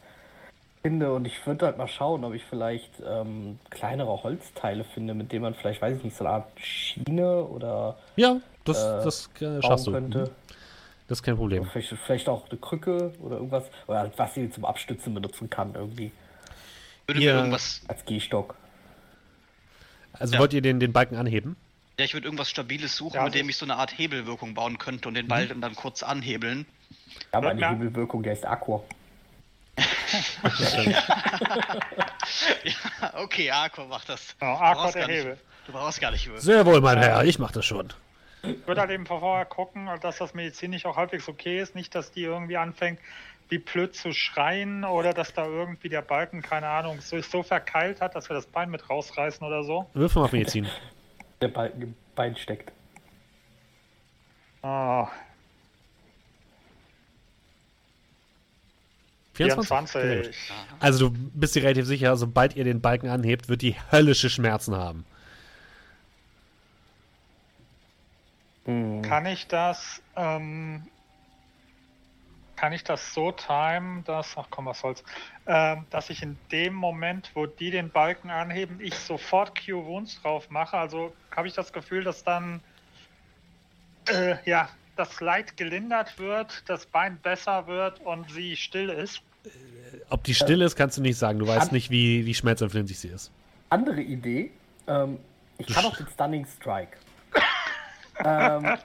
[0.82, 5.32] finde und ich würde halt mal schauen, ob ich vielleicht ähm, kleinere Holzteile finde, mit
[5.32, 7.96] denen man vielleicht, weiß ich nicht, so eine Art Schiene oder.
[8.16, 9.92] Ja, das, äh, das äh, schaffst du.
[9.92, 10.18] Könnte.
[10.18, 10.30] Mhm.
[11.08, 11.64] Das ist kein Problem.
[11.66, 16.10] Vielleicht, vielleicht, auch eine Krücke oder irgendwas, oder was sie zum Abstützen benutzen kann, irgendwie.
[17.06, 17.82] Würde ihr, irgendwas.
[17.86, 18.56] Als Gehstock.
[20.12, 20.40] Also ja.
[20.40, 21.56] wollt ihr den, den Balken anheben?
[21.98, 24.76] Ja, ich würde irgendwas Stabiles suchen, ja, mit dem ich so eine Art Hebelwirkung bauen
[24.76, 25.62] könnte und den Ball mhm.
[25.62, 26.66] dann kurz anhebeln.
[27.32, 28.82] Ja, aber eine Hebelwirkung, der ist Aqua.
[32.64, 34.36] ja, okay, Aqua macht das.
[34.40, 35.32] Oh, Aqua der Hebel.
[35.32, 36.40] Nicht, du brauchst gar nicht wirken.
[36.40, 37.90] Sehr wohl, mein Herr, ich mach das schon.
[38.42, 41.74] Ich würde halt eben vorher gucken, dass das medizinisch auch halbwegs okay ist.
[41.74, 43.00] Nicht, dass die irgendwie anfängt,
[43.48, 48.02] wie blöd zu schreien oder dass da irgendwie der Balken, keine Ahnung, so, so verkeilt
[48.02, 49.88] hat, dass wir das Bein mit rausreißen oder so.
[49.94, 50.68] Wirf mal auf Medizin
[51.40, 52.72] der Balken im Bein steckt.
[54.62, 55.08] Ah.
[59.34, 60.00] 24.
[60.00, 60.36] 24.
[60.80, 64.74] Also du bist dir relativ sicher, sobald ihr den Balken anhebt, wird die höllische Schmerzen
[64.74, 65.04] haben.
[68.64, 70.88] Kann ich das ähm,
[72.56, 75.04] kann ich das so timen, dass, ach komm, was soll's,
[75.44, 80.20] äh, dass ich in dem Moment, wo die den Balken anheben, ich sofort Q Wounds
[80.22, 80.76] drauf mache.
[80.76, 82.60] Also habe ich das Gefühl, dass dann
[84.08, 89.20] äh, ja das Leid gelindert wird, das Bein besser wird und sie still ist.
[90.08, 91.38] Ob die still ist, kannst du nicht sagen.
[91.38, 93.30] Du weißt An nicht, wie, wie schmerzempfindlich sie ist.
[93.68, 94.50] Andere Idee.
[94.86, 95.18] Ähm,
[95.58, 96.96] ich kann auch den Stunning Strike.
[98.24, 98.76] ähm,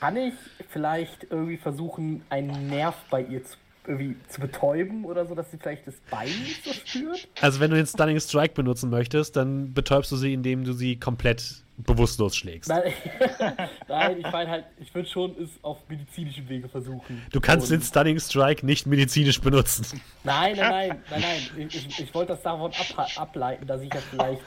[0.00, 0.34] kann ich
[0.68, 5.58] vielleicht irgendwie versuchen, einen Nerv bei ihr zu, irgendwie zu betäuben oder so, dass sie
[5.58, 7.28] vielleicht das Bein nicht so spürt?
[7.40, 10.96] Also wenn du den Stunning Strike benutzen möchtest, dann betäubst du sie, indem du sie
[10.96, 12.68] komplett bewusstlos schlägst.
[12.68, 12.92] Nein,
[13.88, 17.22] Nein ich meine halt, ich würde schon es auf medizinischen Wege versuchen.
[17.32, 19.86] Du kannst Und den Stunning Strike nicht medizinisch benutzen.
[20.24, 21.20] Nein, nein, nein, nein,
[21.56, 21.68] nein.
[21.68, 24.42] Ich, ich, ich wollte das davon ab, ableiten, dass ich ja vielleicht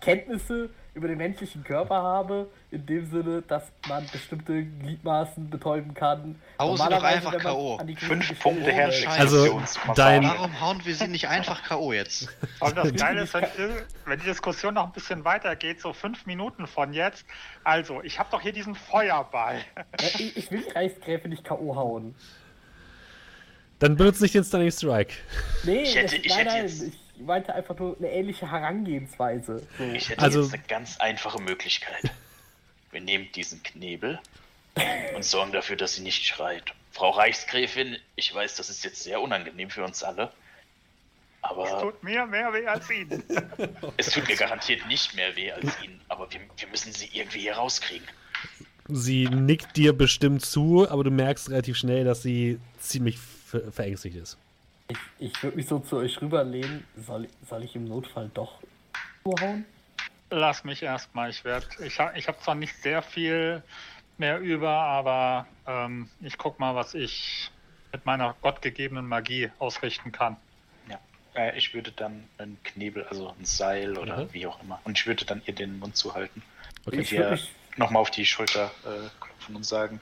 [0.00, 6.36] Kenntnisse über den menschlichen Körper habe, in dem Sinne, dass man bestimmte Gliedmaßen betäuben kann.
[6.58, 7.80] Hau sie doch einfach K.O.
[7.96, 8.92] Fünf Punkte her.
[9.08, 9.60] Also,
[9.96, 10.22] dein...
[10.22, 11.92] Warum hauen wir sie nicht einfach K.O.
[11.92, 12.28] jetzt?
[12.60, 13.44] Und das Geile ist, wenn,
[14.06, 17.26] wenn die Diskussion noch ein bisschen weitergeht, so fünf Minuten von jetzt.
[17.64, 19.60] Also, ich habe doch hier diesen Feuerball.
[20.18, 21.74] Ich, ich will die Reichsgräfe nicht K.O.
[21.74, 22.14] hauen.
[23.78, 25.14] Dann benutze nicht den Stunning Strike.
[25.64, 26.82] Nee, ich hätte, ich nein, hätte nein, jetzt...
[26.82, 29.66] ich, ich meinte einfach nur eine ähnliche Herangehensweise.
[29.78, 29.84] So.
[29.84, 32.10] Ich hätte also, jetzt eine ganz einfache Möglichkeit.
[32.90, 34.20] Wir nehmen diesen Knebel
[35.14, 36.62] und sorgen dafür, dass sie nicht schreit.
[36.92, 40.30] Frau Reichsgräfin, ich weiß, das ist jetzt sehr unangenehm für uns alle.
[41.42, 41.64] Aber.
[41.64, 43.22] Es tut mir mehr weh als Ihnen.
[43.96, 47.40] es tut mir garantiert nicht mehr weh als Ihnen, aber wir, wir müssen sie irgendwie
[47.40, 48.06] hier rauskriegen.
[48.88, 54.38] Sie nickt dir bestimmt zu, aber du merkst relativ schnell, dass sie ziemlich verängstigt ist.
[54.88, 56.84] Ich, ich würde mich so zu euch rüberlehnen.
[56.96, 58.60] Soll, soll ich im Notfall doch
[59.22, 59.64] zuhauen?
[60.30, 61.30] Lass mich erstmal.
[61.30, 61.66] Ich werde.
[61.80, 63.62] Ich, ich habe zwar nicht sehr viel
[64.18, 67.50] mehr über, aber ähm, ich guck mal, was ich
[67.92, 70.36] mit meiner gottgegebenen Magie ausrichten kann.
[70.88, 70.98] Ja,
[71.34, 74.32] äh, ich würde dann ein Knebel, also ein Seil oder mhm.
[74.32, 76.42] wie auch immer, und ich würde dann ihr den Mund zuhalten.
[76.86, 77.00] Okay.
[77.00, 77.40] Ich würde
[77.76, 80.00] nochmal auf die Schulter äh, klopfen und sagen,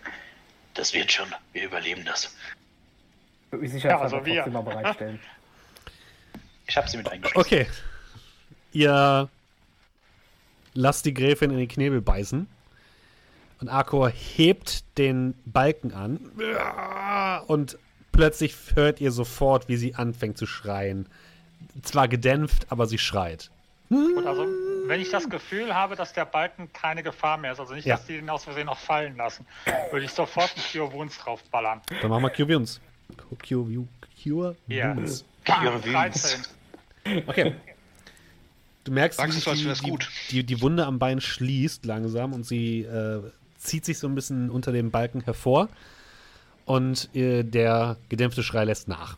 [0.75, 2.35] das wird schon, wir überleben das.
[3.53, 4.47] Würde mich sicher ja, also wir.
[4.49, 5.21] mal bereitstellen.
[6.65, 7.47] Ich habe sie mit eingeschlossen.
[7.47, 7.67] Okay.
[8.71, 9.29] Ihr
[10.73, 12.49] lasst die Gräfin in den Knebel beißen.
[13.61, 16.31] Und Arkor hebt den Balken an.
[17.47, 17.79] Und
[18.13, 21.09] plötzlich hört ihr sofort, wie sie anfängt zu schreien.
[21.83, 23.51] Zwar gedämpft, aber sie schreit.
[23.91, 24.47] Gut, also
[24.87, 27.97] wenn ich das Gefühl habe, dass der Balken keine Gefahr mehr ist, also nicht, ja.
[27.97, 29.47] dass die den aus Versehen noch fallen lassen,
[29.91, 31.83] würde ich sofort einen Cure Wounds draufballern.
[32.01, 32.81] Dann machen wir Cure Wounds.
[33.47, 33.87] Cure,
[34.23, 34.97] Cure ja.
[34.97, 35.25] Wounds.
[35.45, 36.51] Cure Wounds.
[37.27, 37.55] Okay.
[38.85, 39.99] Du merkst, wie sich die, die,
[40.31, 43.23] die, die, Wunde am Bein schließt langsam und sie äh,
[43.59, 45.69] zieht sich so ein bisschen unter dem Balken hervor
[46.65, 49.17] und äh, der gedämpfte Schrei lässt nach.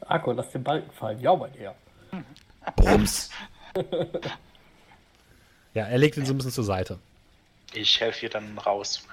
[0.00, 1.20] Akku, lass den Balken fallen.
[1.20, 1.74] Ja, mein Herr.
[2.74, 3.30] Brums.
[5.74, 6.98] ja, er legt ihn so ein bisschen zur Seite.
[7.74, 9.06] Ich helfe ihr dann raus.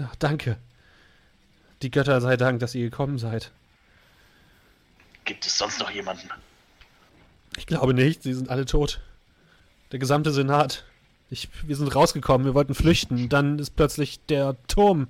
[0.00, 0.56] Ach, danke.
[1.82, 3.52] Die Götter sei Dank, dass ihr gekommen seid.
[5.24, 6.30] Gibt es sonst noch jemanden?
[7.56, 9.00] Ich glaube nicht, sie sind alle tot.
[9.92, 10.84] Der gesamte Senat.
[11.30, 13.28] Ich, wir sind rausgekommen, wir wollten flüchten.
[13.28, 15.08] Dann ist plötzlich der Turm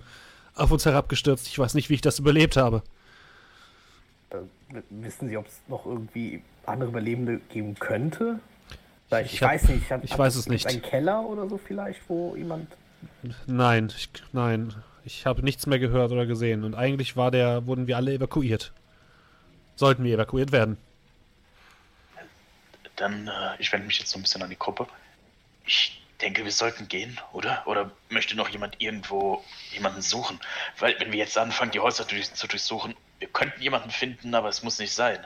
[0.55, 1.47] auf uns herabgestürzt.
[1.47, 2.83] Ich weiß nicht, wie ich das überlebt habe.
[4.31, 4.37] Äh,
[4.91, 8.41] wissen Sie, ob es noch irgendwie andere Überlebende geben könnte?
[9.11, 9.91] Ich, ich hab, weiß nicht.
[9.91, 10.67] Hat, ich weiß es nicht.
[10.67, 12.69] Ein Keller oder so vielleicht, wo jemand.
[13.47, 14.75] Nein, ich, nein.
[15.07, 16.65] Ich habe nichts mehr gehört oder gesehen.
[16.65, 18.73] Und eigentlich war der, wurden wir alle evakuiert.
[19.77, 20.79] Sollten wir evakuiert werden.
[22.97, 24.89] Dann, äh, ich wende mich jetzt so ein bisschen an die Gruppe.
[25.65, 27.63] Ich denke, wir sollten gehen, oder?
[27.67, 30.41] Oder möchte noch jemand irgendwo jemanden suchen?
[30.81, 34.49] Weil, wenn wir jetzt anfangen, die Häuser durch, zu durchsuchen, wir könnten jemanden finden, aber
[34.49, 35.25] es muss nicht sein.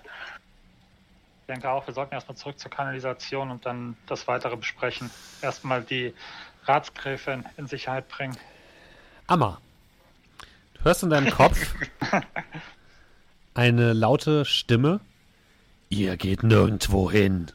[1.41, 5.11] Ich denke auch, wir sollten erstmal zurück zur Kanalisation und dann das weitere besprechen.
[5.41, 6.13] Erstmal die
[6.65, 8.37] Ratsgräfin in Sicherheit bringen.
[9.27, 9.59] Amma,
[10.83, 11.75] hörst in deinem Kopf
[13.55, 15.01] eine laute Stimme.
[15.89, 17.47] Ihr geht nirgendwo hin.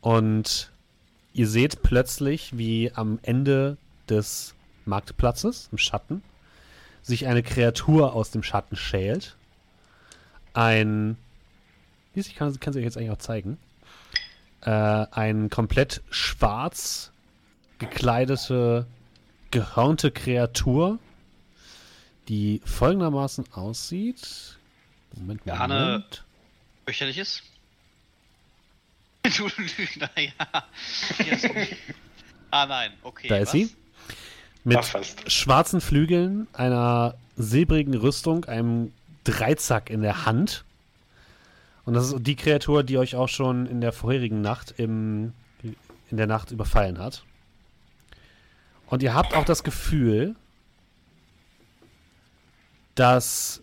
[0.00, 0.70] Und
[1.32, 3.76] ihr seht plötzlich, wie am Ende
[4.08, 6.22] des Marktplatzes, im Schatten,
[7.02, 9.36] sich eine Kreatur aus dem Schatten schält.
[10.54, 11.16] Ein.
[12.14, 13.58] Ich kann, sie euch jetzt eigentlich auch zeigen.
[14.60, 17.10] Äh, ein komplett schwarz
[17.78, 18.86] gekleidete,
[19.50, 20.98] gehörnte Kreatur
[22.28, 24.58] die folgendermaßen aussieht.
[25.14, 25.60] Moment, Moment.
[25.60, 26.04] Arne
[26.84, 27.42] fürchterlich ist.
[29.36, 29.48] du,
[29.98, 30.32] naja.
[32.50, 33.28] ah nein, okay.
[33.28, 33.52] Da ist was?
[33.52, 33.74] sie.
[34.64, 34.78] Mit
[35.26, 38.92] schwarzen Flügeln, einer silbrigen Rüstung, einem
[39.24, 40.64] Dreizack in der Hand.
[41.84, 45.32] Und das ist die Kreatur, die euch auch schon in der vorherigen Nacht im,
[46.10, 47.24] in der Nacht überfallen hat.
[48.86, 50.36] Und ihr habt auch das Gefühl,
[52.94, 53.62] dass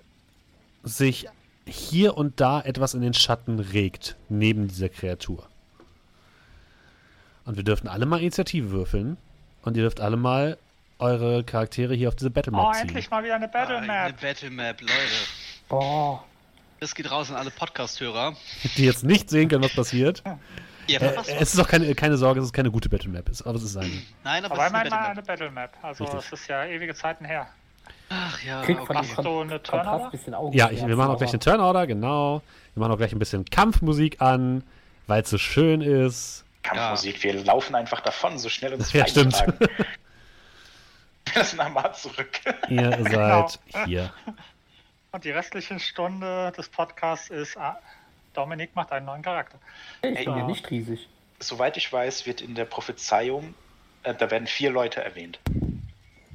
[0.83, 1.27] sich
[1.65, 5.47] hier und da etwas in den Schatten regt, neben dieser Kreatur.
[7.45, 9.17] Und wir dürfen alle mal Initiative würfeln.
[9.63, 10.57] Und ihr dürft alle mal
[10.99, 12.81] eure Charaktere hier auf diese Battle Map oh, ziehen.
[12.81, 13.89] Oh, endlich mal wieder eine Battle Map.
[13.89, 14.93] Ah, eine Battle Map, Leute.
[15.69, 16.19] Oh.
[16.79, 18.35] Das geht raus an alle Podcast-Hörer.
[18.77, 20.23] Die jetzt nicht sehen können, was passiert.
[20.87, 23.55] Ja, äh, es ist auch keine, keine Sorge, es ist keine gute Battle Map, aber
[23.55, 23.91] es ist eine.
[24.23, 25.77] Nein, aber, aber es ist eine, Battle eine Battle Map.
[25.81, 27.47] Also es ist ja ewige Zeiten her.
[28.09, 28.93] Ach ja, Krieg okay.
[28.93, 30.11] Machst du eine Turnorder?
[30.51, 32.41] Ja, ich, wir machen auch gleich eine Turnorder, genau.
[32.73, 34.63] Wir machen auch gleich ein bisschen Kampfmusik an,
[35.07, 36.43] weil es so schön ist.
[36.63, 37.23] Kampfmusik, ja.
[37.23, 39.35] wir laufen einfach davon, so schnell uns Ja, stimmt.
[39.59, 42.39] wir lassen einmal zurück.
[42.69, 43.85] Ihr seid genau.
[43.85, 44.13] hier.
[45.11, 47.79] Und die restliche Stunde des Podcasts ist, ah,
[48.33, 49.57] Dominik macht einen neuen Charakter.
[50.01, 51.07] Ich bin ja nicht riesig.
[51.39, 53.53] Soweit ich weiß, wird in der Prophezeiung,
[54.03, 55.39] äh, da werden vier Leute erwähnt.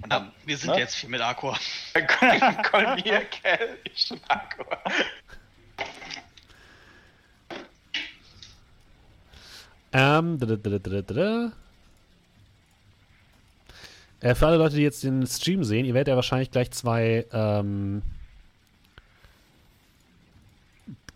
[0.05, 0.81] Und dann, wir sind ne?
[0.81, 1.59] jetzt viel mit Akor.
[2.71, 4.79] Kolmir, Kell, ich und Akor.
[9.95, 11.53] Ähm, da, da, da,
[14.21, 17.25] äh, für alle Leute, die jetzt den Stream sehen, ihr werdet ja wahrscheinlich gleich zwei
[17.33, 18.03] ähm,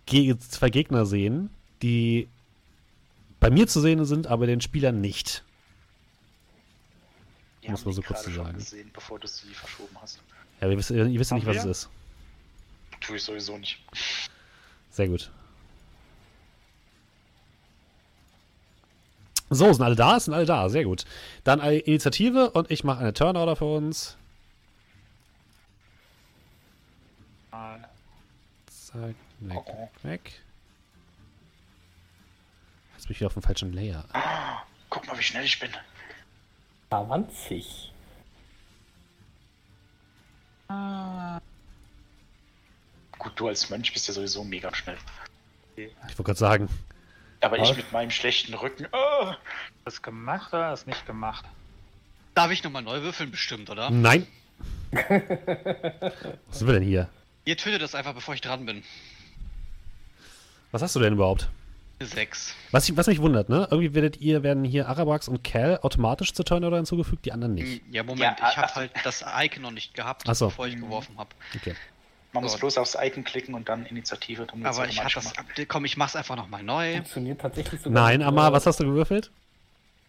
[0.07, 1.51] zwei Gegner sehen,
[1.83, 2.27] die
[3.39, 5.45] bei mir zu sehen sind, aber den Spielern nicht.
[7.69, 8.55] Die Muss man so kurz zu sagen.
[8.55, 10.21] Gesehen, bevor du sie verschoben hast.
[10.59, 11.71] Ja, ihr wisst, ihr wisst ja nicht, was wir?
[11.71, 11.91] es ist.
[13.03, 13.79] Tue ich sowieso nicht.
[14.91, 15.31] Sehr gut.
[19.51, 20.19] So, sind alle da?
[20.19, 20.71] Sind alle da?
[20.71, 21.05] Sehr gut.
[21.45, 24.17] Dann eine Initiative und ich mache eine Turnorder für uns.
[28.71, 29.15] Zack.
[29.41, 29.91] Weg, oh.
[30.03, 30.33] weg.
[32.95, 34.07] Jetzt bin ich wieder auf dem falschen Layer.
[34.13, 35.71] Ah, guck mal, wie schnell ich bin.
[36.89, 37.93] 20.
[40.69, 41.41] Ah.
[43.19, 44.97] Gut, du als Mönch bist ja sowieso mega schnell.
[45.77, 46.69] Ich wollte gerade sagen.
[47.41, 47.71] Aber Was?
[47.71, 48.87] ich mit meinem schlechten Rücken.
[48.93, 49.33] Oh.
[49.85, 51.45] Das gemacht oder das nicht gemacht?
[52.35, 53.91] Darf ich nochmal neu würfeln, bestimmt, oder?
[53.91, 54.27] Nein.
[54.91, 57.09] Was sind wir denn hier?
[57.45, 58.83] Ihr tötet das einfach, bevor ich dran bin.
[60.73, 61.49] Was hast du denn überhaupt?
[62.01, 62.55] Sechs.
[62.71, 63.67] Was, was mich wundert, ne?
[63.71, 67.83] Irgendwie werdet ihr, werden hier Arabrax und Cal automatisch zur Turnorder hinzugefügt, die anderen nicht.
[67.91, 70.47] Ja, Moment, ja, ich habe halt das Icon noch nicht gehabt, so.
[70.47, 71.31] bevor ich geworfen habe.
[71.57, 71.75] Okay.
[72.33, 72.51] Man so.
[72.51, 74.47] muss bloß aufs Icon klicken und dann Initiative.
[74.47, 75.33] Dann Aber ich hatte das,
[75.67, 76.95] komm, ich mach's einfach nochmal neu.
[76.95, 77.91] Funktioniert tatsächlich so.
[77.91, 79.31] Nein, Amar, was hast du gewürfelt?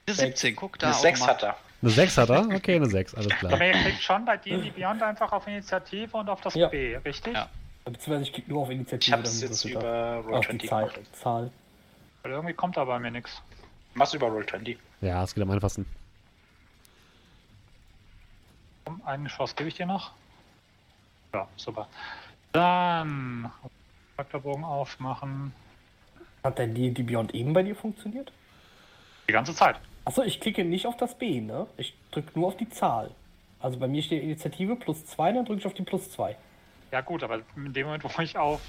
[0.06, 0.88] Eine 17, guck da.
[0.88, 1.58] Eine 6 hat er.
[1.82, 2.50] Eine 6 hat er?
[2.54, 3.54] Okay, eine 6, alles klar.
[3.54, 6.68] Aber ihr klickt schon bei D&D Beyond einfach auf Initiative und auf das ja.
[6.68, 7.34] B, richtig?
[7.34, 7.50] Ja.
[7.86, 9.08] Beziehungsweise ich klicke nur auf Initiative.
[9.08, 11.52] Ich hab's jetzt über Roll20 Zahl, Zahl.
[12.24, 13.42] Weil irgendwie kommt da bei mir nichts.
[13.94, 14.78] Mach's über Roll20.
[15.02, 15.86] Ja, es geht am einfachsten.
[19.06, 20.12] Eine Chance gebe ich dir noch.
[21.34, 21.88] Ja, super.
[22.52, 23.52] Dann
[24.16, 25.54] Charakterbogen aufmachen.
[26.44, 28.32] Hat denn die, die Beyond eben bei dir funktioniert?
[29.28, 29.80] Die ganze Zeit.
[30.06, 31.68] Achso, ich klicke nicht auf das B, ne?
[31.78, 33.12] Ich drücke nur auf die Zahl.
[33.60, 36.36] Also bei mir steht Initiative plus 2, dann drücke ich auf die plus 2.
[36.92, 38.62] Ja gut, aber in dem Moment, wo ich auf...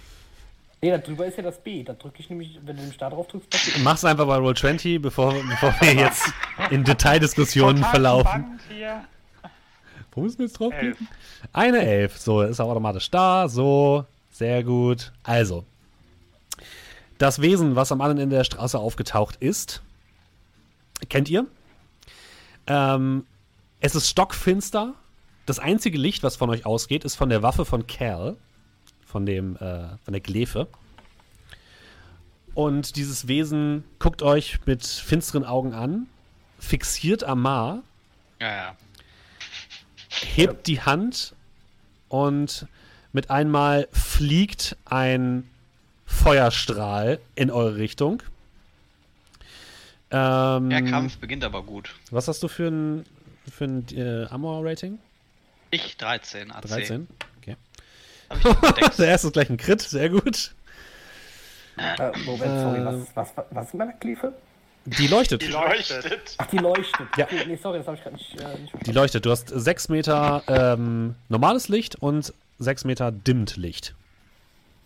[0.82, 1.82] Nee, da drüber ist ja das B.
[1.82, 3.80] Da drücke ich nämlich, wenn du den Start drauf drückst.
[3.82, 6.32] Mach's einfach bei Roll20, bevor, bevor wir jetzt
[6.70, 8.58] in Detaildiskussionen verlaufen.
[10.12, 11.06] Wo müssen wir jetzt drauf klicken?
[11.52, 12.16] Eine Elf.
[12.18, 13.48] So, ist auch automatisch da.
[13.48, 15.12] So, sehr gut.
[15.22, 15.64] Also,
[17.18, 19.82] das Wesen, was am anderen Ende der Straße aufgetaucht ist,
[21.10, 21.46] kennt ihr?
[22.66, 23.26] Ähm,
[23.80, 24.94] es ist stockfinster
[25.50, 28.36] das einzige Licht, was von euch ausgeht, ist von der Waffe von Cal,
[29.10, 30.68] von dem, äh, von der Glefe.
[32.54, 36.06] Und dieses Wesen guckt euch mit finsteren Augen an,
[36.58, 37.82] fixiert Amar,
[38.40, 38.76] ja, ja.
[40.08, 41.34] hebt die Hand
[42.08, 42.66] und
[43.12, 45.48] mit einmal fliegt ein
[46.06, 48.22] Feuerstrahl in eure Richtung.
[50.10, 51.94] Ähm, der Kampf beginnt aber gut.
[52.10, 53.06] Was hast du für ein,
[53.50, 54.98] für ein äh, Armor-Rating?
[55.70, 56.62] Ich 13 AC.
[56.62, 57.06] 13?
[58.98, 60.54] Der erste ist gleich ein Crit, sehr gut.
[61.76, 64.32] Äh, Moment, sorry, was, was, was ist mit meiner Kliefe?
[64.86, 65.42] Die leuchtet.
[65.42, 66.34] Die leuchtet.
[66.38, 67.08] Ach, die leuchtet.
[67.16, 67.24] Ja.
[67.26, 69.26] Okay, nee, sorry, das habe ich gerade nicht, äh, nicht Die leuchtet.
[69.26, 73.94] Du hast 6 Meter ähm, normales Licht und 6 Meter Dimmt-Licht.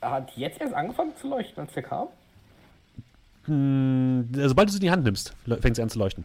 [0.02, 2.08] Hat die jetzt erst angefangen zu leuchten, als der kam?
[3.46, 6.24] Hm, sobald du sie in die Hand nimmst, fängt sie an zu leuchten.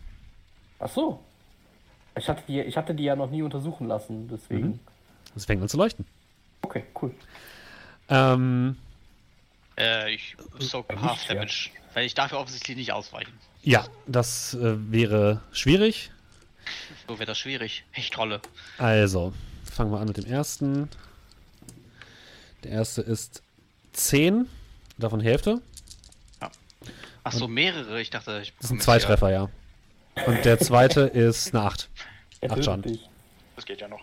[0.80, 1.20] Ach so.
[2.18, 4.68] Ich hatte, die, ich hatte die ja noch nie untersuchen lassen, deswegen.
[4.68, 4.80] Mhm.
[5.36, 6.06] Es fängt an zu leuchten.
[6.62, 7.14] Okay, cool.
[8.10, 8.78] Ähm,
[9.78, 13.34] äh, ich soak Half Damage, weil ich dafür offensichtlich nicht ausweichen.
[13.64, 16.12] Ja, das äh, wäre schwierig.
[17.08, 17.84] So wäre das schwierig.
[17.96, 18.42] Ich trolle.
[18.78, 19.34] Also,
[19.64, 20.90] fangen wir an mit dem ersten.
[22.64, 23.42] Der erste ist
[23.94, 24.48] 10,
[24.98, 25.62] davon Hälfte.
[26.42, 26.52] Ja.
[27.24, 28.02] Ach so, mehrere.
[28.02, 29.50] Ich dachte, ich Das sind zwei Treffer, ja.
[30.26, 31.90] Und der zweite ist eine 8.
[32.48, 33.00] 8 Schaden.
[33.56, 34.02] Das geht ja noch.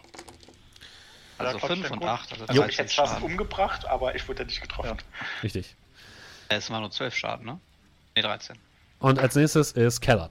[1.38, 2.40] Also 5 und 8.
[2.48, 4.96] Also, ich hätte fast umgebracht, aber ich wurde nicht getroffen.
[4.98, 5.26] Ja.
[5.42, 5.74] Richtig.
[6.48, 7.60] Es waren nur 12 Schaden, ne?
[8.16, 8.56] Ne, 13.
[9.00, 10.30] Und als nächstes ist Keller.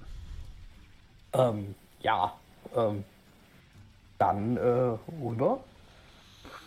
[1.34, 2.34] Ähm, ja.
[2.76, 3.04] Ähm,
[4.18, 5.64] dann äh, rüber.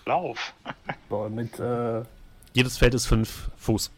[0.07, 0.55] Lauf.
[1.11, 2.03] So, mit, äh,
[2.53, 3.91] Jedes Feld ist 5 Fuß.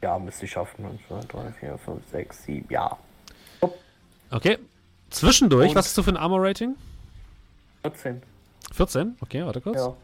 [0.00, 0.86] Ja, müsste ich schaffen.
[0.86, 2.96] 1, 2, 3, 4, 5, 6, 7, ja.
[4.30, 4.58] Okay.
[5.10, 6.76] Zwischendurch, Und was hast du für ein Armor-Rating?
[7.82, 8.22] 14.
[8.72, 9.16] 14?
[9.20, 9.76] Okay, warte kurz.
[9.76, 9.96] Ja.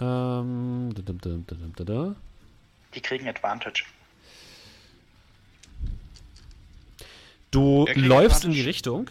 [0.00, 2.14] Ähm, da, da, da,
[2.94, 3.84] Die kriegen Advantage.
[7.50, 8.46] Du läufst Advantage.
[8.46, 9.10] in die Richtung,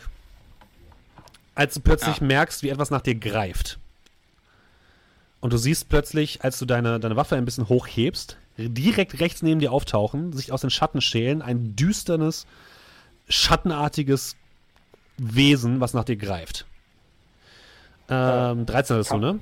[1.56, 2.26] als du plötzlich ja.
[2.26, 3.80] merkst, wie etwas nach dir greift.
[5.40, 9.60] Und du siehst plötzlich, als du deine, deine Waffe ein bisschen hochhebst, direkt rechts neben
[9.60, 12.46] dir auftauchen, sich aus den Schatten schälen, ein düsternes,
[13.28, 14.36] schattenartiges
[15.18, 16.66] Wesen, was nach dir greift.
[18.10, 19.40] Ähm, 13 hast du, ne?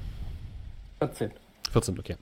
[0.99, 1.31] 14.
[1.71, 2.17] 14, okay.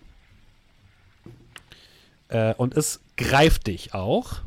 [2.29, 4.41] Äh, und es greift dich auch.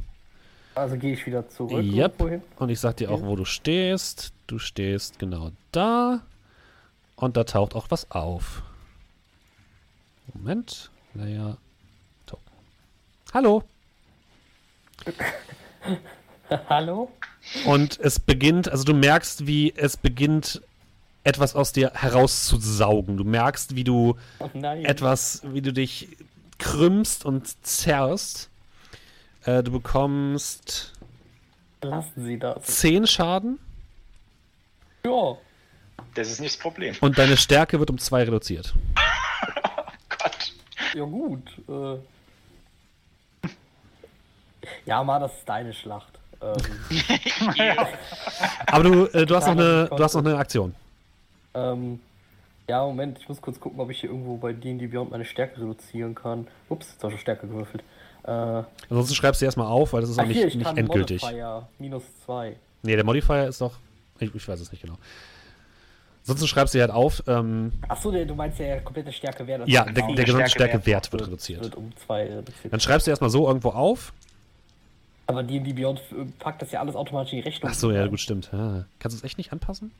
[0.74, 1.84] Also gehe ich wieder zurück.
[1.84, 2.43] Yep.
[2.57, 4.32] Und ich sag dir auch, wo du stehst.
[4.47, 6.22] Du stehst genau da.
[7.16, 8.62] Und da taucht auch was auf.
[10.32, 10.90] Moment.
[11.14, 11.59] Layer.
[12.24, 12.45] Token.
[13.34, 13.64] Hallo.
[16.68, 17.11] Hallo?
[17.66, 20.62] Und es beginnt, also du merkst, wie es beginnt
[21.25, 23.16] etwas aus dir herauszusaugen.
[23.16, 26.09] Du merkst, wie du oh etwas, wie du dich
[26.59, 28.51] krümmst und zerrst.
[29.45, 30.93] Äh, du bekommst.
[31.83, 32.62] Lassen Sie das.
[32.62, 33.59] 10 Schaden.
[35.05, 35.37] Ja.
[36.14, 36.95] Das ist nicht das Problem.
[37.01, 38.75] Und deine Stärke wird um 2 reduziert.
[38.97, 40.53] oh Gott.
[40.95, 41.51] Ja, gut.
[41.68, 41.99] Äh.
[44.87, 46.18] Ja, mal, das ist deine Schlacht.
[46.41, 46.57] Ähm.
[48.66, 50.75] Aber du, äh, du, hast noch eine, du hast noch eine Aktion.
[51.55, 52.00] Ähm,
[52.68, 55.61] ja, Moment, ich muss kurz gucken, ob ich hier irgendwo bei D&D Beyond meine Stärke
[55.61, 56.46] reduzieren kann.
[56.68, 57.82] Ups, jetzt habe ich Stärke gewürfelt.
[58.24, 58.30] Äh,
[58.88, 61.22] Ansonsten schreibst du erstmal auf, weil das ist auch nicht, hier, nicht endgültig.
[61.22, 62.57] Modifier, minus 2.
[62.82, 63.78] Nee, der Modifier ist doch.
[64.20, 64.96] Ich, ich weiß es nicht genau.
[66.20, 67.20] Ansonsten schreibst du halt auf.
[67.26, 69.68] Ähm, Achso, du meinst ja, der komplette Stärkewert.
[69.68, 70.50] Ja, der, der gesamte Stärkewert
[70.80, 71.64] Stärke wird, reduziert.
[71.64, 72.72] Wird um zwei reduziert.
[72.72, 74.12] Dann schreibst du erstmal so irgendwo auf.
[75.26, 76.00] Aber D&D Beyond
[76.38, 77.70] packt das ja alles automatisch in die Rechnung.
[77.70, 78.50] Achso, ja, gut, stimmt.
[78.53, 78.84] Ja.
[79.00, 79.90] Kannst du es echt nicht anpassen?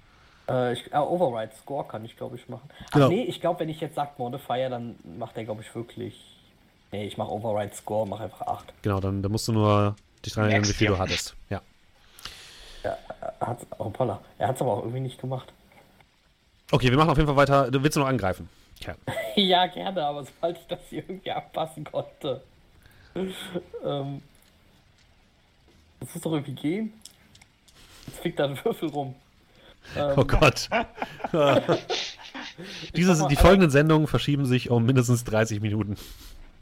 [0.53, 2.69] Äh, ich, äh, Override Score kann ich, glaube ich, machen.
[2.87, 3.09] Ach genau.
[3.09, 6.39] nee, ich glaube, wenn ich jetzt sage Modifier, dann macht er, glaube ich, wirklich.
[6.93, 8.75] Nee, ich mache Override Score, mache einfach 8.
[8.83, 11.35] Genau, dann, dann musst du nur dich dran erinnern, wie viel du hattest.
[11.49, 11.63] Ja.
[12.85, 12.97] ja
[13.41, 14.21] er hat's, oh, Polla.
[14.39, 15.53] Er hat es aber auch irgendwie nicht gemacht.
[16.71, 17.71] Okay, wir machen auf jeden Fall weiter.
[17.71, 18.49] Du willst nur angreifen.
[18.81, 18.95] Ja.
[19.37, 22.43] ja, gerne, aber sobald ich das hier irgendwie abpassen konnte.
[23.15, 24.23] ähm,
[26.01, 26.93] das muss doch irgendwie gehen.
[28.07, 29.15] Jetzt fliegt da ein Würfel rum.
[29.97, 30.69] Ähm, oh Gott.
[32.95, 35.97] Diese, die folgenden Sendungen verschieben sich um mindestens 30 Minuten.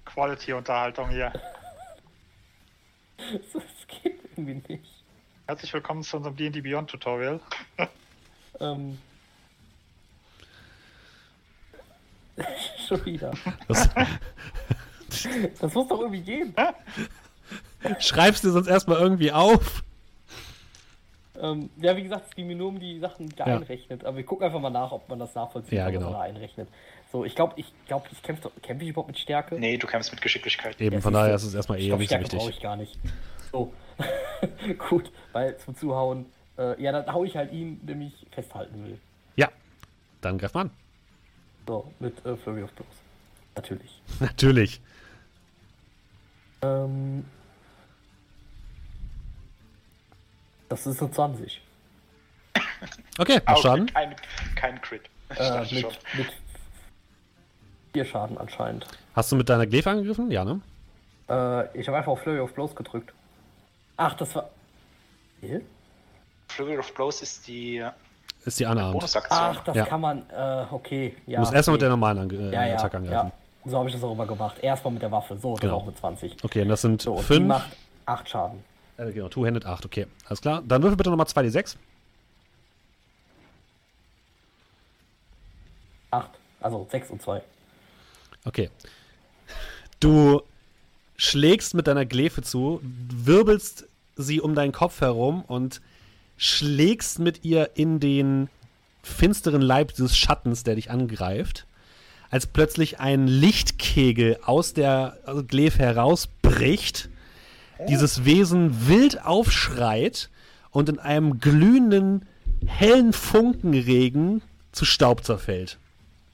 [0.05, 1.33] Quality-Unterhaltung hier.
[3.53, 3.62] Das
[4.03, 5.05] geht irgendwie nicht.
[5.47, 7.39] Herzlich willkommen zu unserem D&D Beyond Tutorial.
[8.61, 8.99] ähm.
[12.89, 13.33] Schon wieder.
[13.68, 13.91] Das,
[15.61, 16.55] das muss doch irgendwie gehen.
[17.99, 19.85] Schreibst du sonst erstmal irgendwie auf?
[21.43, 23.47] Ähm, ja, wie gesagt, es ging mir nur um die Sachen, die ja.
[23.47, 24.05] einrechnet.
[24.05, 26.11] Aber wir gucken einfach mal nach, ob man das nachvollziehen ja, genau.
[26.11, 26.68] oder einrechnet.
[27.12, 29.59] So, ich glaube, ich glaube, ich kämpfe kämpf ich überhaupt mit Stärke?
[29.59, 30.80] Nee, du kämpfst mit Geschicklichkeit.
[30.80, 32.38] Eben, ja, von daher ist es erstmal eher nicht so wichtig.
[32.38, 32.99] brauche ich gar nicht.
[33.51, 33.72] So.
[34.88, 36.26] Gut, weil zum Zuhauen,
[36.59, 38.99] äh, ja, dann hau ich halt ihn, der mich festhalten will.
[39.36, 39.49] Ja,
[40.20, 40.70] dann greif mal an.
[41.66, 42.88] So, mit äh, Flurry of Blows.
[43.57, 44.03] Natürlich.
[44.20, 44.80] Natürlich.
[46.62, 47.24] Ähm,
[50.71, 51.61] Das ist eine 20.
[53.18, 53.87] Okay, mach Schaden.
[53.87, 54.14] Kein,
[54.55, 55.03] kein Crit.
[55.37, 56.27] Äh, mit, mit
[57.93, 58.87] vier Schaden anscheinend.
[59.14, 60.31] Hast du mit deiner Glaive angegriffen?
[60.31, 60.61] Ja, ne?
[61.29, 63.12] Äh, ich habe einfach auf Flurry of Blows gedrückt.
[63.97, 64.49] Ach, das war.
[65.41, 65.61] Hier?
[66.49, 67.85] Flurry of Blows ist die.
[68.45, 69.03] Ist die Unarmed.
[69.29, 69.85] Ach, das ja.
[69.85, 70.23] kann man.
[70.31, 71.16] Äh, okay.
[71.27, 71.79] Ja, du musst erstmal okay.
[71.79, 73.33] mit der normalen Ange äh, ja, ja, Attacke angreifen.
[73.64, 73.71] Ja.
[73.71, 74.59] So habe ich das auch immer gemacht.
[74.62, 75.37] Erstmal mit der Waffe.
[75.37, 75.77] So, dann genau.
[75.79, 76.45] auch mit 20.
[76.45, 77.29] Okay, und das sind so, 5.
[77.29, 78.70] Die macht 8 Schaden.
[79.01, 80.07] Äh, genau, Two-Handed 8, okay.
[80.27, 80.63] Alles klar.
[80.67, 81.77] Dann würfel bitte nochmal 2d6.
[86.11, 86.31] 8.
[86.61, 87.43] Also 6 und 2.
[88.45, 88.71] Okay.
[90.01, 90.43] Du
[91.17, 93.87] schlägst mit deiner Glefe zu, wirbelst
[94.17, 95.81] sie um deinen Kopf herum und
[96.37, 98.49] schlägst mit ihr in den
[99.03, 101.67] finsteren Leib des Schattens, der dich angreift,
[102.31, 107.10] als plötzlich ein Lichtkegel aus der also Glefe herausbricht
[107.89, 110.31] dieses Wesen wild aufschreit
[110.70, 112.26] und in einem glühenden,
[112.66, 115.78] hellen Funkenregen zu Staub zerfällt.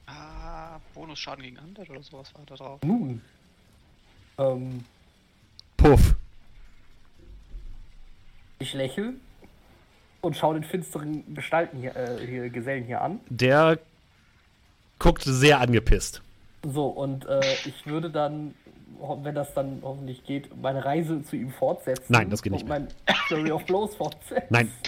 [0.06, 2.80] Ah, Bonusschaden gegen Undead oder sowas war da drauf.
[2.82, 3.22] Nun.
[4.38, 4.84] Ähm,
[5.76, 6.14] Puff.
[8.58, 9.14] Ich lächle
[10.20, 13.20] und schaue den finsteren Gestalten hier, äh, hier, Gesellen hier an.
[13.28, 13.78] Der
[14.98, 16.22] guckt sehr angepisst.
[16.62, 18.54] So, und äh, ich würde dann,
[19.22, 22.06] wenn das dann hoffentlich geht, meine Reise zu ihm fortsetzen.
[22.08, 22.88] Nein, das geht nicht und mein
[23.26, 24.46] Story of Blows fortsetzen.
[24.50, 24.72] Nein.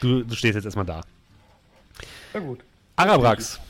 [0.00, 1.02] Du, du stehst jetzt erstmal da.
[2.32, 2.64] Na gut.
[2.96, 3.60] Arabrax.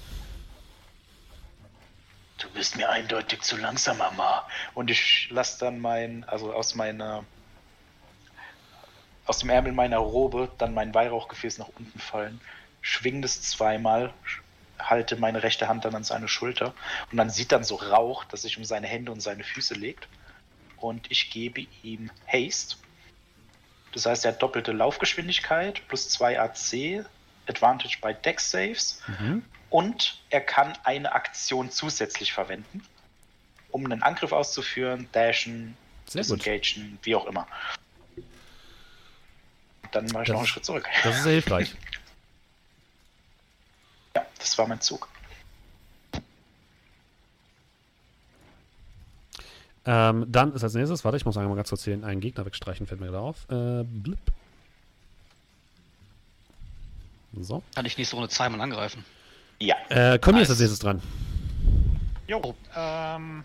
[2.38, 4.46] Du bist mir eindeutig zu langsam, Mama.
[4.74, 7.24] Und ich lasse dann mein, also aus meiner,
[9.26, 12.40] aus dem Ärmel meiner Robe dann mein Weihrauchgefäß nach unten fallen,
[12.80, 14.12] schwing das zweimal,
[14.82, 16.74] halte meine rechte Hand dann an seine Schulter
[17.10, 20.08] und man sieht dann so Rauch, das sich um seine Hände und seine Füße legt.
[20.76, 22.76] Und ich gebe ihm Haste.
[23.92, 27.04] Das heißt, er hat doppelte Laufgeschwindigkeit plus 2 AC,
[27.46, 29.42] Advantage bei Deck Saves Mhm.
[29.68, 32.82] und er kann eine Aktion zusätzlich verwenden,
[33.72, 35.76] um einen Angriff auszuführen, dashen,
[36.14, 37.46] disengagen, wie auch immer.
[39.92, 40.88] Dann mache ich Das noch einen Schritt zurück.
[41.02, 41.74] Das ist sehr hilfreich.
[44.40, 45.08] Das war mein Zug.
[49.86, 52.86] Ähm, dann ist als nächstes, warte, ich muss einmal ganz kurz hier einen Gegner wegstreichen,
[52.86, 53.46] fällt mir gerade auf.
[53.50, 54.18] Äh, blip.
[57.40, 57.62] So.
[57.74, 59.04] Kann ich nächste Runde zweimal angreifen.
[59.58, 60.48] Ja, Äh, Conny Nice.
[60.48, 61.00] ist als nächstes dran.
[62.26, 62.54] Jo.
[62.76, 63.44] Ähm,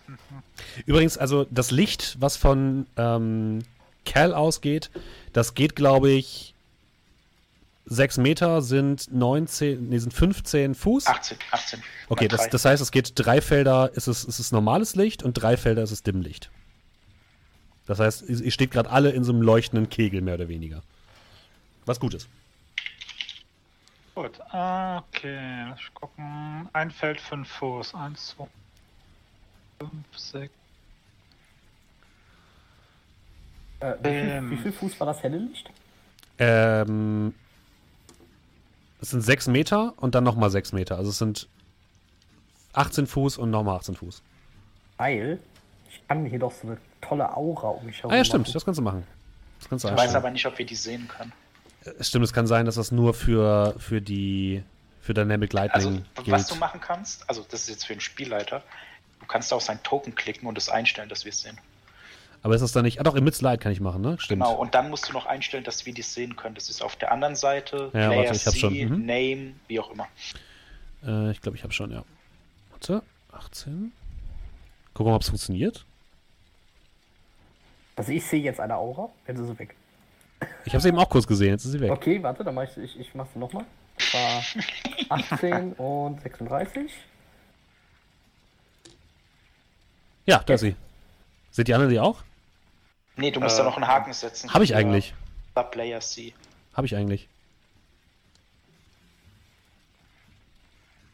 [0.85, 3.59] Übrigens, also das Licht, was von ähm,
[4.05, 4.91] Cal ausgeht,
[5.33, 6.54] das geht, glaube ich,
[7.87, 11.05] 6 Meter sind 19, nee, sind 15 Fuß.
[11.07, 11.83] 18, 18.
[12.09, 15.33] Okay, das, das heißt, es geht drei Felder, ist es, ist es normales Licht und
[15.33, 16.49] drei Felder ist es Dimmlicht.
[17.85, 20.81] Das heißt, ihr steht gerade alle in so einem leuchtenden Kegel, mehr oder weniger.
[21.85, 22.27] Was gut ist.
[24.15, 24.39] gut.
[24.39, 26.67] Okay, lass ich gucken.
[26.73, 27.93] Ein Feld, fünf Fuß.
[27.93, 28.47] Eins, zwei,
[29.79, 30.53] fünf, sechs.
[33.81, 34.51] Äh, wie, viel, Ähm.
[34.51, 35.69] wie viel Fuß war das helle Licht?
[36.39, 37.35] Ähm,
[39.01, 40.97] es sind 6 Meter und dann nochmal 6 Meter.
[40.97, 41.47] Also es sind
[42.73, 44.21] 18 Fuß und nochmal 18 Fuß.
[44.97, 45.39] Weil
[45.89, 48.53] ich kann hier doch so eine tolle Aura um mich herum Ah ja, stimmt, machen.
[48.53, 49.07] das kannst du machen.
[49.59, 51.31] Das kannst du Ich weiß aber nicht, ob wir die sehen können.
[51.99, 54.63] Es Stimmt, es kann sein, dass das nur für, für die
[55.01, 56.51] für Dynamic Also, Lightning was gilt.
[56.51, 58.63] du machen kannst, also das ist jetzt für den Spielleiter,
[59.19, 61.59] du kannst auf sein Token klicken und es einstellen, dass wir es sehen.
[62.45, 62.99] Aber ist das dann nicht.
[62.99, 64.17] Ah doch, Emit Light kann ich machen, ne?
[64.19, 64.43] Stimmt.
[64.43, 66.53] Genau, und dann musst du noch einstellen, dass wir dies sehen können.
[66.53, 68.71] Das ist auf der anderen Seite, Ja, Player warte, ich hab's schon.
[68.71, 69.03] Mhm.
[69.07, 70.05] Name, wie auch immer.
[71.03, 72.03] Äh, ich glaube, ich habe schon, ja.
[72.69, 73.91] Warte, 18.
[74.93, 75.85] Gucken wir mal, ob es funktioniert.
[77.95, 79.75] Also ich sehe jetzt eine Aura, jetzt ist sie weg.
[80.65, 81.89] Ich habe sie eben auch kurz gesehen, jetzt ist sie weg.
[81.89, 83.65] Okay, warte, dann mach ich, ich, ich mach's nochmal.
[83.97, 86.91] Das war 18 und 36.
[90.27, 90.75] Ja, da ist sie.
[91.49, 92.21] Seht die anderen die auch?
[93.17, 94.53] Nee, du musst Äh, da noch einen Haken setzen.
[94.53, 95.13] Habe ich eigentlich.
[95.71, 96.33] Player C.
[96.73, 97.29] Habe ich eigentlich.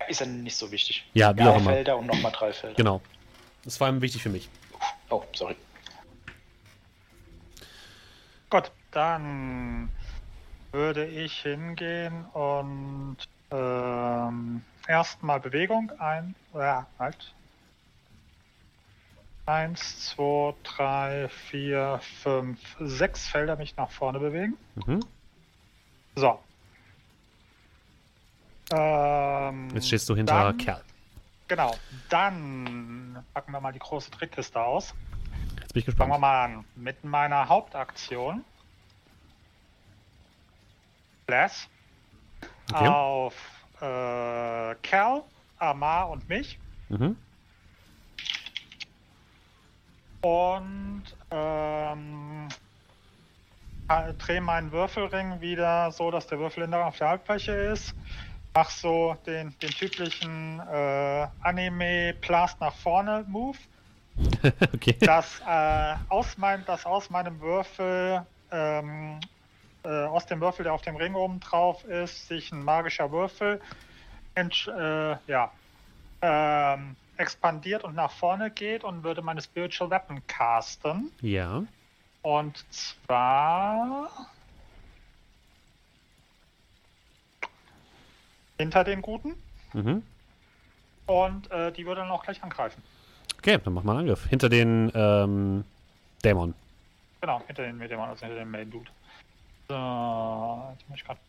[0.08, 1.06] Ist ja nicht so wichtig.
[1.14, 1.72] Ja, wie Drei auch immer.
[1.72, 2.76] Felder und nochmal drei Felder.
[2.76, 3.02] Genau.
[3.64, 4.50] Das war allem wichtig für mich.
[5.10, 5.56] Oh, sorry.
[8.50, 9.90] Gut, dann
[10.72, 13.18] würde ich hingehen und
[13.52, 16.36] ähm, erstmal Bewegung ein.
[16.54, 17.34] Ja, halt.
[19.46, 24.56] Eins, zwei, drei, vier, fünf, sechs Felder mich nach vorne bewegen.
[24.76, 25.00] Mhm.
[26.16, 26.40] So.
[28.72, 30.82] Ähm, Jetzt stehst du hinter dann, Kerl.
[31.48, 31.76] Genau.
[32.10, 34.94] Dann packen wir mal die große Trickkiste aus.
[35.60, 36.22] Jetzt bin ich Fangen wir gespannt.
[36.22, 36.66] mal an.
[36.76, 38.46] Mit meiner Hauptaktion.
[41.26, 41.68] Bless.
[42.72, 42.88] Okay.
[42.88, 43.34] Auf
[43.82, 45.24] äh, Cal,
[45.58, 46.58] Amar und mich.
[46.90, 47.18] Mhm.
[50.22, 52.48] Und ähm,
[53.90, 57.96] ha- drehe meinen Würfelring wieder so, dass der Würfel in der, auf der Halbfläche ist.
[58.54, 63.58] Mach so den, den typischen äh, Anime-Blast nach vorne Move.
[64.74, 64.98] okay.
[65.00, 69.20] dass, äh, aus mein, dass aus meinem Würfel, ähm,
[69.84, 73.62] äh, aus dem Würfel, der auf dem Ring oben drauf ist, sich ein magischer Würfel
[74.36, 75.52] äh, ja,
[76.22, 81.12] ähm, expandiert und nach vorne geht und würde meine Spiritual Weapon casten.
[81.22, 81.64] Ja.
[82.22, 84.10] Und zwar
[88.58, 89.36] hinter den Guten.
[89.74, 90.04] Mhm.
[91.08, 92.82] Und äh, die würde dann auch gleich angreifen.
[93.38, 94.26] Okay, dann mach mal einen Angriff.
[94.28, 95.64] Hinter den ähm,
[96.24, 96.54] Dämon.
[97.22, 98.92] Genau, hinter den Dämon, also hinter dem Main Dude.
[99.68, 101.20] So, jetzt muss ich gerade.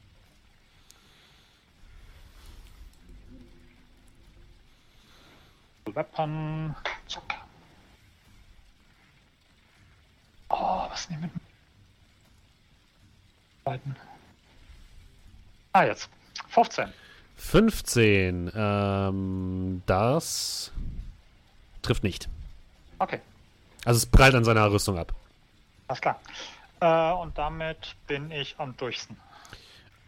[5.95, 6.75] Weapon.
[10.49, 11.41] Oh, was nehmen wir?
[13.65, 13.97] Beiden.
[15.73, 16.09] Ah, jetzt.
[16.49, 16.93] 15.
[17.37, 18.53] 15.
[18.55, 20.73] Ähm, das
[21.81, 22.29] trifft nicht.
[22.99, 23.21] Okay.
[23.85, 25.13] Also es prallt an seiner Rüstung ab.
[25.89, 26.21] Alles klar.
[26.81, 29.17] Äh, und damit bin ich am durchsten.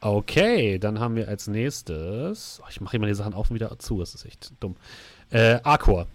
[0.00, 2.60] Okay, dann haben wir als nächstes.
[2.62, 4.76] Oh, ich mache immer die Sachen auf und wieder zu, das ist echt dumm.
[5.34, 6.06] Äh, Arkor.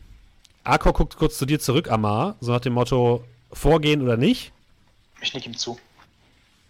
[0.63, 4.53] Arkor guckt kurz zu dir zurück, Amar, so nach dem Motto: vorgehen oder nicht.
[5.20, 5.78] Ich nick ihm zu.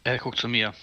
[0.03, 0.73] Er guckt zu mir.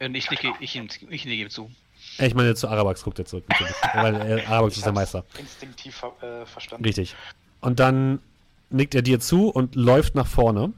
[0.00, 1.70] Und ich nicke, ich, ich, ich nicke ihm zu.
[2.18, 3.44] Ich meine, zu Arabax guckt er zurück.
[3.94, 5.24] weil äh, Arabax ist der Meister.
[5.38, 6.84] Instinktiv äh, verstanden.
[6.84, 7.16] Richtig.
[7.62, 8.20] Und dann
[8.68, 10.74] nickt er dir zu und läuft nach vorne.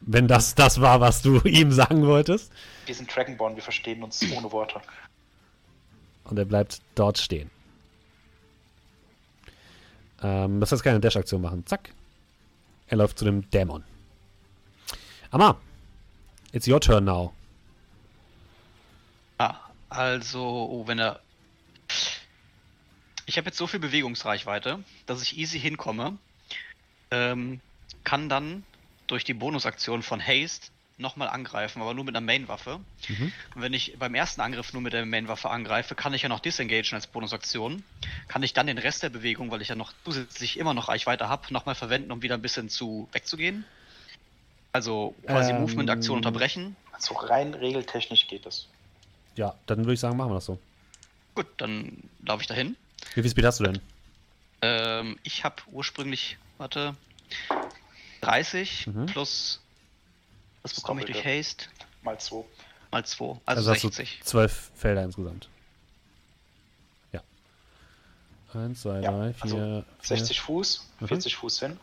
[0.00, 2.52] Wenn das das war, was du ihm sagen wolltest.
[2.84, 4.80] Wir sind Dragonborn, wir verstehen uns ohne Worte.
[6.22, 7.50] Und er bleibt dort stehen.
[10.26, 11.64] Ähm, das heißt keine Dash-Aktion machen.
[11.66, 11.90] Zack.
[12.88, 13.84] Er läuft zu dem Dämon.
[15.30, 15.56] Amma,
[16.52, 17.32] it's your turn now.
[19.38, 19.56] Ah,
[19.88, 21.20] also, oh, wenn er.
[23.26, 26.18] Ich habe jetzt so viel Bewegungsreichweite, dass ich easy hinkomme.
[27.10, 27.60] Ähm,
[28.02, 28.64] kann dann
[29.06, 32.80] durch die Bonusaktion von Haste nochmal angreifen, aber nur mit einer Main-Waffe.
[33.08, 33.32] Mhm.
[33.54, 36.40] Und wenn ich beim ersten Angriff nur mit der Main-Waffe angreife, kann ich ja noch
[36.40, 37.82] disengagen als Bonusaktion.
[38.28, 41.28] Kann ich dann den Rest der Bewegung, weil ich ja noch zusätzlich immer noch Reichweite
[41.28, 43.64] habe, nochmal verwenden, um wieder ein bisschen zu wegzugehen.
[44.72, 46.76] Also quasi ähm, Movement-Aktion unterbrechen.
[46.92, 48.68] Also rein regeltechnisch geht das.
[49.36, 50.58] Ja, dann würde ich sagen, machen wir das so.
[51.34, 52.76] Gut, dann laufe ich dahin.
[53.14, 53.80] Wie viel Speed hast du denn?
[54.62, 56.96] Ähm, ich habe ursprünglich, warte,
[58.22, 59.06] 30 mhm.
[59.06, 59.60] plus,
[60.66, 61.66] was bekomme ich durch Haste?
[62.02, 62.44] Mal 2.
[62.90, 64.20] Mal 2, also, also 60.
[64.24, 65.48] 12 Felder insgesamt.
[67.12, 67.20] Ja.
[68.52, 71.38] 1, 2, 3, 4, also 60 Fuß, 40 mhm.
[71.38, 71.80] Fuß hin.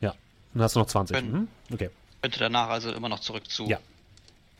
[0.00, 0.14] Ja,
[0.54, 1.16] dann hast du noch 20.
[1.16, 1.48] Können, mhm.
[1.72, 1.90] Okay.
[2.20, 3.78] Könnte danach also immer noch zurück zu ja.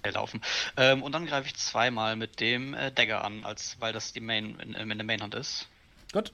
[0.04, 0.40] laufen.
[0.76, 4.20] Ähm, und dann greife ich zweimal mit dem äh, Dagger an, als, weil das die
[4.20, 5.66] Main in, in der Mainhand ist.
[6.12, 6.32] Gut.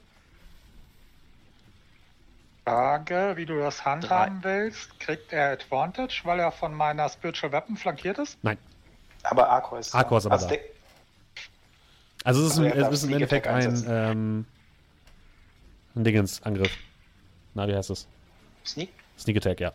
[2.63, 4.63] Frage, wie du das handhaben Drei.
[4.63, 4.99] willst.
[4.99, 8.37] Kriegt er Advantage, weil er von meiner Spiritual Weapon flankiert ist?
[8.43, 8.57] Nein.
[9.23, 10.55] Aber Arcor ist, Arcor ist aber da.
[12.23, 14.45] Also es ist, also ein, es ist im Endeffekt ein, ähm,
[15.95, 16.71] ein Dingens-Angriff.
[17.53, 18.07] Na, wie heißt es?
[18.65, 18.89] Sneak?
[19.17, 19.73] Sneak Attack, ja.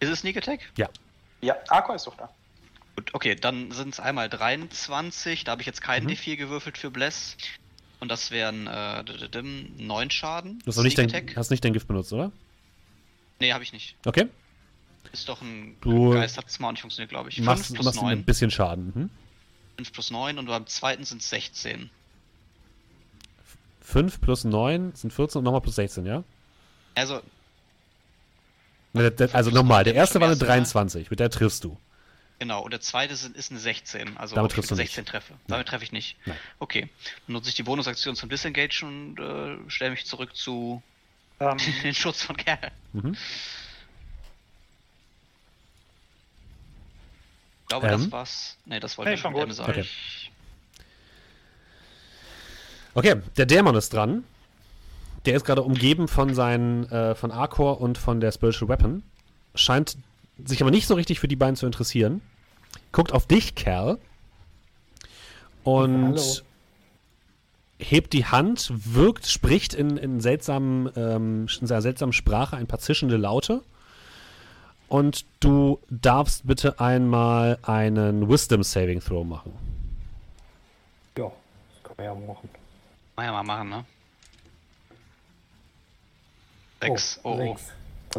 [0.00, 0.60] Ist es Sneak Attack?
[0.76, 0.88] Ja.
[1.40, 2.28] Ja, Arcor ist doch da.
[2.96, 6.10] Gut, okay, dann sind es einmal 23, da habe ich jetzt keinen mhm.
[6.10, 7.36] D4 gewürfelt für Bless.
[8.00, 9.42] Und das wären äh,
[9.78, 10.60] 9 Schaden.
[10.60, 12.30] Du hast, nicht dein, hast nicht dein Gift benutzt, oder?
[13.40, 13.96] Nee, habe ich nicht.
[14.04, 14.28] Okay.
[15.12, 17.40] Ist doch ein du Geist, hat es mal nicht funktioniert, glaube ich.
[17.40, 18.12] Machst, 5 plus machst 9.
[18.12, 18.94] ein bisschen Schaden.
[18.94, 19.10] Hm?
[19.76, 21.90] 5 plus 9 und beim zweiten sind es 16.
[23.80, 26.24] 5 plus 9 sind 14 und nochmal plus 16, ja?
[26.94, 27.20] Also.
[29.32, 31.78] Also nochmal, der erste war eine 23, mit der triffst du.
[32.38, 35.08] Genau, und der zweite ist, ist eine 16, also Damit ob ich 16 nicht.
[35.08, 35.34] treffe.
[35.48, 36.16] Damit treffe ich nicht.
[36.24, 36.36] Nein.
[36.60, 36.88] Okay.
[37.26, 40.82] Dann nutze ich die Bonusaktion zum Disengage und äh, stelle mich zurück zu
[41.40, 41.46] um.
[41.46, 41.58] Ähm.
[41.82, 42.70] den Schutz von Kerl.
[42.92, 43.16] Mhm.
[47.62, 48.02] Ich glaube, ähm.
[48.02, 48.56] das war's.
[48.66, 49.52] Ne, das wollte hey, ich schon gut.
[49.52, 49.70] sagen.
[49.70, 49.86] Okay.
[53.14, 54.24] okay, der Dämon ist dran.
[55.26, 59.02] Der ist gerade umgeben von seinen, äh, von Arcor und von der Spiritual Weapon.
[59.54, 59.96] Scheint
[60.44, 62.20] sich aber nicht so richtig für die beiden zu interessieren.
[62.92, 63.98] Guckt auf dich, Kerl.
[65.64, 66.32] Und Hallo.
[67.78, 72.78] hebt die Hand, wirkt, spricht in, in, seltsamen, ähm, in sehr seltsamen Sprache ein paar
[72.78, 73.62] zischende Laute.
[74.88, 79.52] Und du darfst bitte einmal einen Wisdom Saving Throw machen.
[81.16, 82.48] Ja, das können wir ja machen.
[83.16, 83.84] Mal ja mal machen, ne?
[86.80, 87.20] Sechs.
[87.22, 87.32] Oh, oh.
[87.32, 87.56] oh.
[87.56, 87.72] Sechs.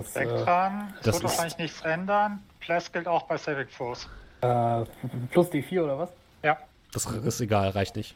[0.04, 2.40] Das, Vectran, äh, das wird wahrscheinlich nichts ändern.
[2.60, 4.08] Plus gilt auch bei Saving Force.
[4.42, 4.84] Äh,
[5.32, 6.10] plus die 4 oder was?
[6.44, 6.58] Ja.
[6.92, 8.16] Das ist egal, reicht nicht.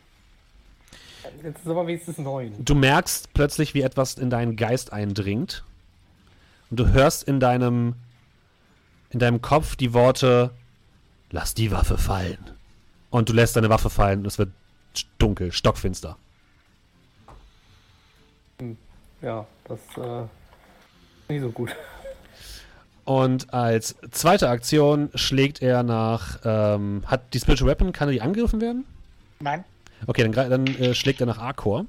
[1.42, 2.66] Jetzt ist aber wenigstens 9.
[2.66, 5.64] Du merkst plötzlich, wie etwas in deinen Geist eindringt.
[6.70, 7.96] Und du hörst in deinem,
[9.12, 10.52] in deinem Kopf die Worte:
[11.30, 12.52] Lass die Waffe fallen
[13.10, 14.52] Und du lässt deine Waffe fallen und es wird
[15.18, 16.18] dunkel, stockfinster.
[18.60, 18.78] Hm.
[19.22, 20.28] Ja, das äh,
[21.34, 21.76] nicht so gut.
[23.06, 26.40] Und als zweite Aktion schlägt er nach.
[26.46, 28.86] Ähm, hat die Spiritual Weapon, kann er die angegriffen werden?
[29.40, 29.66] Nein.
[30.08, 31.86] Okay, dann, dann äh, schlägt er nach Arcor.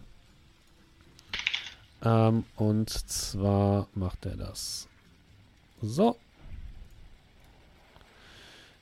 [2.04, 4.88] Ähm, und zwar macht er das.
[5.80, 6.16] So.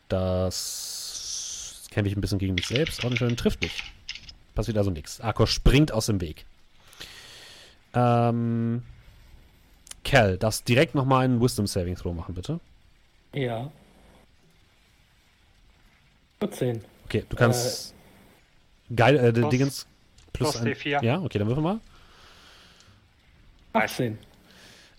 [0.09, 3.03] Das kämpfe ich ein bisschen gegen mich selbst.
[3.17, 3.83] Schön trifft mich.
[4.55, 5.21] Passiert also nichts.
[5.21, 6.47] Arcor springt aus dem Weg.
[7.95, 8.83] Ähm.
[10.05, 12.61] Cal, darfst direkt nochmal einen Wisdom Saving Throw machen, bitte.
[13.33, 13.71] Ja.
[16.41, 16.83] 14.
[17.05, 17.95] Okay, du kannst.
[18.91, 19.87] Äh, geil, äh, plus, Dingens.
[20.33, 21.05] Plus, plus ein, D4.
[21.05, 21.81] Ja, okay, dann würfel mal.
[23.75, 24.19] 18.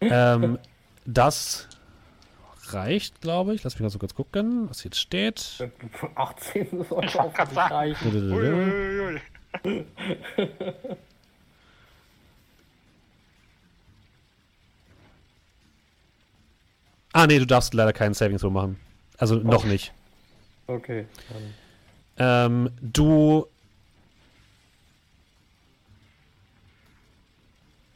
[0.02, 0.58] Ähm,
[1.06, 1.68] das
[2.68, 3.64] reicht, glaube ich.
[3.64, 5.70] Lass mich mal so kurz gucken, was jetzt steht.
[6.16, 7.34] 18 sollte auch
[7.72, 9.20] reichen.
[17.14, 18.80] Ah, nee, du darfst leider keinen Saving Throw machen.
[19.18, 19.40] Also oh.
[19.40, 19.94] noch nicht.
[20.68, 21.06] Okay.
[22.18, 23.48] Ähm, du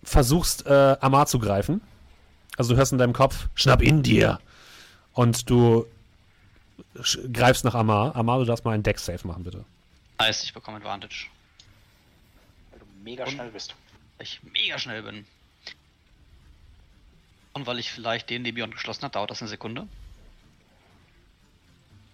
[0.03, 1.81] versuchst, äh, Amar zu greifen.
[2.57, 4.39] Also du hörst in deinem Kopf, schnapp in dir.
[5.14, 5.85] Und du
[7.34, 8.15] greifst nach Amar.
[8.15, 9.65] Amar, du darfst mal einen Deck-Save machen, bitte.
[10.19, 11.27] Nice, ich bekomme Advantage.
[12.72, 13.76] Weil du mega Und schnell bist.
[14.18, 15.26] Weil ich mega schnell bin.
[17.57, 19.88] Und weil ich vielleicht den Debion geschlossen habe, dauert das eine Sekunde.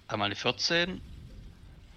[0.07, 1.01] Einmal die 14.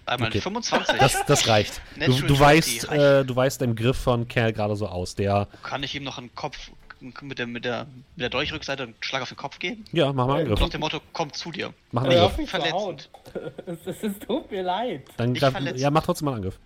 [0.05, 0.39] Einmal okay.
[0.39, 0.97] die 25.
[0.97, 1.81] Das, das reicht.
[1.95, 5.15] du, du weißt, äh, du weißt den Griff von Kerl gerade so aus.
[5.15, 6.57] Der Kann ich ihm noch einen Kopf
[6.99, 9.85] mit der, mit der, mit der Dolchrückseite einen Schlag auf den Kopf geben?
[9.93, 10.59] Ja, mach mal einen Griff.
[10.59, 11.73] Nach dem Motto, komm zu dir.
[11.93, 12.49] Mach einen Angriff.
[12.49, 13.09] Verletzend.
[13.65, 15.03] Es, es tut mir leid.
[15.15, 15.35] Dann,
[15.77, 16.59] ja, mach trotzdem mal einen Angriff.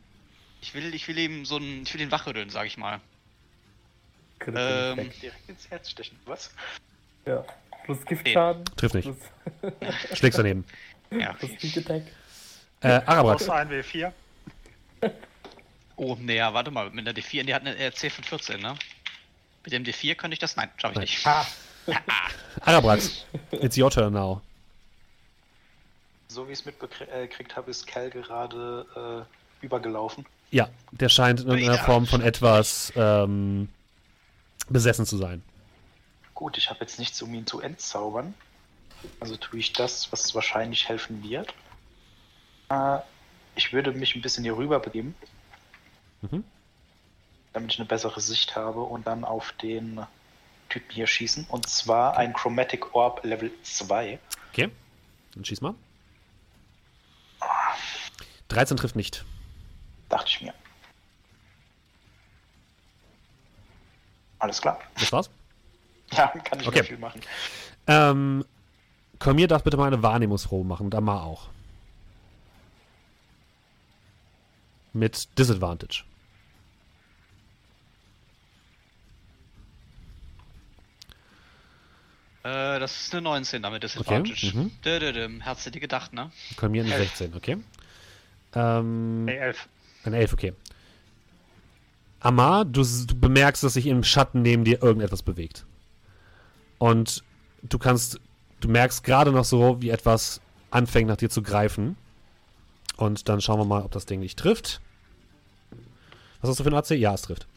[0.64, 3.02] Ich will, ich will ihm so einen, ich will ihn wachrütteln, sag ich mal.
[4.48, 6.18] Ähm, direkt ins Herz stechen.
[6.26, 6.52] Was?
[7.26, 7.44] Ja.
[7.86, 8.66] Plus Giftschaden.
[8.76, 9.10] Trifft nicht.
[10.14, 10.66] Schlägst daneben.
[11.12, 11.34] Ja.
[11.34, 12.04] Plus Sneak Attack.
[12.82, 13.50] Äh, Arabat.
[13.50, 14.12] ein W4.
[15.98, 16.90] Oh, nee, ja, warte mal.
[16.90, 18.76] Mit der D4, die hat eine RC von 14, ne?
[19.64, 20.56] Mit dem D4 könnte ich das.
[20.56, 21.28] Nein, schaffe ich nicht.
[21.28, 21.46] Ah.
[22.62, 23.02] Arabat,
[23.52, 24.42] it's your turn now.
[26.28, 29.28] So wie ich es mitgekriegt habe, ist Cal gerade
[29.62, 30.26] äh, übergelaufen.
[30.52, 33.70] Ja, der scheint in irgendeiner Form von etwas ähm,
[34.72, 35.44] besessen zu sein.
[36.34, 38.34] Gut, ich habe jetzt nichts, um ihn zu entzaubern.
[39.20, 41.54] Also tue ich das, was wahrscheinlich helfen wird.
[42.70, 43.00] Äh,
[43.56, 45.16] ich würde mich ein bisschen hier rüber begeben.
[46.22, 46.44] Mhm.
[47.54, 50.06] Damit ich eine bessere Sicht habe und dann auf den
[50.70, 51.46] Typen hier schießen.
[51.50, 54.20] Und zwar ein Chromatic Orb Level 2.
[54.52, 54.70] Okay,
[55.36, 55.76] dann schieß mal.
[58.48, 59.26] 13 trifft nicht.
[60.10, 60.54] Dachte ich mir.
[64.42, 64.80] Alles klar.
[65.00, 65.30] Das war's?
[66.14, 66.80] Ja, kann ich okay.
[66.80, 67.22] nicht viel machen.
[67.88, 68.44] Ähm,
[69.18, 71.48] Komir darf bitte mal eine Wahrnehmungsprobe machen und Amar auch.
[74.92, 76.04] Mit Disadvantage.
[82.44, 84.48] Äh, das ist eine 19 damit Disadvantage.
[84.48, 84.58] Okay.
[84.58, 84.72] Mhm.
[84.84, 85.30] Dö, dö, dö.
[85.46, 86.30] Hat's dir gedacht, ne?
[86.58, 87.56] Komir eine 16, okay.
[88.54, 89.70] Ähm, nee, 11.
[90.04, 90.54] Eine 11, okay.
[92.22, 95.66] Amar, du, du bemerkst, dass sich im Schatten neben dir irgendetwas bewegt.
[96.78, 97.24] Und
[97.64, 98.20] du kannst,
[98.60, 100.40] du merkst gerade noch so, wie etwas
[100.70, 101.98] anfängt nach dir zu greifen.
[102.96, 104.82] Und dann schauen wir mal, ob das Ding nicht trifft.
[106.42, 106.92] Was hast du für ein AC?
[106.92, 107.48] Ja, es trifft.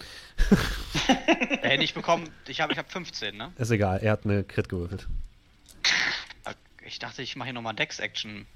[1.62, 3.52] er hätte ich bekommen, ich habe ich hab 15, ne?
[3.58, 5.06] Ist egal, er hat eine Crit gewürfelt.
[6.86, 8.46] Ich dachte, ich mache hier nochmal Dex-Action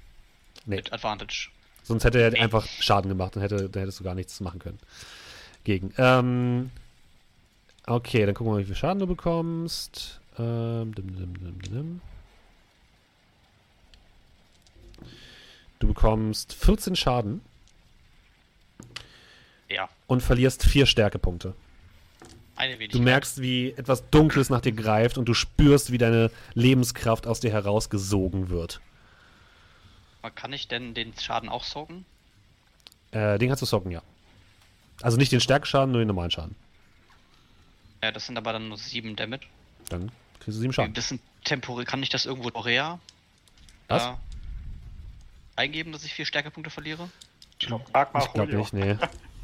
[0.65, 0.75] nee.
[0.75, 1.49] mit Advantage.
[1.83, 2.39] Sonst hätte er nee.
[2.39, 4.79] einfach Schaden gemacht und hätte, dann hättest du gar nichts machen können
[5.63, 5.93] gegen.
[5.97, 6.71] Ähm,
[7.87, 10.19] okay, dann gucken wir mal, wie viel Schaden du bekommst.
[10.37, 12.01] Ähm, dim, dim, dim,
[15.79, 17.41] du bekommst 14 Schaden.
[19.69, 19.89] Ja.
[20.07, 21.53] Und verlierst 4 Stärkepunkte.
[22.55, 22.99] Eine Wenigkeit.
[22.99, 27.39] Du merkst, wie etwas Dunkles nach dir greift und du spürst, wie deine Lebenskraft aus
[27.39, 28.81] dir herausgesogen wird.
[30.35, 32.05] Kann ich denn den Schaden auch socken?
[33.11, 34.01] Äh, den kannst du socken, ja.
[35.01, 36.55] Also nicht den Stärkeschaden, nur den normalen Schaden.
[38.03, 39.47] Ja, das sind aber dann nur 7 Damage.
[39.89, 40.93] Dann kriegst du 7 Schaden.
[40.93, 41.85] Das sind temporär.
[41.85, 42.99] Kann ich das irgendwo temporär
[43.87, 44.05] Was?
[44.05, 44.13] Äh,
[45.57, 47.09] eingeben, dass ich 4 Stärkepunkte verliere?
[47.59, 47.85] Ich glaube
[48.33, 48.95] glaub nicht, nee.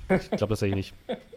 [0.10, 0.94] Ich glaube das ich nicht.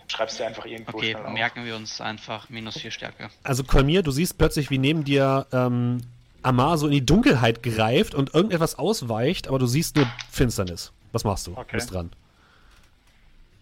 [0.08, 3.30] Schreibst du einfach irgendwo Okay, merken wir uns einfach minus 4 Stärke.
[3.42, 6.02] Also Kolmir, du siehst plötzlich, wie neben dir ähm,
[6.42, 10.92] Amar so in die Dunkelheit greift und irgendetwas ausweicht, aber du siehst nur Finsternis.
[11.12, 11.52] Was machst du?
[11.52, 11.64] Okay.
[11.70, 12.10] Du bist dran.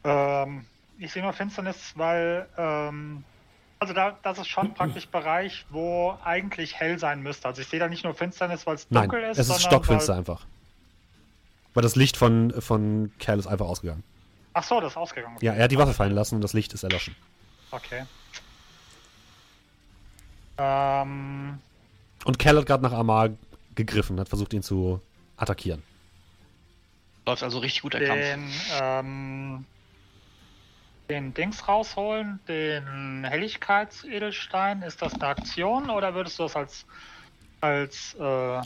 [0.07, 0.65] Ähm,
[0.99, 3.25] ich sehe nur Finsternis, weil ähm,
[3.79, 7.49] also da, das ist schon praktisch Bereich, wo eigentlich hell sein müsste.
[7.49, 9.39] Also ich sehe da nicht nur Finsternis, weil es dunkel Nein, ist.
[9.39, 10.19] Es ist stockfinster weil...
[10.19, 10.47] einfach.
[11.75, 14.03] Weil das Licht von, von Kerl ist einfach ausgegangen.
[14.55, 15.37] Ach so, das ist ausgegangen.
[15.37, 15.47] Okay.
[15.47, 17.15] Ja, er hat die Waffe fallen lassen und das Licht ist erloschen.
[17.71, 18.05] Okay.
[20.57, 21.59] Ähm.
[22.25, 23.31] Und Cal hat gerade nach Amar
[23.75, 25.03] gegriffen, hat versucht ihn zu
[25.37, 25.83] attackieren.
[27.27, 28.81] Läuft also richtig gut der den, Kampf.
[28.81, 29.65] Ähm,
[31.09, 36.87] den Dings rausholen, den Helligkeitsedelstein, ist das eine Aktion oder würdest du das als
[37.61, 38.61] als äh,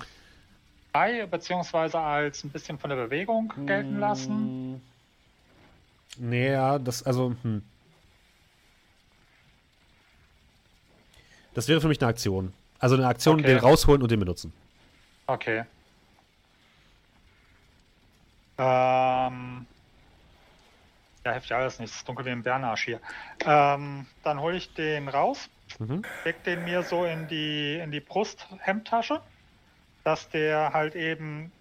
[0.92, 4.82] bei beziehungsweise als ein bisschen von der Bewegung gelten lassen?
[6.18, 7.62] Nee, ja, das also hm.
[11.54, 12.52] Das wäre für mich eine Aktion.
[12.78, 13.48] Also eine Aktion, okay.
[13.48, 14.52] den rausholen und den benutzen.
[15.26, 15.64] Okay.
[18.56, 19.66] Ähm.
[21.24, 21.90] Ja, hilft ja alles nicht.
[21.90, 23.00] Es ist dunkel wie ein Bernarsch hier.
[23.44, 25.48] Ähm, dann hole ich den raus,
[25.78, 26.02] mhm.
[26.24, 29.20] leg den mir so in die, in die Brusthemdtasche,
[30.04, 31.52] dass der halt eben,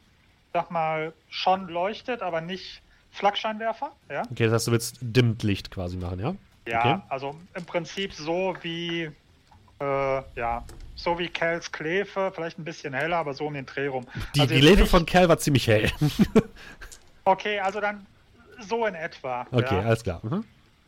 [0.53, 2.81] sag mal, schon leuchtet, aber nicht
[3.11, 3.91] Flakscheinwerfer.
[4.09, 4.23] Ja?
[4.31, 6.35] Okay, das heißt, du willst Dimmt-Licht quasi machen, ja?
[6.67, 7.01] Ja, okay.
[7.09, 9.11] also im Prinzip so wie
[9.79, 10.63] äh, ja,
[10.95, 14.05] so wie Cals Klefe, vielleicht ein bisschen heller, aber so um den Dreh rum.
[14.35, 15.89] Die, also die Klefe von Cal war ziemlich hell.
[17.23, 18.05] okay, also dann
[18.61, 19.45] so in etwa.
[19.51, 19.81] Okay, ja.
[19.81, 20.19] alles klar.
[20.23, 20.45] Mhm.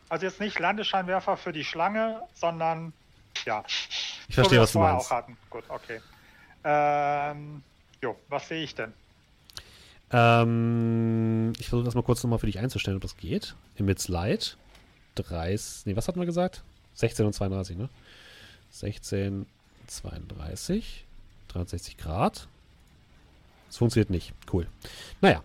[0.10, 2.93] Also jetzt nicht Landescheinwerfer für die Schlange, sondern
[3.45, 3.64] ja.
[4.27, 5.06] Ich verstehe, so, was du meinst.
[5.07, 5.38] Auch hatten.
[5.49, 6.02] Gut, okay.
[6.64, 7.64] Ähm,
[8.02, 8.93] jo, was sehe ich denn?
[10.11, 13.56] Ähm, ich versuche das mal kurz nochmal für dich einzustellen, ob das geht.
[13.77, 14.45] Im Slide.
[15.15, 16.64] 30, nee, was hatten wir gesagt?
[16.95, 17.89] 16 und 32, ne?
[18.72, 19.45] 16,
[19.88, 21.06] 32,
[21.49, 22.48] 63 Grad.
[23.68, 24.34] Das funktioniert nicht.
[24.52, 24.68] Cool.
[25.19, 25.43] Naja.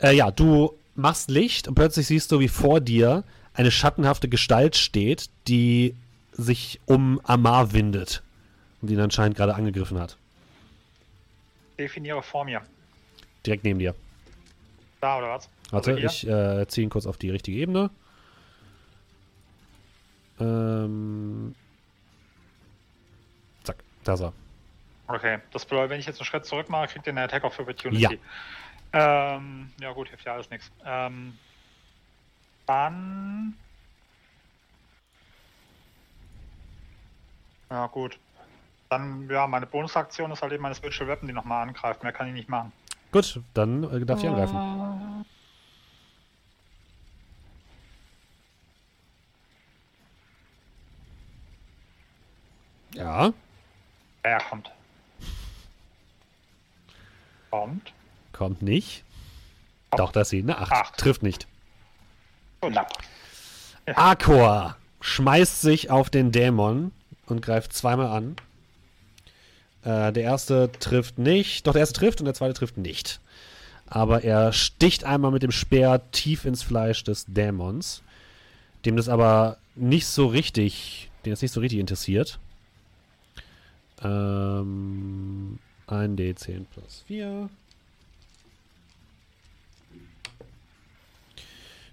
[0.00, 3.24] Äh, ja, du machst Licht und plötzlich siehst du, wie vor dir
[3.54, 5.94] eine schattenhafte Gestalt steht, die
[6.32, 8.22] sich um Amar windet
[8.82, 10.16] und ihn anscheinend gerade angegriffen hat.
[11.78, 12.62] Definiere vor mir.
[13.44, 13.94] Direkt neben dir.
[15.00, 15.48] Da oder was?
[15.70, 17.90] Warte, also ich äh, ziehe ihn kurz auf die richtige Ebene.
[20.38, 21.54] Ähm,
[24.06, 24.32] da ist er.
[25.08, 27.58] Okay, das bedeutet, wenn ich jetzt einen Schritt zurück mache, kriegt ihr eine Attack of
[27.58, 28.02] Opportunity.
[28.02, 28.10] Ja.
[28.98, 30.70] Ähm, ja gut, hilft ja alles nichts.
[30.82, 31.38] Ähm,
[32.64, 33.54] dann...
[37.70, 38.18] Ja gut.
[38.88, 42.02] Dann, ja, meine Bonusaktion ist halt eben meine Spiritual Weapon, die nochmal angreift.
[42.04, 42.72] Mehr kann ich nicht machen.
[43.12, 45.24] Gut, dann äh, darf ich angreifen.
[52.94, 53.30] Ja.
[54.22, 54.72] Er kommt.
[57.50, 57.95] Kommt.
[58.36, 59.02] Kommt nicht.
[59.92, 60.72] Doch, das ist eine 8.
[60.72, 60.96] 8.
[60.98, 61.46] Trifft nicht.
[62.62, 62.86] Ja.
[63.94, 66.92] Akor schmeißt sich auf den Dämon
[67.26, 68.36] und greift zweimal an.
[69.84, 71.66] Äh, der erste trifft nicht.
[71.66, 73.20] Doch, der erste trifft und der zweite trifft nicht.
[73.86, 78.02] Aber er sticht einmal mit dem Speer tief ins Fleisch des Dämons.
[78.84, 82.38] Dem das aber nicht so richtig, den das nicht so richtig interessiert.
[84.02, 87.48] Ähm, ein D10 plus 4.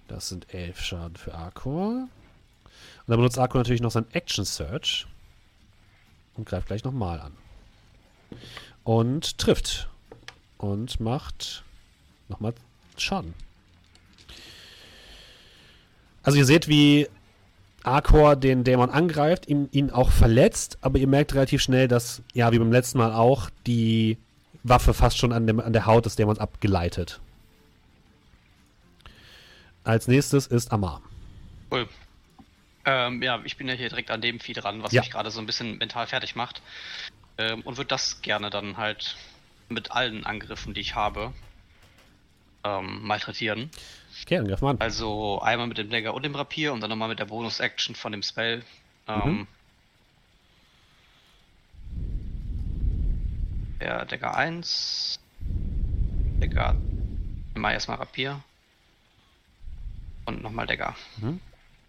[0.08, 1.90] Das sind 11 Schaden für Arcor.
[1.90, 2.10] Und
[3.08, 5.08] dann benutzt Arcor natürlich noch sein Action Search.
[6.36, 7.34] Und greift gleich nochmal an.
[8.84, 9.90] Und trifft.
[10.58, 11.64] Und macht
[12.28, 12.54] nochmal
[12.98, 13.34] Schaden.
[16.24, 17.08] Also ihr seht, wie
[17.84, 22.52] Arcor den Dämon angreift, ihn, ihn auch verletzt, aber ihr merkt relativ schnell, dass, ja,
[22.52, 24.18] wie beim letzten Mal auch, die
[24.64, 27.20] Waffe fast schon an, dem, an der Haut des Dämons abgeleitet.
[29.84, 31.02] Als nächstes ist Amar.
[31.72, 31.88] Cool.
[32.86, 35.02] Ähm, ja, ich bin ja hier direkt an dem Vieh dran, was ja.
[35.02, 36.62] mich gerade so ein bisschen mental fertig macht.
[37.38, 39.16] Ähm, und würde das gerne dann halt
[39.70, 41.34] mit allen Angriffen, die ich habe,
[42.64, 43.70] ähm, malträtieren.
[44.22, 44.78] Okay, dann greif mal an.
[44.80, 48.12] Also einmal mit dem Dagger und dem Rapier und dann nochmal mit der Bonus-Action von
[48.12, 48.64] dem Spell.
[49.08, 49.48] Ähm, mhm.
[53.80, 55.20] Der Dagger 1.
[56.40, 56.76] Dagger.
[57.56, 58.42] Mal erstmal Rapier.
[60.26, 60.96] Und nochmal Dagger.
[61.18, 61.40] Mhm.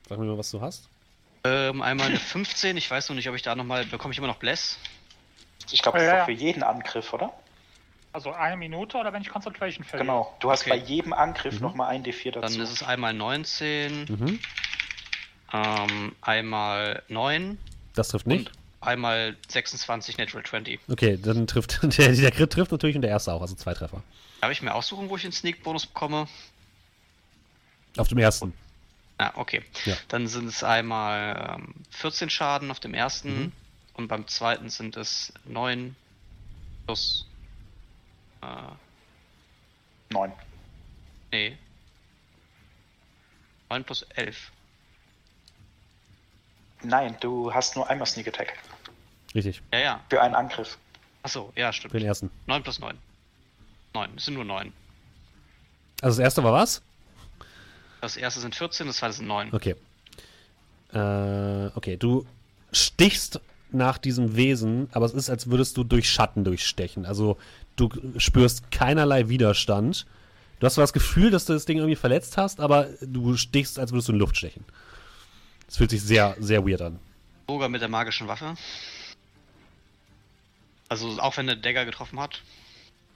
[0.08, 0.88] Sag mir mal, was du hast.
[1.44, 2.76] Ähm, einmal eine 15.
[2.76, 3.84] Ich weiß noch nicht, ob ich da nochmal.
[3.84, 4.78] Bekomme ich immer noch Bless?
[5.70, 7.32] Ich glaube, das ist doch für jeden Angriff, oder?
[8.14, 10.06] Also eine Minute oder wenn ich Concentration verliere?
[10.06, 10.70] Genau, du hast okay.
[10.70, 11.62] bei jedem Angriff mhm.
[11.62, 12.40] nochmal ein D4 dazu.
[12.40, 14.38] Dann ist es einmal 19, mhm.
[15.52, 17.58] ähm, einmal 9.
[17.94, 18.52] Das trifft nicht.
[18.80, 20.78] einmal 26 Natural 20.
[20.88, 24.02] Okay, dann trifft der, der Crit trifft natürlich und der erste auch, also zwei Treffer.
[24.40, 26.28] Darf ich mir aussuchen, wo ich den Sneak-Bonus bekomme?
[27.96, 28.52] Auf dem ersten.
[29.18, 29.62] Ah, okay.
[29.84, 29.96] Ja.
[30.08, 33.52] Dann sind es einmal ähm, 14 Schaden auf dem ersten mhm.
[33.94, 35.94] und beim zweiten sind es 9
[36.86, 37.26] plus
[38.42, 40.32] äh, 9.
[41.30, 41.56] Nee.
[43.70, 44.50] 9 plus 11.
[46.82, 48.58] Nein, du hast nur einmal Sneak Attack.
[49.34, 49.62] Richtig.
[49.72, 50.00] Ja, ja.
[50.10, 50.78] Für einen Angriff.
[51.22, 51.92] Achso, ja, stimmt.
[51.92, 52.30] Für den ersten.
[52.46, 52.98] 9 plus 9.
[53.94, 54.72] 9, es sind nur 9.
[56.02, 56.82] Also das erste war was?
[58.04, 59.54] Das erste sind 14, das zweite sind 9.
[59.54, 59.76] Okay.
[60.92, 62.26] Äh, okay, du
[62.70, 63.40] stichst
[63.70, 67.06] nach diesem Wesen, aber es ist, als würdest du durch Schatten durchstechen.
[67.06, 67.38] Also
[67.76, 70.04] du spürst keinerlei Widerstand.
[70.60, 73.78] Du hast zwar das Gefühl, dass du das Ding irgendwie verletzt hast, aber du stichst,
[73.78, 74.66] als würdest du in Luft stechen.
[75.66, 77.00] Es fühlt sich sehr, sehr weird an.
[77.48, 78.54] Sogar mit der magischen Waffe.
[80.90, 82.42] Also auch wenn der Dagger getroffen hat.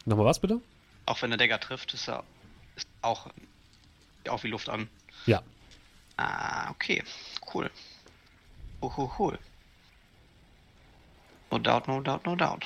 [0.07, 0.63] Nochmal was bitte?
[1.05, 2.25] Auch wenn der Dagger trifft, ist er
[2.75, 3.27] ist auch,
[4.29, 4.89] auch wie Luft an.
[5.27, 5.43] Ja.
[6.17, 7.03] Ah, okay.
[7.53, 7.71] Cool.
[8.81, 9.39] Oh, cool, cool.
[11.51, 12.65] No doubt, no doubt, no doubt.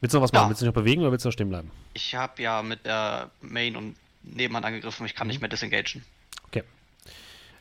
[0.00, 0.44] Willst du noch was machen?
[0.44, 0.48] Ja.
[0.50, 1.70] Willst du dich noch bewegen oder willst du noch stehen bleiben?
[1.94, 5.06] Ich habe ja mit der Main und Nebenhand angegriffen.
[5.06, 5.30] Ich kann mhm.
[5.30, 6.04] nicht mehr disengagen.
[6.48, 6.64] Okay.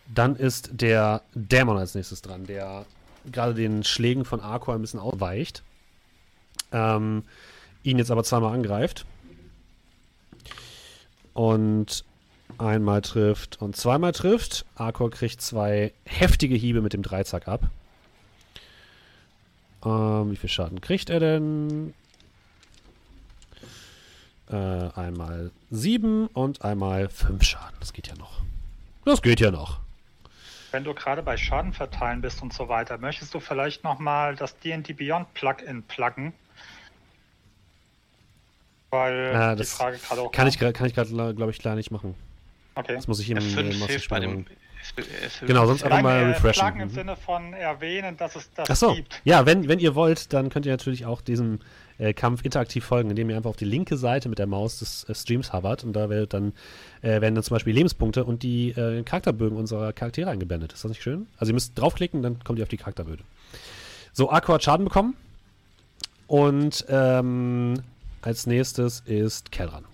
[0.07, 2.85] Dann ist der Dämon als nächstes dran, der
[3.31, 5.63] gerade den Schlägen von Arco ein bisschen ausweicht.
[6.71, 7.23] Ähm,
[7.83, 9.05] ihn jetzt aber zweimal angreift.
[11.33, 12.03] Und
[12.57, 14.65] einmal trifft und zweimal trifft.
[14.75, 17.69] Arcor kriegt zwei heftige Hiebe mit dem Dreizack ab.
[19.83, 21.93] Ähm, wie viel Schaden kriegt er denn?
[24.49, 27.75] Äh, einmal sieben und einmal fünf Schaden.
[27.79, 28.41] Das geht ja noch.
[29.05, 29.79] Das geht ja noch.
[30.71, 34.57] Wenn du gerade bei Schaden verteilen bist und so weiter, möchtest du vielleicht nochmal das
[34.59, 36.33] D&D Beyond Plugin pluggen?
[38.89, 41.91] Weil ja, die Frage gerade auch kann ich, kann ich gerade, glaube ich, klar nicht
[41.91, 42.15] machen.
[42.75, 42.93] Okay.
[42.93, 44.45] Das muss ich ihm F5 hilft bei dem
[45.45, 46.61] Genau, sonst einfach mal refreshen.
[46.61, 46.93] Fragen im mhm.
[46.93, 48.93] Sinne von erwähnen, dass es das Ach so.
[48.93, 49.19] gibt.
[49.23, 51.59] Ja, wenn, wenn ihr wollt, dann könnt ihr natürlich auch diesem
[51.97, 55.03] äh, Kampf interaktiv folgen, indem ihr einfach auf die linke Seite mit der Maus des
[55.05, 56.53] äh, Streams hovert und da werdet dann,
[57.01, 60.73] äh, werden dann zum Beispiel Lebenspunkte und die äh, Charakterbögen unserer Charaktere eingeblendet.
[60.73, 61.27] Ist das nicht schön?
[61.37, 63.25] Also ihr müsst draufklicken, dann kommt ihr auf die Charakterbögen.
[64.13, 65.15] So, Aqua hat Schaden bekommen
[66.27, 67.81] und ähm,
[68.21, 69.85] als nächstes ist Kelran.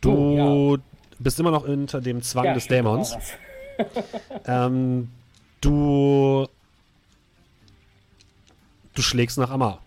[0.00, 0.82] Du oh, ja.
[1.18, 3.16] bist immer noch unter dem Zwang ja, des Dämons.
[4.46, 5.10] ähm,
[5.60, 6.46] du.
[8.94, 9.82] Du schlägst nach Amar.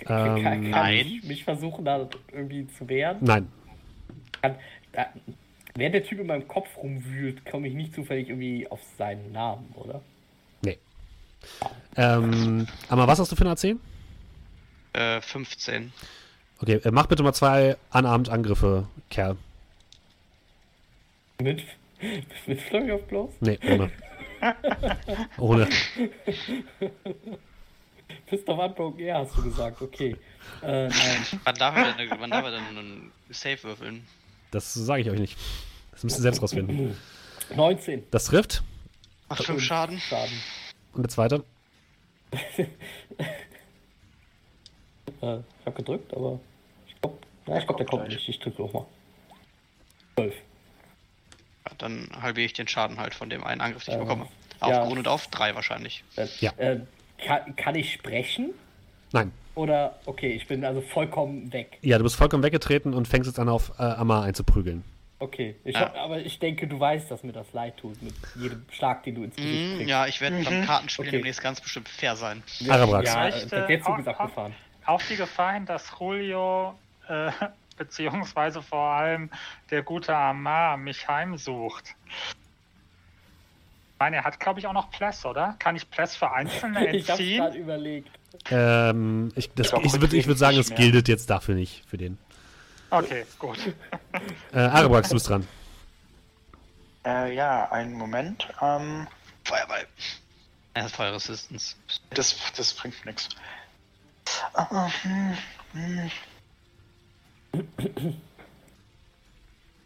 [0.00, 1.06] Ähm, kann, kann Nein.
[1.06, 3.18] Ich mich versuchen, da irgendwie zu wehren?
[3.20, 3.48] Nein.
[4.40, 4.56] Kann,
[4.92, 5.06] da,
[5.74, 9.72] während der Typ in meinem Kopf rumwühlt, komme ich nicht zufällig irgendwie auf seinen Namen,
[9.74, 10.02] oder?
[10.62, 10.78] Nee.
[11.96, 13.76] Ähm, aber was hast du für eine AC?
[14.94, 15.92] Äh, 15.
[16.62, 19.36] Okay, äh, mach bitte mal zwei unarmed Angriffe, Kerl.
[21.40, 21.64] Mit,
[22.46, 23.34] mit Flurry of Blows?
[23.40, 23.90] Nee, ohne.
[25.38, 25.68] ohne.
[28.26, 30.16] Fist of Unbroken Air hast du gesagt, okay.
[30.62, 31.26] Äh, nein.
[31.42, 34.06] Wann darf er denn, wann darf er denn einen Safe würfeln?
[34.52, 35.36] Das sage ich euch nicht.
[35.90, 36.96] Das müsst ihr selbst rausfinden.
[37.56, 38.04] 19.
[38.12, 38.62] Das trifft.
[39.28, 39.98] Macht 5 Schaden.
[39.98, 40.36] Schaden.
[40.92, 41.44] Und der zweite?
[45.20, 46.40] Äh, ich habe gedrückt, aber
[47.46, 48.28] ja, ich glaube, der kommt nicht.
[48.28, 48.86] Ich drücke auch mal.
[50.16, 50.34] 12.
[51.66, 54.26] Ja, dann halbiere ich den Schaden halt von dem einen Angriff, den ich äh, bekomme.
[54.60, 54.84] Auf ja.
[54.84, 56.04] Grund und auf 3 wahrscheinlich.
[56.16, 56.52] Äh, ja.
[56.56, 56.80] Äh,
[57.18, 58.50] kann, kann ich sprechen?
[59.12, 59.32] Nein.
[59.54, 61.78] Oder, okay, ich bin also vollkommen weg.
[61.82, 64.82] Ja, du bist vollkommen weggetreten und fängst jetzt an, auf äh, Amar einzuprügeln.
[65.18, 65.82] Okay, ich ja.
[65.82, 69.14] hab, aber ich denke, du weißt, dass mir das leid tut mit jedem Schlag, den
[69.14, 69.88] du ins Gesicht kriegst.
[69.88, 70.44] Ja, ich werde mhm.
[70.44, 71.16] beim Kartenspiel okay.
[71.16, 72.42] demnächst ganz bestimmt fair sein.
[72.58, 73.14] Ja, Arabrax.
[73.50, 74.54] Ja, der Zug ist abgefahren
[74.86, 76.74] auf die Gefahr hin, dass Julio
[77.08, 77.30] äh,
[77.76, 79.30] beziehungsweise vor allem
[79.70, 81.94] der gute Amar mich heimsucht.
[83.94, 85.54] Ich meine, er hat, glaube ich, auch noch Pless, oder?
[85.58, 87.02] Kann ich Pless für Einzelne entziehen?
[87.04, 88.10] ich habe gerade überlegt.
[88.50, 92.18] Ähm, ich, das, ich, ich würde würd sagen, es gilt jetzt dafür nicht, für den.
[92.90, 93.58] Okay, gut.
[94.52, 95.46] äh, Arabrax, du bist dran.
[97.04, 98.48] Äh, ja, einen Moment.
[98.60, 99.06] Ähm,
[99.44, 99.86] Feuerball.
[100.74, 101.76] Er hat Fire Resistance.
[102.10, 103.28] Das, das bringt nichts.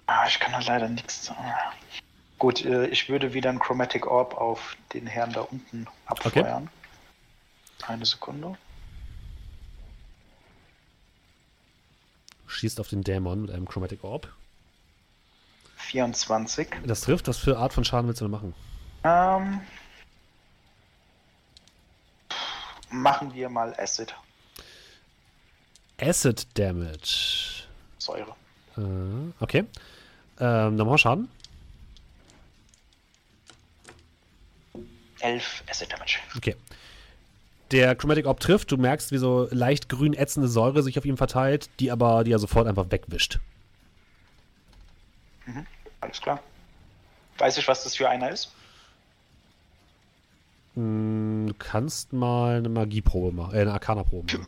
[0.07, 1.53] Ah, ich kann da leider nichts sagen.
[2.39, 6.65] Gut, äh, ich würde wieder ein Chromatic Orb auf den Herrn da unten abfeuern.
[6.65, 7.93] Okay.
[7.93, 8.57] Eine Sekunde.
[12.47, 14.33] Schießt auf den Dämon mit einem Chromatic Orb.
[15.77, 16.69] 24.
[16.85, 17.29] Das trifft.
[17.29, 18.55] Was für Art von Schaden willst du denn machen?
[19.05, 19.61] Ähm,
[22.91, 24.15] Machen wir mal Acid.
[26.01, 27.56] Acid Damage.
[28.07, 28.35] Säure.
[28.77, 29.65] Äh, okay.
[30.41, 31.29] Ähm, nochmal Schaden.
[35.21, 36.19] 11 Acid Damage.
[36.37, 36.57] Okay.
[37.73, 41.17] Der Chromatic Orb trifft, du merkst, wie so leicht grün ätzende Säure sich auf ihm
[41.17, 43.41] verteilt, die aber, die er sofort einfach wegwischt.
[45.47, 45.67] Mhm.
[46.01, 46.41] Alles klar.
[47.39, 48.53] Weiß ich, was das für einer ist?
[50.75, 54.47] Hm, du kannst mal eine Magieprobe machen, äh, eine Arcana-Probe machen.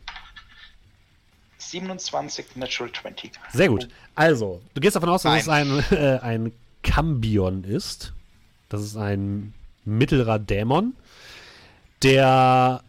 [1.69, 3.31] 27 Natural 20.
[3.53, 3.87] Sehr gut.
[4.15, 5.79] Also, du gehst davon aus, dass Nein.
[5.79, 6.51] es ein, äh, ein
[6.83, 8.13] Cambion ist.
[8.69, 9.53] Das ist ein
[9.85, 10.95] mittlerer Dämon,
[12.03, 12.83] der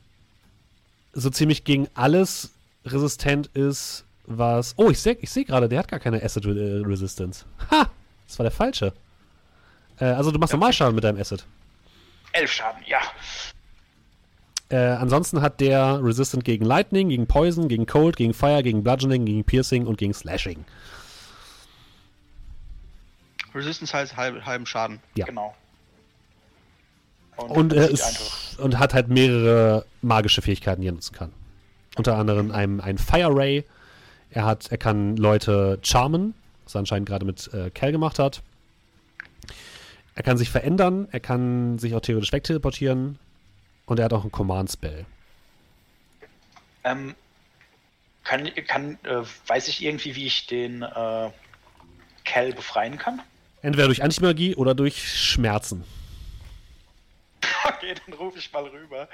[1.12, 2.50] so ziemlich gegen alles
[2.84, 4.74] resistent ist, was.
[4.76, 7.44] Oh, ich sehe ich seh gerade, der hat gar keine Acid Resistance.
[7.70, 7.90] Ha!
[8.26, 8.92] Das war der falsche.
[9.98, 11.44] Äh, also, du machst normal Schaden mit deinem Acid.
[12.32, 13.00] Elf Schaden, ja.
[14.70, 19.24] Äh, ansonsten hat der Resistant gegen Lightning, gegen Poison, gegen Cold, gegen Fire, gegen Bludgeoning,
[19.24, 20.64] gegen Piercing und gegen Slashing.
[23.52, 25.00] Resistance heißt halb, halben Schaden.
[25.16, 25.26] Ja.
[25.26, 25.56] Genau.
[27.36, 31.32] Und, und, er ist, und hat halt mehrere magische Fähigkeiten, die er nutzen kann.
[31.96, 33.64] Unter anderem ein, ein Fire Ray.
[34.30, 38.42] Er, hat, er kann Leute charmen, was er anscheinend gerade mit äh, Cal gemacht hat.
[40.14, 43.18] Er kann sich verändern, er kann sich auch theoretisch wegteleportieren
[43.90, 45.04] und er hat auch einen Command-Spell.
[46.84, 47.16] Ähm,
[48.22, 51.30] kann, kann, äh, weiß ich irgendwie, wie ich den äh,
[52.24, 53.20] Cal befreien kann?
[53.62, 55.84] Entweder durch Antimagie oder durch Schmerzen.
[57.62, 59.08] Okay, dann rufe ich mal rüber.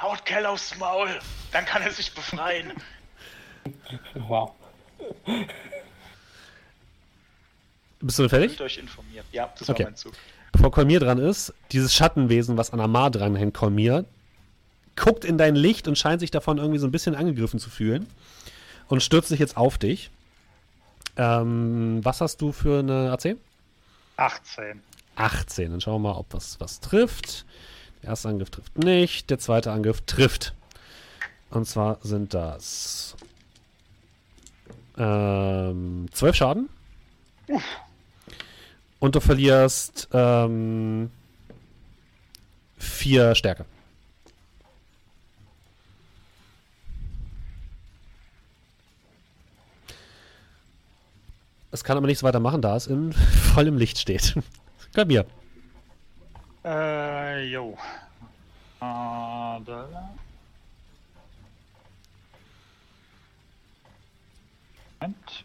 [0.00, 1.08] Haut Cal aufs Maul,
[1.52, 2.72] dann kann er sich befreien.
[4.14, 4.52] Wow.
[8.00, 8.60] Bist du fertig?
[8.60, 9.24] euch informiert.
[9.32, 9.84] Ja, das okay.
[9.84, 10.12] war mein Zug.
[10.54, 14.04] Bevor Kolmir dran ist, dieses Schattenwesen, was an Amar dranhängt, Kolmir,
[14.94, 18.06] guckt in dein Licht und scheint sich davon irgendwie so ein bisschen angegriffen zu fühlen
[18.86, 20.12] und stürzt sich jetzt auf dich.
[21.16, 23.36] Ähm, was hast du für eine AC?
[24.16, 24.80] 18.
[25.16, 25.72] 18.
[25.72, 27.44] Dann schauen wir mal, ob was, was trifft.
[28.02, 30.54] Der erste Angriff trifft nicht, der zweite Angriff trifft.
[31.50, 33.16] Und zwar sind das
[34.96, 36.68] ähm, 12 Schaden.
[37.48, 37.64] Uff.
[39.04, 41.10] Und du verlierst ähm,
[42.78, 43.66] 4 Stärke.
[51.70, 53.12] Es kann aber nichts weiter machen, da es in
[53.52, 54.36] vollem Licht steht.
[54.94, 55.26] Komm mir.
[56.64, 57.76] Äh, jo.
[58.80, 60.14] Äh, da.
[64.98, 65.44] Moment.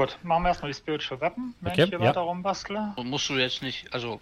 [0.00, 2.06] Gut, machen wir erstmal die Spiritual Weapon, wenn okay, ich hier ja.
[2.06, 2.94] weiter rumbastle.
[2.96, 4.18] Und musst du jetzt nicht, also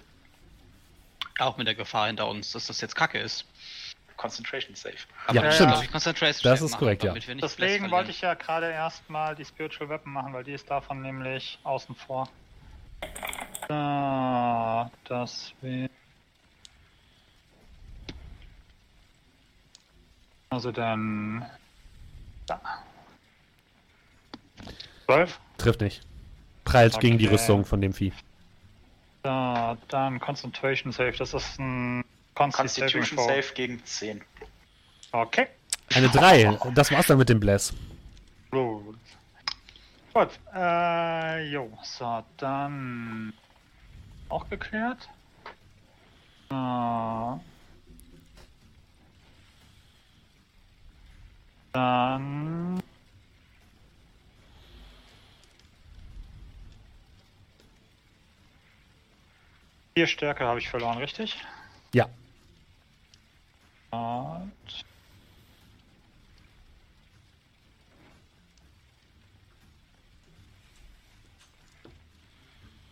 [1.39, 3.47] auch mit der Gefahr hinter uns, dass das jetzt Kacke ist.
[4.17, 4.97] Concentration Safe.
[5.29, 5.81] Aber ja, stimmt.
[5.85, 7.15] Ich Concentration das ist machen, korrekt, ja.
[7.15, 11.61] Deswegen wollte ich ja gerade erstmal die Spiritual Weapon machen, weil die ist davon nämlich
[11.63, 12.29] außen vor.
[13.69, 15.91] Da, das wäre.
[20.51, 21.47] Also dann.
[22.47, 22.61] Da.
[25.09, 25.41] 12?
[25.57, 26.03] Trifft nicht.
[26.65, 27.07] Prallt okay.
[27.07, 28.13] gegen die Rüstung von dem Vieh.
[29.23, 31.13] Da, dann Concentration Save.
[31.13, 32.05] Das ist ein
[32.35, 34.21] Constitution Save gegen 10.
[35.13, 35.47] Okay.
[35.95, 36.59] Eine 3.
[36.75, 37.73] Das war's dann mit dem Bless.
[38.51, 38.99] Gut.
[40.13, 40.29] Gut.
[40.55, 41.71] Äh, jo.
[41.83, 43.33] So, dann.
[44.29, 45.09] Auch geklärt.
[46.51, 47.41] Äh,
[51.73, 52.83] dann.
[59.99, 61.45] Vier Stärke habe ich verloren, richtig?
[61.93, 62.09] Ja.
[63.91, 64.53] Und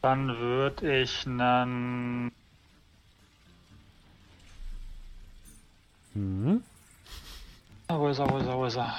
[0.02, 2.32] dann würde ich einen.
[6.14, 6.64] Mhm.
[7.86, 8.94] Ah, wo ist er, wo ist er, wo ist er?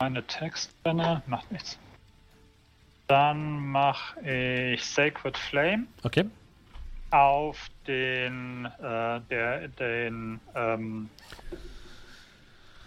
[0.00, 1.78] Meine Textbänne macht nichts.
[3.08, 5.86] Dann mache ich Sacred Flame.
[6.02, 6.26] Okay.
[7.10, 11.08] Auf den, äh, der, den, ähm,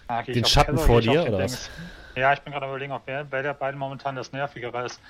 [0.07, 1.72] ah, den Schatten Keller, vor dir, oder was?
[2.15, 5.02] Ja, ich bin gerade überlegen, ob wer, wer der beiden momentan das nervigere ist.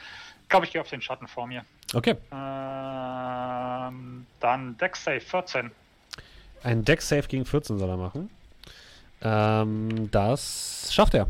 [0.48, 1.66] glaube, ich gehe auf den Schatten vor mir.
[1.94, 2.16] Okay.
[2.32, 5.72] Ähm, dann Deck Save 14.
[6.64, 8.30] Ein Deck Save gegen 14 soll er machen.
[9.22, 11.28] Ähm, das schafft er.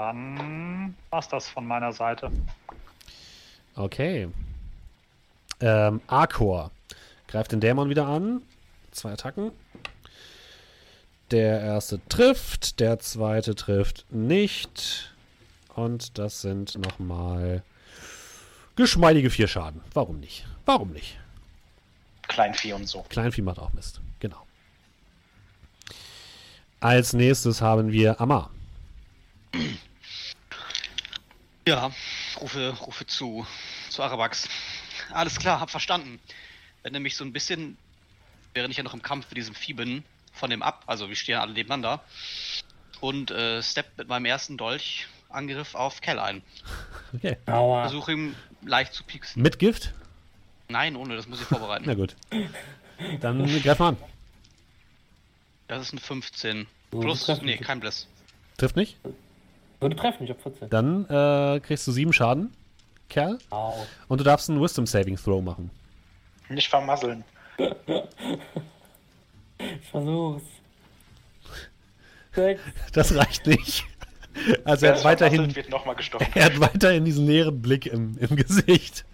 [0.00, 2.32] Dann war's das von meiner Seite.
[3.76, 4.28] Okay.
[5.60, 6.70] Ähm, Arcor
[7.28, 8.40] greift den Dämon wieder an.
[8.92, 9.52] Zwei Attacken.
[11.30, 15.14] Der erste trifft, der zweite trifft nicht.
[15.74, 17.62] Und das sind nochmal
[18.76, 19.82] geschmeidige vier Schaden.
[19.92, 20.46] Warum nicht?
[20.64, 21.18] Warum nicht?
[22.22, 23.04] Kleinvieh und so.
[23.10, 24.00] Kleinvieh macht auch Mist.
[24.18, 24.46] Genau.
[26.80, 28.50] Als nächstes haben wir Amar.
[31.70, 31.92] Ja,
[32.40, 33.46] rufe, rufe zu,
[33.90, 34.48] zu Arabax.
[35.12, 36.18] Alles klar, hab verstanden.
[36.82, 37.78] Wenn nämlich so ein bisschen,
[38.54, 40.02] während ich ja noch im Kampf mit diesem Vieh bin,
[40.32, 42.02] von dem ab, also wir stehen alle nebeneinander,
[43.00, 46.42] und äh, step mit meinem ersten Dolch Angriff auf Kell ein.
[47.14, 47.36] Okay.
[47.46, 47.82] Aua.
[47.82, 49.40] Versuche ihm leicht zu pieksen.
[49.40, 49.94] Mit Gift?
[50.66, 51.84] Nein, ohne, das muss ich vorbereiten.
[51.86, 52.16] Na gut.
[53.20, 53.96] Dann greif mal an.
[55.68, 56.66] Das ist ein 15.
[56.90, 57.62] Oh, Plus, nee, nicht.
[57.62, 58.08] kein Bliss.
[58.56, 58.96] Trifft nicht?
[59.80, 60.68] Würde treffen, ich hab 14.
[60.68, 62.52] Dann äh, kriegst du sieben Schaden,
[63.08, 63.38] Kerl.
[63.50, 63.74] Au.
[64.08, 65.70] Und du darfst einen Wisdom Saving Throw machen.
[66.48, 67.24] Nicht vermasseln.
[69.60, 70.42] Ich versuch's.
[72.32, 72.62] Sechs.
[72.92, 73.84] Das reicht nicht.
[74.64, 76.26] Also Wer er hat weiterhin, wird nochmal gestochen.
[76.34, 79.04] er hat weiterhin diesen leeren Blick im, im Gesicht.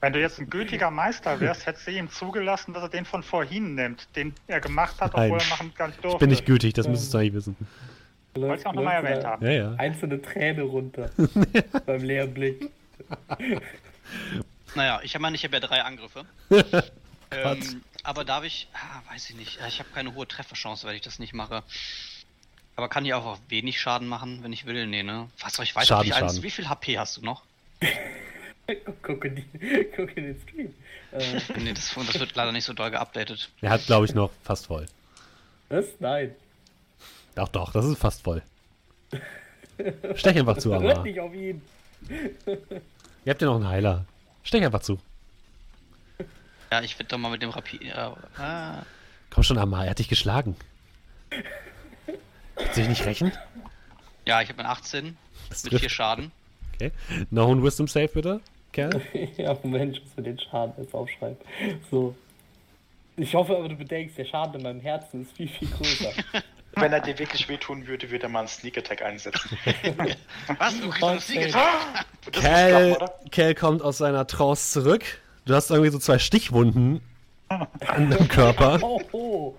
[0.00, 3.22] Wenn du jetzt ein gütiger Meister wärst, hättest du ihm zugelassen, dass er den von
[3.22, 5.40] vorhin nimmt, den er gemacht hat, obwohl Nein.
[5.40, 6.16] er machen gar nicht durfte.
[6.16, 7.56] Ich bin nicht gütig, das müsstest du eigentlich wissen.
[8.40, 9.44] Wollte ich auch nochmal erwähnt haben.
[9.44, 9.74] Ja, ja.
[9.76, 11.10] Einzelne Träne runter.
[11.86, 12.70] beim leeren Blick.
[14.74, 16.26] Naja, ich meine, ich habe ja drei Angriffe.
[17.30, 21.00] ähm, aber darf ich, ah, weiß ich nicht, ich habe keine hohe Trefferchance, wenn ich
[21.02, 21.62] das nicht mache.
[22.76, 24.86] Aber kann ich auch auf wenig Schaden machen, wenn ich will?
[24.86, 25.30] Nee, ne?
[25.40, 25.86] Was soll ich weiter?
[25.86, 26.42] Schaden, Schaden.
[26.42, 27.42] wie viel HP hast du noch?
[29.02, 29.44] Guck in, die,
[29.96, 30.74] guck in den Stream.
[31.12, 33.48] Äh, Nee, das, das wird leider nicht so doll geupdatet.
[33.62, 34.86] Er hat, glaube ich, noch fast voll.
[35.70, 35.86] was?
[36.00, 36.34] Nein.
[37.36, 38.42] Doch, doch, das ist fast voll.
[40.14, 41.02] Stech einfach zu, Hört Amar.
[41.04, 41.62] nicht auf ihn.
[42.08, 44.04] Ihr habt ja noch einen Heiler.
[44.42, 44.98] Stech einfach zu.
[46.72, 47.82] Ja, ich werde doch mal mit dem Rapid.
[47.84, 48.82] Ja, ah,
[49.30, 50.56] Komm schon, Amar, er hat dich geschlagen.
[52.56, 53.32] Kannst du dich nicht rächen?
[54.24, 55.16] ja ich habe einen 18
[55.50, 55.82] Das mit trifft.
[55.82, 56.32] 4 Schaden.
[56.74, 56.90] Okay.
[57.30, 58.40] Noch ein Wisdom Save, bitte,
[58.72, 59.00] Kerl.
[59.36, 61.36] ja, Moment, ich muss mir den Schaden jetzt aufschreiben.
[61.90, 62.16] So.
[63.16, 66.12] Ich hoffe aber, du bedenkst, der Schaden in meinem Herzen ist viel, viel größer.
[66.80, 69.58] Wenn er dir wirklich wehtun würde, würde er mal einen Sneak Attack einsetzen.
[70.58, 70.78] Was?
[70.78, 71.72] Du kriegst einen Cal,
[72.24, 73.14] muss klappen, oder?
[73.30, 75.02] Cal kommt aus seiner Trance zurück.
[75.46, 77.00] Du hast irgendwie so zwei Stichwunden
[77.48, 78.78] an dem Körper.
[78.82, 79.54] Oh, oh.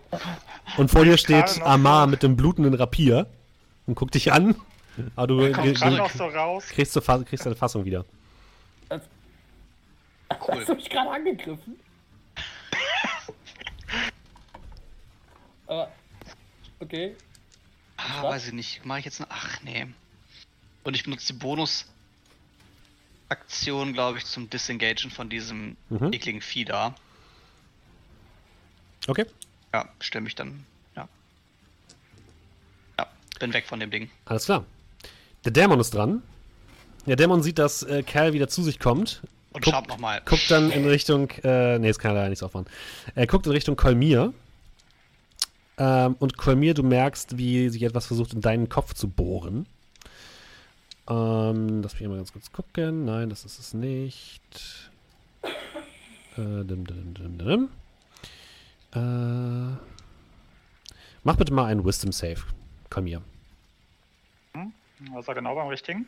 [0.78, 3.26] Und vor dir steht Amar mit dem blutenden Rapier
[3.88, 4.56] und guckt dich an.
[5.16, 5.54] Aber du,
[6.10, 6.68] so raus.
[6.68, 8.06] kriegst, du kriegst deine Fassung wieder.
[8.90, 11.80] Hast du mich gerade angegriffen?
[15.68, 15.92] aber.
[16.80, 17.16] Okay.
[17.98, 18.36] Ah, Was?
[18.36, 18.86] weiß ich nicht.
[18.86, 19.28] Mache ich jetzt eine.
[19.32, 19.88] Ach, nee.
[20.84, 26.14] Und ich benutze die Bonus-Aktion, glaube ich, zum Disengagen von diesem Mhm.
[26.14, 26.96] ekligen Vieh da.
[29.08, 29.26] Okay.
[29.74, 30.66] Ja, stell mich dann.
[30.96, 31.08] Ja.
[33.00, 33.08] Ja,
[33.40, 34.10] bin weg von dem Ding.
[34.26, 34.66] Alles klar.
[35.46, 36.22] Der Dämon ist dran.
[37.06, 39.22] Der Dämon sieht, dass äh, Cal wieder zu sich kommt.
[39.54, 40.22] Und Guck- schaut nochmal.
[40.26, 41.30] Guckt dann in Richtung.
[41.44, 42.68] Äh, nee, jetzt kann er leider nichts aufmachen.
[43.16, 44.34] Er guckt in Richtung Kolmir.
[45.78, 49.68] Ähm, und Kolmir, du merkst, wie sich etwas versucht, in deinen Kopf zu bohren.
[51.10, 53.06] Ähm, lass mich mal ganz kurz gucken.
[53.06, 54.92] Nein, das ist es nicht.
[55.44, 57.70] Äh, dim, dim, dim, dim.
[58.94, 59.78] Äh,
[61.24, 62.42] mach bitte mal einen Wisdom Save,
[62.90, 63.22] Kolmir.
[65.12, 66.08] Was er genau beim richtigen?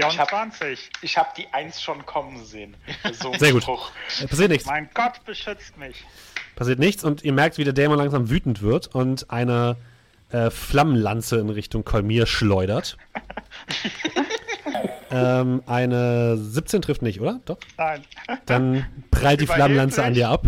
[0.00, 0.90] Hab- 24.
[1.02, 2.76] Ich habe die Eins schon kommen sehen.
[3.12, 3.62] So Sehr gut.
[3.62, 3.90] Spruch.
[4.28, 4.66] Passiert nichts.
[4.66, 6.04] Mein Gott beschützt mich.
[6.56, 9.76] Passiert nichts und ihr merkt, wie der Dämon langsam wütend wird und eine
[10.30, 12.96] äh, Flammenlanze in Richtung Kolmir schleudert.
[15.10, 17.40] ähm, eine 17 trifft nicht, oder?
[17.44, 17.58] Doch.
[17.76, 18.04] Nein,
[18.46, 19.46] Dann prallt die.
[19.46, 20.46] Flammenlanze an dir ab.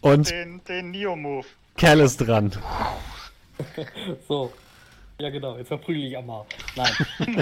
[0.00, 1.46] Und den, den Neo-Move.
[1.76, 2.52] Cal ist dran.
[4.26, 4.52] So.
[5.20, 6.46] Ja, genau, jetzt verprügel ich Amar.
[6.76, 6.92] Nein.
[7.26, 7.34] ähm,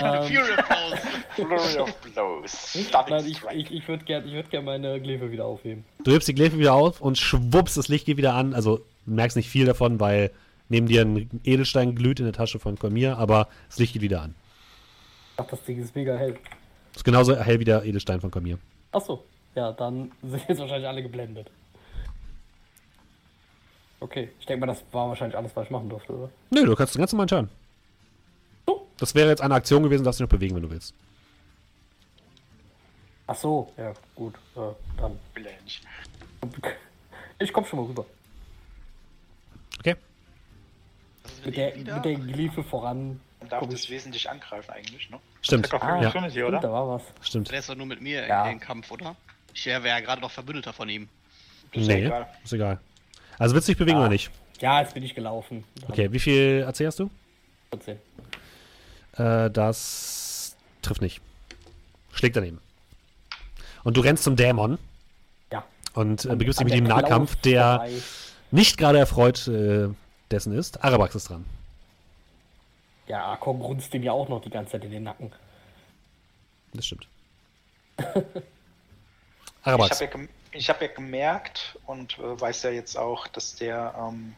[1.36, 2.78] Fury of Blows.
[3.10, 5.84] Nein, ich, ich, ich würde gerne würd gern meine Glyphe wieder aufheben.
[6.02, 8.54] Du hebst die Gläfe wieder auf und schwupps, das Licht geht wieder an.
[8.54, 10.30] Also, du merkst nicht viel davon, weil
[10.70, 14.22] neben dir ein Edelstein glüht in der Tasche von Kolmir, aber das Licht geht wieder
[14.22, 14.34] an.
[15.36, 16.38] Ach, das Ding ist mega hell.
[16.94, 18.58] Ist genauso hell wie der Edelstein von Kolmir.
[18.92, 19.22] Achso.
[19.54, 21.50] Ja, dann sind jetzt wahrscheinlich alle geblendet.
[24.00, 26.30] Okay, ich denke mal, das war wahrscheinlich alles, was ich machen durfte, oder?
[26.50, 27.50] Nö, du kannst den ganz normalen Turn.
[28.66, 30.94] So, Das wäre jetzt eine Aktion gewesen, dass du dich noch bewegen, wenn du willst.
[33.26, 34.34] Ach so, ja, gut.
[34.54, 34.60] Äh,
[35.00, 35.18] dann.
[35.34, 35.82] Will er nicht.
[37.38, 38.06] Ich komm schon mal rüber.
[39.80, 39.96] Okay.
[41.44, 43.20] Mit der, mit der Glyphe voran.
[43.40, 45.18] Man darf das wesentlich angreifen eigentlich, ne?
[45.42, 45.72] Stimmt.
[45.74, 46.10] Ah, ja.
[46.10, 46.60] Stimmt, oder?
[46.60, 47.02] da war was.
[47.20, 47.50] Stimmt.
[47.50, 48.44] Der ist doch nur mit mir ja.
[48.44, 49.16] in den Kampf, oder?
[49.52, 51.08] Ich wäre ja gerade noch Verbündeter von ihm.
[51.72, 52.28] Ist nee, egal.
[52.42, 52.80] ist egal.
[53.38, 54.02] Also willst du dich bewegen ah.
[54.02, 54.30] oder nicht?
[54.60, 55.64] Ja, jetzt bin ich gelaufen.
[55.88, 57.10] Okay, wie viel AC hast du?
[57.70, 57.98] 14.
[59.18, 61.20] Äh, das trifft nicht.
[62.12, 62.60] Schlägt daneben.
[63.84, 64.78] Und du rennst zum Dämon.
[65.52, 65.64] Ja.
[65.94, 67.92] Und äh, begibst dich mit ihm Nahkampf, der vorbei.
[68.50, 69.88] nicht gerade erfreut äh,
[70.30, 70.82] dessen ist.
[70.82, 71.44] Arabax ist dran.
[73.06, 75.32] Ja, Akon grunzt ihm ja auch noch die ganze Zeit in den Nacken.
[76.72, 77.06] Das stimmt.
[79.62, 80.00] Arabax.
[80.00, 84.34] Ich habe ja, hab ja, gemerkt und äh, weiß ja jetzt auch, dass der, ähm,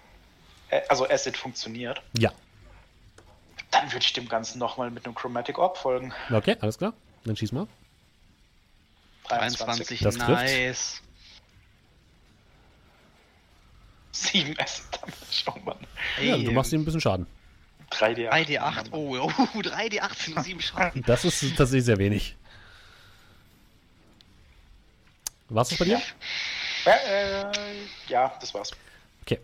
[0.89, 2.03] also Acid funktioniert.
[2.19, 2.33] Ja.
[3.71, 6.13] Dann würde ich dem Ganzen nochmal mit einem Chromatic Orb folgen.
[6.31, 6.95] Okay, alles klar.
[7.25, 7.67] Dann schieß mal.
[9.29, 11.03] 23, das nice.
[14.13, 15.77] 7 Acid Damage, oh Mann.
[16.23, 17.27] Ja, du machst ihm ein bisschen Schaden.
[17.93, 18.31] 3D8.
[18.31, 21.03] 3D8, oh, oh 3D8 sind nur 7 Schaden.
[21.07, 22.37] Das ist tatsächlich sehr wenig.
[25.51, 26.01] War's das bei dir?
[26.85, 27.53] Äh, äh,
[28.09, 28.73] ja, das war's.
[29.23, 29.41] Okay.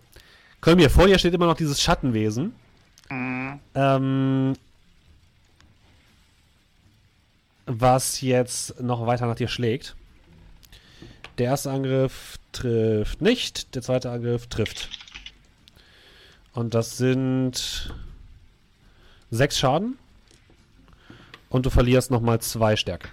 [0.61, 2.55] Kolmir, vor dir steht immer noch dieses Schattenwesen.
[3.11, 4.55] Ähm,
[7.67, 9.97] was jetzt noch weiter nach dir schlägt.
[11.39, 14.89] Der erste Angriff trifft nicht, der zweite Angriff trifft.
[16.53, 17.93] Und das sind
[19.31, 19.99] sechs Schaden.
[21.51, 23.09] Und du verlierst nochmal zwei Stärke.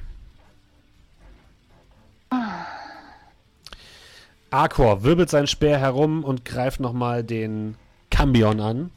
[4.52, 7.76] Arcor wirbelt seinen Speer herum und greift nochmal den
[8.10, 8.92] Cambion an.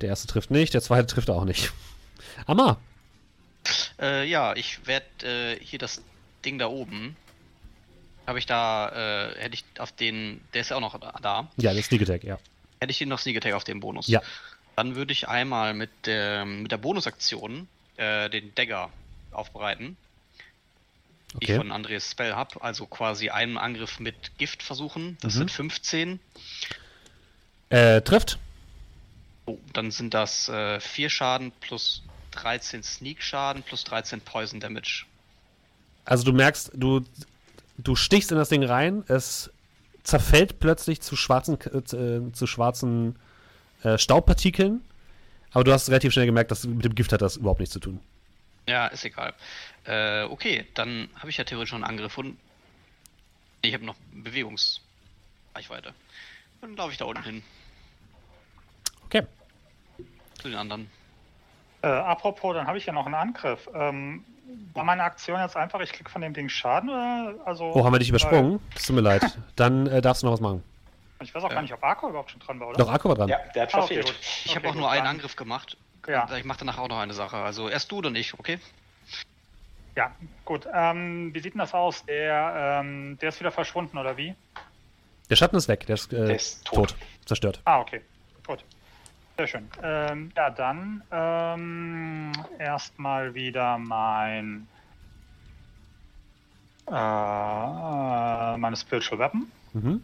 [0.00, 1.72] Der erste trifft nicht, der zweite trifft auch nicht.
[2.46, 2.80] Amar.
[4.00, 6.02] Äh, ja, ich werde äh, hier das
[6.44, 7.16] Ding da oben.
[8.26, 11.48] Habe ich da, äh, hätte ich auf den, der ist ja auch noch da.
[11.56, 12.38] Ja, der Sneak Attack, ja.
[12.80, 14.06] Hätte ich den noch Sneak Attack auf den Bonus.
[14.06, 14.22] Ja.
[14.76, 17.66] Dann würde ich einmal mit, der, mit der Bonusaktion
[17.96, 18.90] äh, den Dagger
[19.32, 19.96] aufbereiten.
[21.34, 21.46] Okay.
[21.46, 22.62] Die ich von Andres Spell habe.
[22.62, 25.18] Also quasi einen Angriff mit Gift versuchen.
[25.20, 25.38] Das mhm.
[25.38, 26.20] sind 15.
[27.70, 28.38] Äh, trifft.
[29.48, 32.02] Oh, dann sind das äh, 4 Schaden plus
[32.32, 35.06] 13 Sneak Schaden plus 13 Poison Damage.
[36.04, 37.02] Also du merkst, du,
[37.78, 39.50] du stichst in das Ding rein, es
[40.02, 43.16] zerfällt plötzlich zu schwarzen, äh, zu schwarzen
[43.84, 44.82] äh, Staubpartikeln,
[45.52, 47.80] aber du hast relativ schnell gemerkt, dass mit dem Gift hat das überhaupt nichts zu
[47.80, 48.00] tun.
[48.68, 49.32] Ja, ist egal.
[49.86, 52.36] Äh, okay, dann habe ich ja theoretisch schon einen Angriff und
[53.62, 55.94] ich habe noch Bewegungsreichweite.
[56.60, 57.42] Dann laufe ich da unten hin.
[59.06, 59.22] Okay
[60.38, 60.90] zu den anderen.
[61.82, 63.68] Äh, apropos, dann habe ich ja noch einen Angriff.
[63.74, 64.24] Ähm,
[64.72, 67.34] war meine Aktion jetzt einfach, ich krieg von dem Ding Schaden oder?
[67.44, 68.60] Also, oh, haben wir dich übersprungen?
[68.74, 69.38] Es tut mir leid.
[69.56, 70.62] Dann äh, darfst du noch was machen.
[71.20, 71.54] Ich weiß auch ja.
[71.56, 72.78] gar nicht, ob Arco überhaupt schon dran war, oder?
[72.78, 73.28] Doch, Arco war dran.
[73.28, 75.76] Ja, der hat schon ah, okay, Ich okay, habe auch nur einen Angriff gemacht.
[76.06, 76.28] Ja.
[76.36, 77.36] Ich mache danach auch noch eine Sache.
[77.36, 78.58] Also erst du, dann ich, okay?
[79.96, 80.12] Ja,
[80.44, 80.66] gut.
[80.72, 82.04] Ähm, wie sieht denn das aus?
[82.06, 84.34] Der, ähm, der ist wieder verschwunden, oder wie?
[85.28, 86.90] Der Schatten ist weg, der ist, äh, der ist tot.
[86.90, 86.96] tot.
[87.26, 87.60] Zerstört.
[87.64, 88.00] Ah, okay.
[88.46, 88.64] Gut.
[89.38, 89.68] Sehr schön.
[89.84, 94.66] Ähm, ja, dann ähm, erstmal wieder mein
[96.88, 99.46] äh, meine Spiritual Weapon.
[99.74, 100.02] Mhm.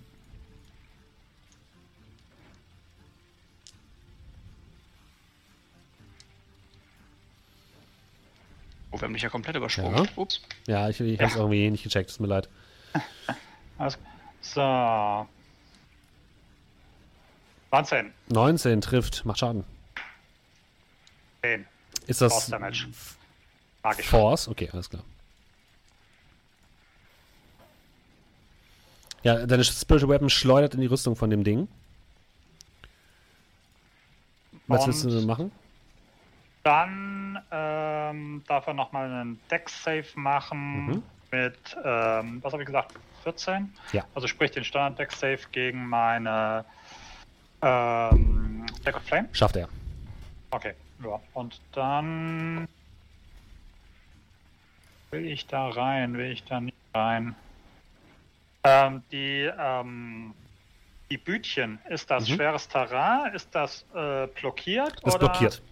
[8.92, 10.04] Oh, wir haben mich ja komplett übersprungen.
[10.04, 10.10] Ja.
[10.14, 10.40] Ups.
[10.68, 11.24] Ja, ich, ich ja.
[11.24, 12.48] habe es irgendwie nicht gecheckt, tut mir leid.
[13.76, 13.98] Also,
[14.40, 15.26] so,
[17.74, 18.12] 19.
[18.28, 19.64] 19 trifft, macht Schaden.
[21.42, 21.66] 10.
[22.06, 22.86] Ist das Force Damage.
[23.82, 24.06] Magisch.
[24.06, 24.46] Force?
[24.46, 25.02] Okay, alles klar.
[29.24, 31.66] Ja, deine Spiritual Weapon schleudert in die Rüstung von dem Ding.
[34.68, 35.50] Was willst du machen?
[36.62, 41.02] Dann ähm, darf er nochmal einen Deck-Save machen mhm.
[41.32, 42.94] mit, ähm, was habe ich gesagt,
[43.24, 43.74] 14?
[43.92, 44.04] Ja.
[44.14, 46.64] Also sprich den Standard-Deck-Save gegen meine
[47.64, 49.28] ähm, Black of Flame?
[49.32, 49.68] Schafft er.
[50.50, 51.20] Okay, ja.
[51.32, 52.68] Und dann
[55.10, 57.34] will ich da rein, will ich da nicht rein.
[58.64, 60.34] Ähm, die, ähm,
[61.10, 62.34] die Bütchen, ist das mhm.
[62.34, 63.34] schweres Terrain?
[63.34, 64.94] Ist das äh, blockiert?
[64.94, 65.18] Ist oder?
[65.18, 65.62] blockiert.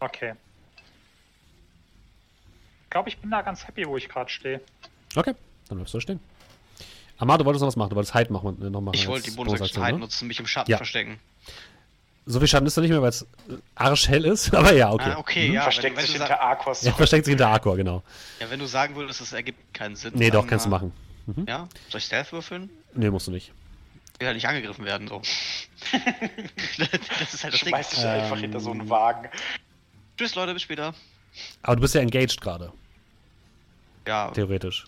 [0.00, 0.34] Okay.
[2.84, 4.60] Ich glaube, ich bin da ganz happy, wo ich gerade stehe.
[5.14, 5.34] Okay,
[5.68, 6.20] dann bleibst du stehen.
[7.20, 8.94] Amar, du wolltest noch was machen, du wolltest Hide machen, äh, noch machen.
[8.94, 10.00] Ich wollte die Bonusaktion Hide ne?
[10.00, 10.78] nutzen, mich im Schatten ja.
[10.78, 11.20] verstecken.
[12.24, 13.26] So viel Schaden ist er nicht mehr, weil es
[13.74, 15.10] arschhell ist, aber ja, okay.
[15.14, 15.54] Ah, okay, mhm.
[15.54, 15.62] ja.
[15.62, 16.82] Versteckt wenn, sich wenn hinter Aquas.
[16.82, 18.02] Ja, versteckt sich hinter Aqua, genau.
[18.40, 20.12] Ja, wenn du sagen würdest, das ergibt keinen Sinn.
[20.14, 20.92] Nee, doch, kannst du machen.
[21.26, 21.44] Mhm.
[21.46, 21.68] Ja?
[21.90, 22.70] Soll ich Stealth würfeln?
[22.94, 23.52] Nee, musst du nicht.
[24.14, 25.20] Ich will halt nicht angegriffen werden, so.
[26.78, 27.68] das ist halt das Ding.
[27.68, 29.28] Schmeiß dich ähm, einfach hinter so einen Wagen.
[30.16, 30.94] Tschüss, Leute, bis später.
[31.62, 32.72] Aber du bist ja engaged gerade.
[34.06, 34.30] Ja.
[34.30, 34.86] Theoretisch.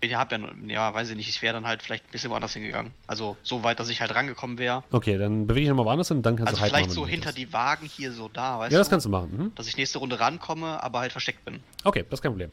[0.00, 0.38] Ich hab ja,
[0.68, 2.92] ja, weiß ich nicht, ich wäre dann halt vielleicht ein bisschen woanders hingegangen.
[3.08, 4.84] Also so weit, dass ich halt rangekommen wäre.
[4.92, 7.32] Okay, dann bewege ich nochmal woanders hin, dann kannst also du halt vielleicht so hinter
[7.32, 8.74] die Wagen hier so da, weißt du?
[8.74, 9.30] Ja, das kannst du machen.
[9.36, 9.54] Mhm.
[9.56, 11.60] Dass ich nächste Runde rankomme, aber halt versteckt bin.
[11.82, 12.52] Okay, das ist kein Problem.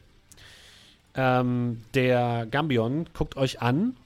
[1.14, 3.96] Ähm, der Gambion guckt euch an,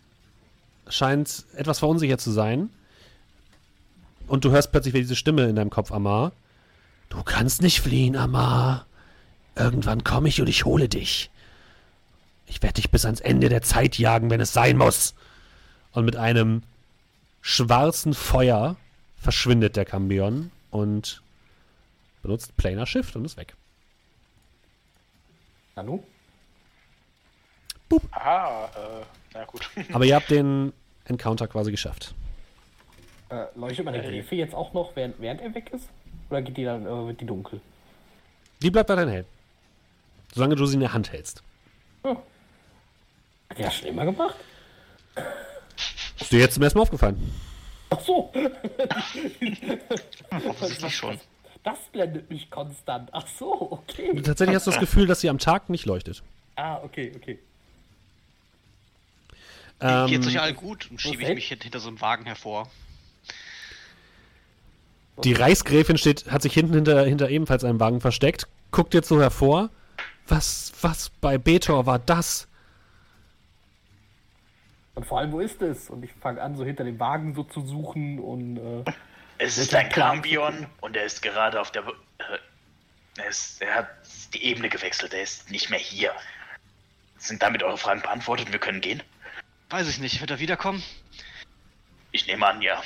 [0.88, 2.68] scheint etwas verunsichert zu sein.
[4.26, 6.32] Und du hörst plötzlich wieder diese Stimme in deinem Kopf, Amar.
[7.08, 8.86] Du kannst nicht fliehen, Amar.
[9.56, 11.30] Irgendwann komme ich und ich hole dich.
[12.50, 15.14] Ich werde dich bis ans Ende der Zeit jagen, wenn es sein muss.
[15.92, 16.62] Und mit einem
[17.40, 18.76] schwarzen Feuer
[19.16, 21.22] verschwindet der Cambion und
[22.22, 23.54] benutzt Planar Shift und ist weg.
[25.76, 26.02] Hallo?
[27.88, 28.02] Boop.
[28.10, 29.70] Aha, äh, na gut.
[29.92, 30.72] Aber ihr habt den
[31.04, 32.14] Encounter quasi geschafft.
[33.28, 35.88] Äh, leuchtet meine Gräfe jetzt auch noch, während, während er weg ist?
[36.28, 37.60] Oder geht die dann, äh, wird die dunkel?
[38.60, 39.24] Die bleibt weiterhin hell.
[40.34, 41.42] Solange du sie in der Hand hältst.
[42.02, 42.16] Oh.
[43.50, 44.36] Hat der schon immer gemacht?
[46.20, 47.32] Ist dir jetzt zum ersten Mal aufgefallen?
[47.90, 48.32] Ach so.
[50.48, 51.18] Offensichtlich schon.
[51.64, 53.10] Das blendet mich konstant.
[53.12, 54.22] Ach so, okay.
[54.22, 56.22] Tatsächlich hast du das Gefühl, dass sie am Tag nicht leuchtet.
[56.56, 57.38] Ah, okay, okay.
[59.80, 62.70] Ähm, Geht's euch allen gut und schiebe ich mich hinter so einem Wagen hervor.
[65.24, 69.20] Die Reichsgräfin steht, hat sich hinten hinter, hinter ebenfalls einem Wagen versteckt, guckt jetzt so
[69.20, 69.70] hervor.
[70.28, 72.46] Was, was bei Betor war das?
[74.94, 75.88] Und vor allem, wo ist es?
[75.88, 78.56] Und ich fange an, so hinter dem Wagen so zu suchen und.
[78.56, 78.92] Äh,
[79.38, 81.86] es ist ein Cambion und er ist gerade auf der.
[82.18, 82.38] Äh,
[83.16, 83.88] er, ist, er, hat
[84.34, 86.12] die Ebene gewechselt, er ist nicht mehr hier.
[87.16, 89.02] Sind damit eure Fragen beantwortet und wir können gehen?
[89.68, 90.20] Weiß ich nicht.
[90.20, 90.82] Wird er wiederkommen?
[92.12, 92.82] Ich nehme an, ja.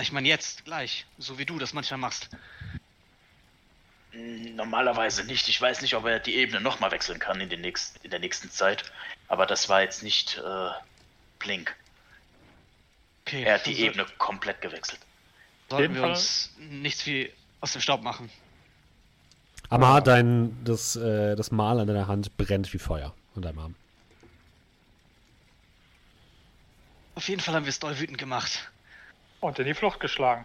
[0.00, 1.06] Ich meine jetzt, gleich.
[1.18, 2.28] So wie du das manchmal machst.
[4.12, 5.48] Normalerweise nicht.
[5.48, 8.20] Ich weiß nicht, ob er die Ebene nochmal wechseln kann in, den nächsten, in der
[8.20, 8.92] nächsten Zeit.
[9.28, 10.68] Aber das war jetzt nicht äh,
[11.38, 11.74] Blink.
[13.26, 15.00] Okay, er hat die also Ebene komplett gewechselt.
[15.70, 16.10] Sollten wir Fall.
[16.10, 18.30] uns nichts wie aus dem Staub machen.
[19.70, 23.74] Amar, dein, das, äh, das Mal an deiner Hand brennt wie Feuer an deinem Arm.
[27.14, 28.70] Auf jeden Fall haben wir es doll wütend gemacht.
[29.40, 30.44] Und in die Flucht geschlagen.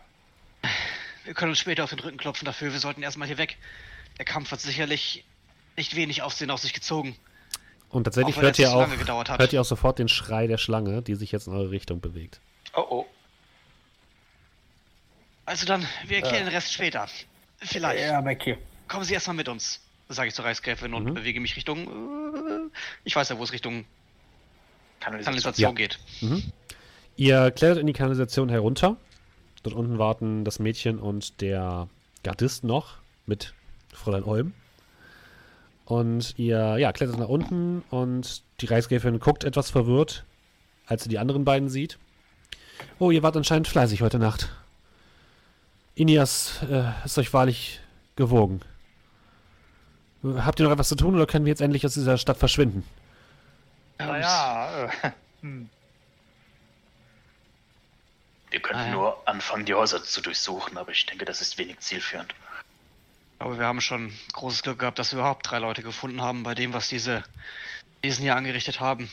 [1.26, 2.72] Wir können uns später auf den Rücken klopfen dafür.
[2.72, 3.58] Wir sollten erstmal hier weg.
[4.18, 5.26] Der Kampf hat sicherlich
[5.78, 7.16] nicht wenig Aufsehen auf sich gezogen.
[7.90, 11.32] Und tatsächlich hört, ihr auch, hört ihr auch sofort den Schrei der Schlange, die sich
[11.32, 12.40] jetzt in eure Richtung bewegt.
[12.76, 13.06] Oh oh.
[15.46, 16.50] Also dann, wir erklären ja.
[16.50, 17.08] den Rest später.
[17.58, 18.04] Vielleicht.
[18.04, 18.58] Ja, aber okay.
[18.88, 21.14] Kommen Sie erstmal mit uns, sage ich zur Reichsgräfin und mhm.
[21.16, 21.88] bewege mich Richtung.
[21.88, 23.86] Äh, ich weiß ja, wo es Richtung
[25.00, 25.72] Kanalisation, ja.
[25.72, 26.00] geht.
[26.22, 26.44] Mhm.
[27.16, 28.98] Ihr klettert in die Kanalisation herunter.
[29.64, 31.90] Dort unten warten das Mädchen und der
[32.24, 33.54] Gardist noch mit
[33.94, 34.54] Fräulein Olm.
[35.90, 40.24] Und ihr ja, klettert nach unten und die Reichsgräfin guckt etwas verwirrt,
[40.86, 41.98] als sie die anderen beiden sieht.
[43.00, 44.50] Oh, ihr wart anscheinend fleißig heute Nacht.
[45.96, 47.82] Inias äh, ist euch wahrlich
[48.16, 48.62] gewogen.
[50.24, 52.86] Habt ihr noch etwas zu tun oder können wir jetzt endlich aus dieser Stadt verschwinden?
[53.98, 55.12] Naja, äh,
[55.42, 55.70] hm.
[58.52, 58.92] Wir könnten ah, ja.
[58.92, 62.36] nur anfangen, die Häuser zu durchsuchen, aber ich denke, das ist wenig zielführend.
[63.40, 66.56] Aber wir haben schon großes Glück gehabt, dass wir überhaupt drei Leute gefunden haben, bei
[66.56, 67.24] dem, was diese
[68.04, 69.10] diesen hier angerichtet haben.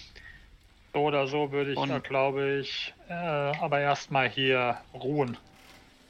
[0.92, 5.36] So oder so würde ich, da, glaube ich, äh, aber erstmal hier ruhen,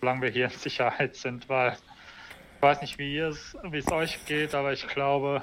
[0.01, 1.77] solange wir hier in Sicherheit sind, weil
[2.57, 5.43] ich weiß nicht, wie es, wie es euch geht, aber ich glaube,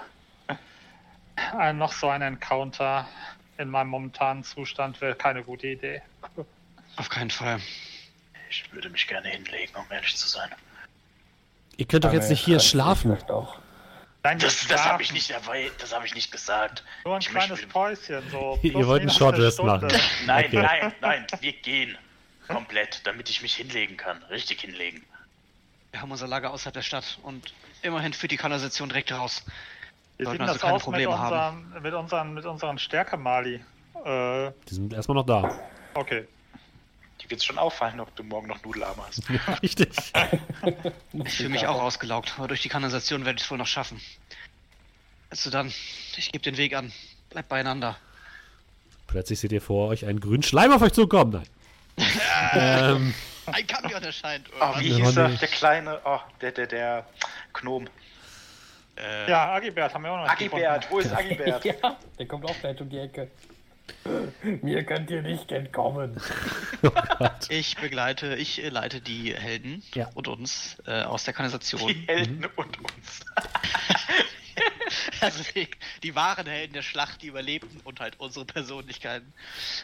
[1.58, 3.08] ein, noch so ein Encounter
[3.58, 6.02] in meinem momentanen Zustand wäre keine gute Idee.
[6.96, 7.60] Auf keinen Fall.
[8.50, 10.50] Ich würde mich gerne hinlegen, um ehrlich zu sein.
[11.78, 13.18] Ihr könnt doch jetzt nicht hier schlafen.
[13.30, 13.58] Auch.
[14.24, 16.84] Nein, das, das habe ich nicht das habe ich nicht gesagt.
[17.04, 17.68] Nur ein ich kleines möchte...
[17.68, 18.58] Päuschen, so.
[18.64, 19.90] Ihr wollt einen Shortrest machen.
[20.26, 20.62] Nein, okay.
[20.62, 21.98] nein, nein, wir gehen.
[22.48, 24.22] Komplett, damit ich mich hinlegen kann.
[24.24, 25.04] Richtig hinlegen.
[25.92, 29.44] Wir haben unser Lager außerhalb der Stadt und immerhin führt die Kanalisation direkt raus.
[30.18, 33.56] Wie sieht also das aus mit unseren, mit unseren, mit unseren Stärke-Mali?
[34.06, 35.60] Äh, die sind erstmal noch da.
[35.94, 36.28] Okay.
[37.24, 39.22] Die wird es schon auffallen, ob du morgen noch Nudelarme hast.
[39.62, 39.90] richtig.
[41.26, 44.02] ich fühle mich auch ausgelaugt, aber durch die Kanalisation werde ich es wohl noch schaffen.
[45.30, 45.74] Also dann,
[46.18, 46.92] ich gebe den Weg an.
[47.30, 47.98] Bleibt beieinander.
[49.08, 51.44] Plötzlich seht ihr vor euch einen grünen Schleim auf euch zukommen.
[51.96, 52.10] Nein.
[52.54, 53.14] ähm,
[53.46, 54.50] Ein Kambion erscheint.
[54.60, 55.30] Oh, wie hieß er?
[55.30, 57.06] Der kleine, oh, der, der, der
[57.54, 57.88] Gnom.
[58.96, 60.30] Äh, ja, Agibert haben wir auch noch.
[60.30, 61.66] Agibert, wo ist Agibert?
[61.66, 63.30] ja, der kommt auch gleich um die Ecke.
[64.62, 66.18] Mir könnt ihr nicht entkommen.
[66.84, 66.92] oh
[67.50, 70.10] ich begleite, ich leite die Helden ja.
[70.14, 71.88] und uns äh, aus der Kanalisation.
[71.88, 72.50] Die Helden mhm.
[72.56, 73.20] und uns.
[75.22, 75.68] also die,
[76.04, 79.32] die, wahren Helden der Schlacht, die überlebten und halt unsere Persönlichkeiten,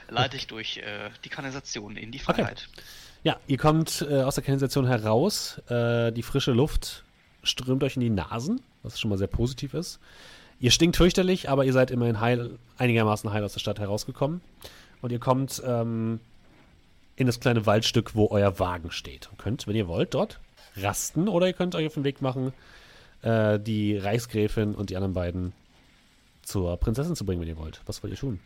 [0.10, 2.68] leite ich durch äh, die Kanalisation in die Freiheit.
[2.72, 2.84] Okay.
[3.24, 5.62] Ja, ihr kommt äh, aus der Kanalisation heraus.
[5.70, 7.04] Äh, die frische Luft
[7.44, 10.00] strömt euch in die Nasen, was schon mal sehr positiv ist.
[10.60, 14.42] Ihr stinkt fürchterlich, aber ihr seid immerhin heil, einigermaßen heil aus der Stadt herausgekommen.
[15.02, 16.20] Und ihr kommt ähm,
[17.16, 19.30] in das kleine Waldstück, wo euer Wagen steht.
[19.32, 20.40] Und könnt, wenn ihr wollt, dort
[20.76, 22.54] rasten oder ihr könnt euch auf den Weg machen,
[23.22, 25.54] äh, die Reichsgräfin und die anderen beiden
[26.44, 27.82] zur Prinzessin zu bringen, wenn ihr wollt.
[27.86, 28.40] Was wollt ihr tun?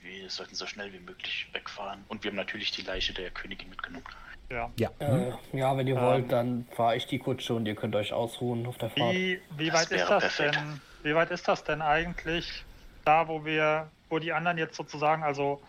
[0.00, 2.04] Wir sollten so schnell wie möglich wegfahren.
[2.08, 4.04] Und wir haben natürlich die Leiche der Königin mitgenommen.
[4.50, 4.70] Ja.
[4.78, 7.94] Ja, äh, ja wenn ihr ähm, wollt, dann fahre ich die Kutsche und ihr könnt
[7.94, 9.14] euch ausruhen auf der Fahrt.
[9.14, 10.56] Wie, wie weit ist das perfekt.
[10.56, 10.80] denn?
[11.02, 12.64] Wie weit ist das denn eigentlich?
[13.04, 15.60] Da, wo wir, wo die anderen jetzt sozusagen, also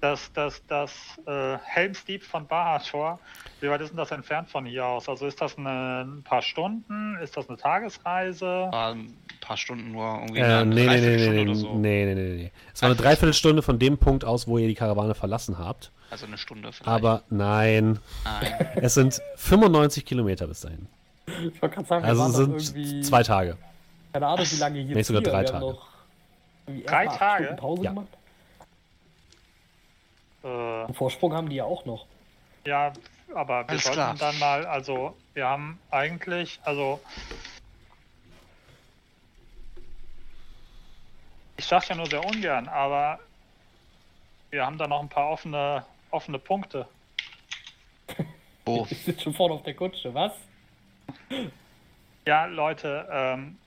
[0.00, 0.92] das, das, das
[1.26, 3.18] äh, Helmsteep von Bahator,
[3.60, 5.08] wie weit ist denn das entfernt von hier aus?
[5.08, 7.16] Also ist das eine, ein paar Stunden?
[7.22, 8.70] Ist das eine Tagesreise?
[8.72, 10.40] Ah, ein paar Stunden nur irgendwie.
[10.40, 11.74] Äh, nee, nee, nee, nee, nee, so.
[11.74, 12.52] nee, nee, nee, nee.
[12.72, 15.90] Es war eine Dreiviertelstunde von dem Punkt aus, wo ihr die Karawane verlassen habt.
[16.10, 16.88] Also eine Stunde vielleicht.
[16.88, 17.98] Aber nein.
[18.24, 18.68] Nein.
[18.76, 20.86] Es sind 95 Kilometer bis dahin.
[21.26, 23.56] Ich wollte gerade sagen, also es sind zwei Tage.
[24.12, 25.78] Keine Ahnung, wie lange hier Nee, sogar drei Tage.
[26.86, 27.56] drei Tage?
[27.58, 27.90] Pause ja.
[27.90, 28.08] gemacht.
[30.42, 32.06] Äh, Vorsprung haben die ja auch noch.
[32.64, 32.92] Ja,
[33.34, 34.14] aber wir Alles sollten klar.
[34.18, 37.00] dann mal, also wir haben eigentlich, also
[41.56, 43.18] ich sag ja nur sehr ungern, aber
[44.50, 46.88] wir haben da noch ein paar offene, offene Punkte.
[48.64, 48.86] Oh.
[48.90, 50.32] Ich sitze schon vorne auf der Kutsche, was?
[52.26, 53.58] Ja, Leute, ähm,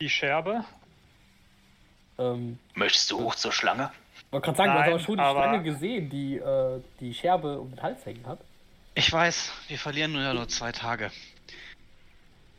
[0.00, 0.64] die Scherbe.
[2.18, 3.92] Ähm, Möchtest du hoch zur Schlange?
[4.16, 5.42] Ich wollte gerade sagen, Nein, du hast aber schon die aber...
[5.42, 8.40] Schlange gesehen, die äh, die Scherbe um den Hals hängen hat.
[8.94, 11.10] Ich weiß, wir verlieren nur, ja nur zwei Tage.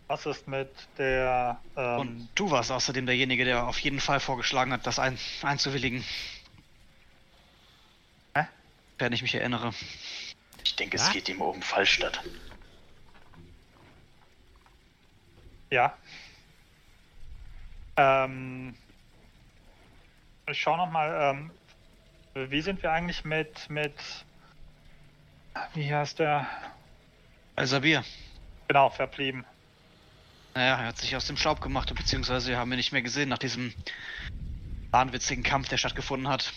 [0.08, 1.60] Was ist mit der.
[1.76, 2.00] Ähm...
[2.00, 6.04] Und du warst außerdem derjenige, der auf jeden Fall vorgeschlagen hat, das ein einzuwilligen.
[8.36, 8.46] Hä?
[8.98, 9.72] Wenn ich mich erinnere.
[10.64, 11.04] Ich denke, ja?
[11.04, 12.22] es geht ihm oben Fallstadt.
[15.70, 15.96] Ja.
[18.00, 18.76] Ähm,
[20.48, 21.36] ich schaue nochmal,
[22.34, 23.94] ähm, wie sind wir eigentlich mit, mit,
[25.74, 26.48] wie heißt der?
[27.58, 28.06] Al-Sabir.
[28.70, 29.44] Genau, verblieben.
[30.56, 33.38] Naja, er hat sich aus dem Staub gemacht, beziehungsweise haben wir nicht mehr gesehen nach
[33.38, 33.74] diesem
[34.92, 36.54] wahnwitzigen Kampf, der stattgefunden hat.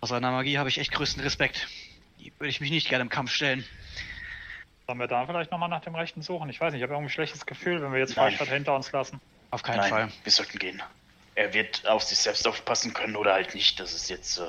[0.00, 1.66] Aus seiner Magie habe ich echt größten Respekt.
[2.20, 3.64] Die würde ich mich nicht gerne im Kampf stellen.
[4.86, 6.48] Sollen wir da vielleicht nochmal nach dem Rechten suchen?
[6.48, 8.92] Ich weiß nicht, ich habe irgendwie ein schlechtes Gefühl, wenn wir jetzt Freistadt hinter uns
[8.92, 9.20] lassen.
[9.52, 10.12] Auf keinen Nein, Fall.
[10.24, 10.82] Wir sollten gehen.
[11.34, 13.78] Er wird auf sich selbst aufpassen können oder halt nicht.
[13.78, 14.38] Das ist jetzt.
[14.38, 14.46] Äh,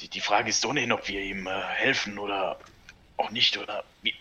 [0.00, 2.58] die, die Frage ist ohnehin, ob wir ihm äh, helfen oder
[3.16, 3.56] auch nicht.
[3.56, 3.84] Oder.
[4.02, 4.12] Wir,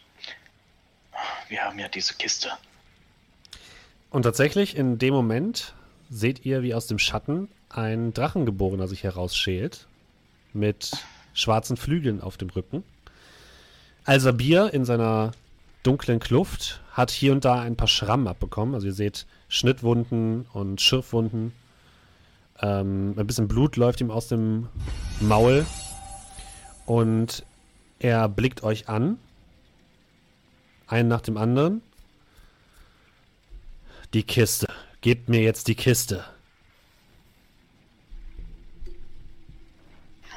[1.50, 2.52] wir haben ja diese Kiste.
[4.12, 5.74] Und tatsächlich, in dem Moment
[6.12, 9.88] seht ihr, wie aus dem Schatten ein Drachengeborener sich herausschält.
[10.54, 10.91] Mit
[11.34, 12.84] schwarzen Flügeln auf dem Rücken.
[14.06, 15.32] Al-Sabir in seiner
[15.84, 18.74] dunklen Kluft hat hier und da ein paar Schrammen abbekommen.
[18.74, 21.54] Also ihr seht Schnittwunden und Schürfwunden.
[22.62, 24.70] Ähm, ein bisschen Blut läuft ihm aus dem
[25.20, 25.66] Maul.
[26.86, 27.46] Und
[28.00, 29.18] er blickt euch an.
[30.88, 31.82] Einen nach dem anderen.
[34.14, 34.68] Die Kiste.
[35.02, 36.24] Gebt mir jetzt die Kiste.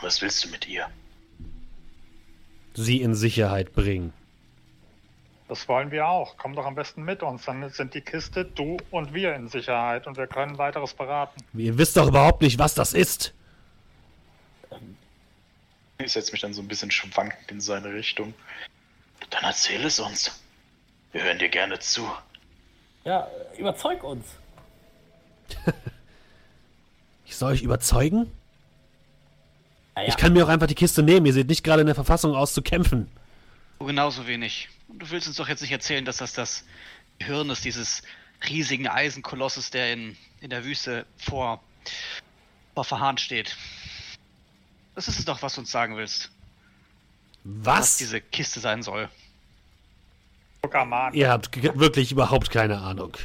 [0.02, 0.86] Was willst du mit ihr?
[2.74, 4.12] Sie in Sicherheit bringen.
[5.48, 6.36] Das wollen wir auch.
[6.36, 7.44] Komm doch am besten mit uns.
[7.44, 11.40] Dann sind die Kiste, du und wir in Sicherheit und wir können weiteres beraten.
[11.54, 13.32] Ihr wisst doch überhaupt nicht, was das ist.
[15.98, 18.34] Ich setze mich dann so ein bisschen schwankend in seine Richtung.
[19.30, 20.42] Dann erzähl es uns.
[21.12, 22.06] Wir hören dir gerne zu.
[23.04, 24.26] Ja, überzeug uns.
[27.24, 28.32] ich soll euch überzeugen?
[29.96, 30.02] Ja.
[30.08, 31.24] Ich kann mir auch einfach die Kiste nehmen.
[31.24, 33.08] Ihr seht nicht gerade in der Verfassung aus zu kämpfen.
[33.78, 34.68] Genauso wenig.
[34.88, 36.64] Du willst uns doch jetzt nicht erzählen, dass das das
[37.20, 38.02] Hirn ist, dieses
[38.48, 41.62] riesigen Eisenkolosses, der in, in der Wüste vor,
[42.74, 43.56] vor Verhahn steht.
[44.94, 46.30] Das ist es doch, was du uns sagen willst.
[47.44, 47.78] Was?
[47.78, 49.08] Was diese Kiste sein soll.
[51.12, 53.16] Ihr habt wirklich überhaupt keine Ahnung.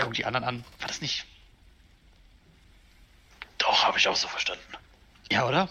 [0.00, 0.64] Guck die anderen an.
[0.78, 1.26] War das nicht?
[3.58, 4.64] Doch, habe ich auch so verstanden.
[5.30, 5.68] Ja, oder?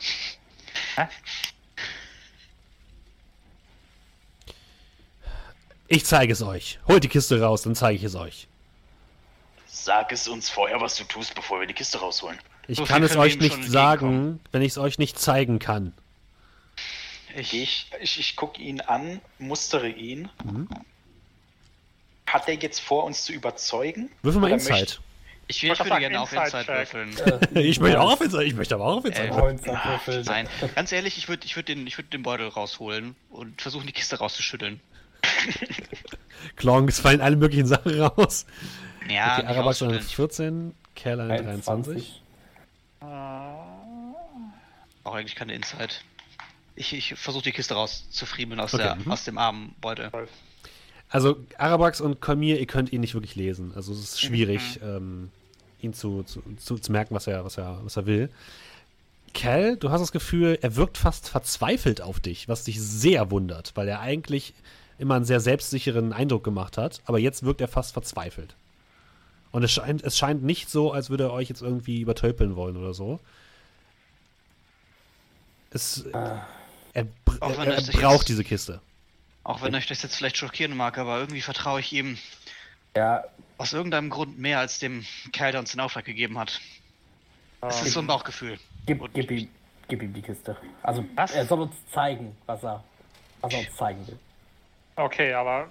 [0.96, 1.08] Hä?
[5.92, 6.80] Ich zeige es euch.
[6.88, 8.48] Holt die Kiste raus, dann zeige ich es euch.
[9.66, 12.38] Sag es uns vorher, was du tust, bevor wir die Kiste rausholen.
[12.68, 15.94] Ich so kann es euch nicht sagen, wenn ich es euch nicht zeigen kann.
[17.36, 20.30] Ich, ich, ich, ich gucke ihn an, mustere ihn.
[20.44, 20.70] Mhm.
[22.28, 24.12] Hat er jetzt vor, uns zu überzeugen?
[24.22, 25.02] Würfel mal Insight.
[25.48, 27.18] Ich, ich würde gerne auf Insight würfeln.
[27.56, 30.24] ich möchte auch auf Insight, ich möchte aber auch auf Insight äh, würfeln.
[30.26, 33.94] Nein, ganz ehrlich, ich würde ich würd den, würd den Beutel rausholen und versuchen, die
[33.94, 34.80] Kiste rauszuschütteln.
[36.56, 38.46] Klong, es fallen alle möglichen Sachen raus.
[39.10, 39.84] Ja, okay, Arabax
[40.14, 42.22] 14, Kerl 23.
[45.04, 46.04] Auch eigentlich keine Insight.
[46.76, 48.96] Ich, ich versuche die Kiste rauszufriemeln aus, okay.
[48.96, 49.12] mhm.
[49.12, 50.12] aus dem Armbeutel.
[51.10, 53.74] Also Arabax und Kalmir, ihr könnt ihn nicht wirklich lesen.
[53.76, 54.88] Also es ist schwierig, mhm.
[54.88, 55.32] ähm,
[55.82, 58.30] ihn zu, zu, zu, zu, merken, was er, was, er, was er will.
[59.34, 63.72] Cal, du hast das Gefühl, er wirkt fast verzweifelt auf dich, was dich sehr wundert,
[63.76, 64.54] weil er eigentlich
[65.00, 68.56] immer einen sehr selbstsicheren Eindruck gemacht hat, aber jetzt wirkt er fast verzweifelt.
[69.52, 72.78] Und es scheint, es scheint nicht so, als würde er euch jetzt irgendwie übertölpeln wollen
[72.78, 73.20] oder so.
[75.72, 76.46] Es, ah.
[76.94, 77.08] er, er,
[77.42, 78.82] er braucht jetzt, diese Kiste.
[79.44, 82.18] Auch wenn euch das jetzt vielleicht schockieren mag, aber irgendwie vertraue ich ihm
[82.96, 83.24] ja.
[83.58, 86.60] aus irgendeinem Grund mehr als dem Kerl, der uns den Auftrag gegeben hat.
[87.62, 88.60] Es ist so ein Bauchgefühl.
[88.86, 89.50] Gib, gib, ihm,
[89.88, 90.56] gib ihm die Kiste.
[90.84, 91.32] Also was?
[91.32, 92.84] er soll uns zeigen, was er,
[93.42, 94.20] was er uns zeigen will.
[95.00, 95.70] Okay, aber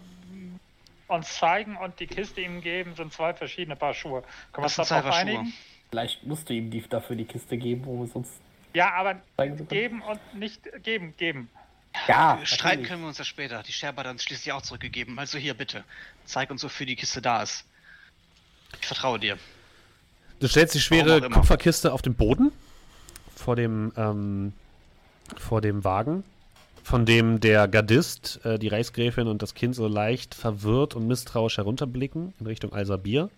[1.06, 4.22] uns zeigen und die Kiste ihm geben, sind zwei verschiedene Paar Schuhe.
[4.52, 5.52] Können wir uns darauf einigen?
[5.90, 8.28] Vielleicht musst du ihm die, dafür die Kiste geben, wo wir uns.
[8.72, 9.20] Ja, aber
[9.68, 11.50] geben und nicht geben, geben.
[12.06, 13.62] Ja, streiten können wir uns ja später.
[13.62, 15.18] Die Scherbe hat dann schließlich auch zurückgegeben.
[15.18, 15.84] Also hier bitte,
[16.24, 17.66] zeig uns, wofür die Kiste da ist.
[18.80, 19.38] Ich vertraue dir.
[20.40, 22.52] Du stellst die schwere Kupferkiste auf den Boden
[23.34, 24.52] vor dem ähm,
[25.36, 26.24] vor dem Wagen
[26.88, 31.58] von dem der Gardist, äh, die Reichsgräfin und das Kind so leicht verwirrt und misstrauisch
[31.58, 33.28] herunterblicken in Richtung Alsabir.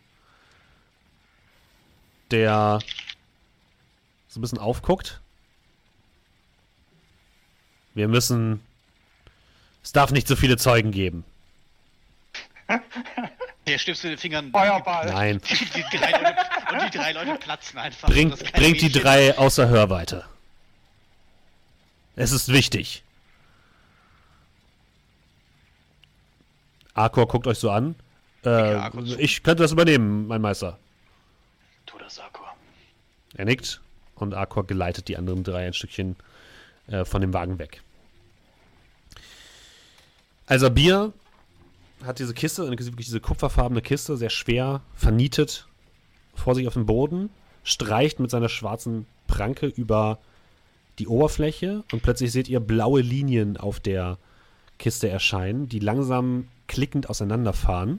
[2.31, 2.78] Der
[4.28, 5.20] so ein bisschen aufguckt.
[7.94, 8.60] Wir müssen.
[9.82, 11.24] Es darf nicht so viele Zeugen geben.
[13.66, 14.52] Hier stimmst du den Fingern.
[14.52, 15.06] Feuerball.
[15.06, 15.40] Nein.
[15.51, 16.36] Die, die drei Leute,
[16.72, 18.09] und die drei Leute platzen einfach.
[18.09, 20.24] Bringt, bringt die drei außer Hörweite.
[22.14, 23.02] Es ist wichtig.
[27.01, 27.94] Arkor guckt euch so an.
[28.44, 30.78] Äh, ich könnte das übernehmen, mein Meister.
[31.86, 32.55] Tu das, Arkor.
[33.35, 33.81] Er nickt
[34.14, 36.16] und Arkor geleitet die anderen drei ein Stückchen
[36.89, 37.82] äh, von dem Wagen weg.
[40.47, 41.12] Also Bier
[42.05, 45.66] hat diese Kiste, wirklich diese kupferfarbene Kiste, sehr schwer vernietet
[46.35, 47.31] vor sich auf dem Boden,
[47.62, 50.18] streicht mit seiner schwarzen Pranke über
[50.98, 54.18] die Oberfläche und plötzlich seht ihr blaue Linien auf der
[54.78, 57.99] Kiste erscheinen, die langsam klickend auseinanderfahren.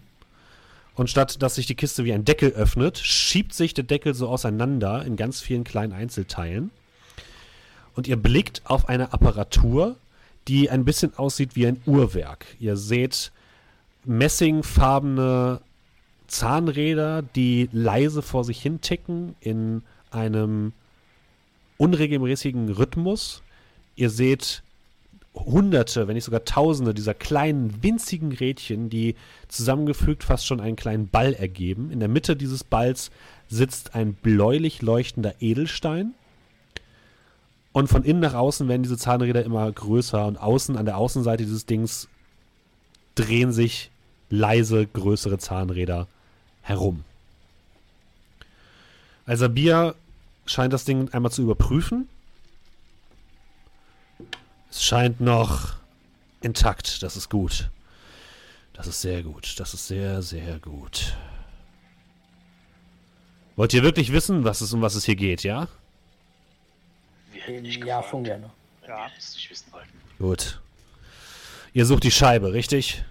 [0.95, 4.27] Und statt dass sich die Kiste wie ein Deckel öffnet, schiebt sich der Deckel so
[4.27, 6.71] auseinander in ganz vielen kleinen Einzelteilen.
[7.95, 9.97] Und ihr blickt auf eine Apparatur,
[10.47, 12.45] die ein bisschen aussieht wie ein Uhrwerk.
[12.59, 13.31] Ihr seht
[14.05, 15.61] messingfarbene
[16.27, 20.71] Zahnräder, die leise vor sich hin ticken in einem
[21.77, 23.43] unregelmäßigen Rhythmus.
[23.95, 24.63] Ihr seht
[25.33, 29.15] hunderte, wenn nicht sogar tausende dieser kleinen, winzigen Rädchen, die
[29.47, 31.91] zusammengefügt fast schon einen kleinen Ball ergeben.
[31.91, 33.11] In der Mitte dieses Balls
[33.47, 36.13] sitzt ein bläulich leuchtender Edelstein.
[37.71, 41.43] Und von innen nach außen werden diese Zahnräder immer größer und außen an der Außenseite
[41.45, 42.09] dieses Dings
[43.15, 43.91] drehen sich
[44.29, 46.07] leise größere Zahnräder
[46.61, 47.03] herum.
[49.25, 49.95] Also Bia
[50.45, 52.09] scheint das Ding einmal zu überprüfen
[54.71, 55.75] es scheint noch
[56.41, 57.03] intakt.
[57.03, 57.69] Das ist gut.
[58.73, 59.59] Das ist sehr gut.
[59.59, 61.15] Das ist sehr, sehr gut.
[63.55, 65.67] Wollt ihr wirklich wissen, was es, um was es hier geht, ja?
[67.47, 68.49] ja, schon gerne.
[68.87, 70.01] Ja, es nicht wissen wollten.
[70.17, 70.59] Gut.
[71.73, 73.03] Ihr sucht die Scheibe, richtig?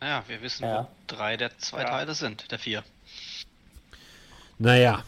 [0.00, 0.82] Naja, wir wissen, ja.
[0.82, 1.88] wo drei der zwei ja.
[1.88, 2.84] Teile sind, der vier.
[4.58, 5.02] Naja,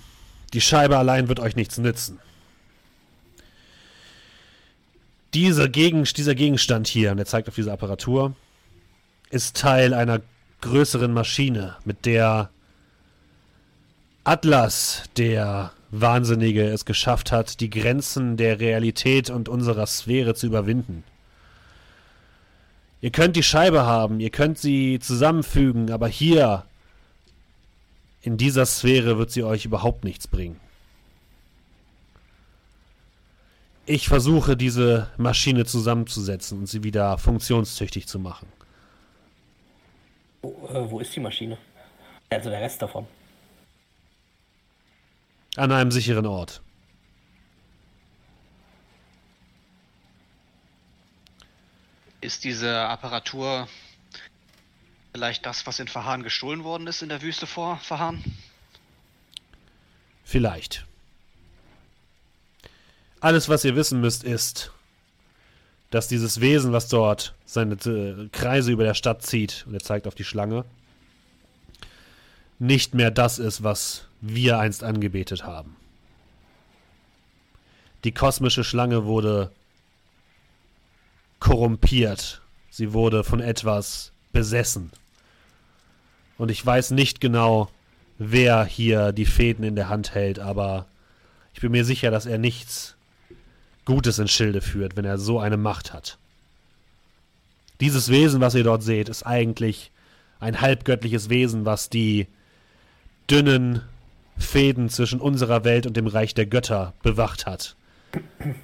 [0.53, 2.19] die Scheibe allein wird euch nichts nützen.
[5.35, 8.35] Diese Gegend, dieser Gegenstand hier, und er zeigt auf diese Apparatur,
[9.31, 10.21] ist Teil einer
[10.61, 12.51] größeren Maschine, mit der
[14.25, 21.05] Atlas, der Wahnsinnige, es geschafft hat, die Grenzen der Realität und unserer Sphäre zu überwinden.
[23.01, 26.65] Ihr könnt die Scheibe haben, ihr könnt sie zusammenfügen, aber hier,
[28.23, 30.59] in dieser Sphäre, wird sie euch überhaupt nichts bringen.
[33.89, 38.49] Ich versuche, diese Maschine zusammenzusetzen und sie wieder funktionstüchtig zu machen.
[40.43, 41.57] Wo, äh, wo ist die Maschine?
[42.29, 43.07] Also der Rest davon.
[45.55, 46.61] An einem sicheren Ort.
[52.21, 53.69] Ist diese Apparatur
[55.13, 58.25] vielleicht das, was in Verhahn gestohlen worden ist in der Wüste vor Verhahn?
[60.25, 60.85] Vielleicht.
[63.21, 64.73] Alles, was ihr wissen müsst, ist,
[65.91, 70.07] dass dieses Wesen, was dort seine äh, Kreise über der Stadt zieht, und er zeigt
[70.07, 70.65] auf die Schlange,
[72.59, 75.77] nicht mehr das ist, was wir einst angebetet haben.
[78.05, 79.51] Die kosmische Schlange wurde
[81.41, 82.41] korrumpiert.
[82.71, 84.91] Sie wurde von etwas besessen.
[86.39, 87.71] Und ich weiß nicht genau,
[88.19, 90.87] wer hier die Fäden in der Hand hält, aber
[91.55, 92.96] ich bin mir sicher, dass er nichts
[93.87, 96.19] Gutes ins Schilde führt, wenn er so eine Macht hat.
[97.81, 99.91] Dieses Wesen, was ihr dort seht, ist eigentlich
[100.41, 102.27] ein halbgöttliches Wesen, was die
[103.31, 103.83] dünnen
[104.39, 107.75] Fäden zwischen unserer Welt und dem Reich der Götter bewacht hat,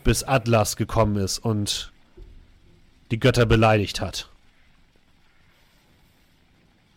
[0.05, 1.93] bis Atlas gekommen ist und
[3.11, 4.29] die Götter beleidigt hat.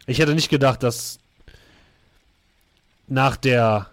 [0.08, 1.20] Ich hätte nicht gedacht, dass
[3.08, 3.90] nach der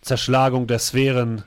[0.00, 1.44] Zerschlagung der Sphären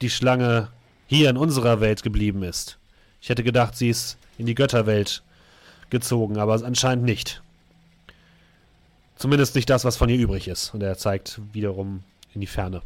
[0.00, 0.68] die Schlange
[1.12, 2.78] hier in unserer Welt geblieben ist.
[3.20, 5.22] Ich hätte gedacht, sie ist in die Götterwelt
[5.90, 7.42] gezogen, aber anscheinend nicht.
[9.16, 10.72] Zumindest nicht das, was von ihr übrig ist.
[10.72, 12.02] Und er zeigt wiederum
[12.34, 12.80] in die Ferne.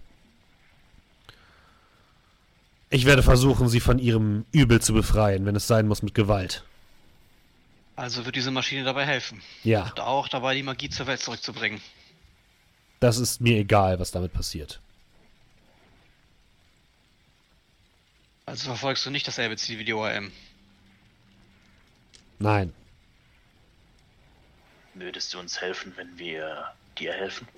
[2.90, 6.64] Ich werde versuchen, sie von ihrem Übel zu befreien, wenn es sein muss mit Gewalt.
[7.94, 9.40] Also wird diese Maschine dabei helfen.
[9.62, 9.84] Ja.
[9.84, 11.80] Und auch dabei, die Magie zur Welt zurückzubringen.
[12.98, 14.80] Das ist mir egal, was damit passiert.
[18.46, 20.30] Also verfolgst du nicht dasselbe Ziel wie die ORM?
[22.38, 22.72] Nein.
[24.94, 27.48] Würdest du uns helfen, wenn wir dir helfen?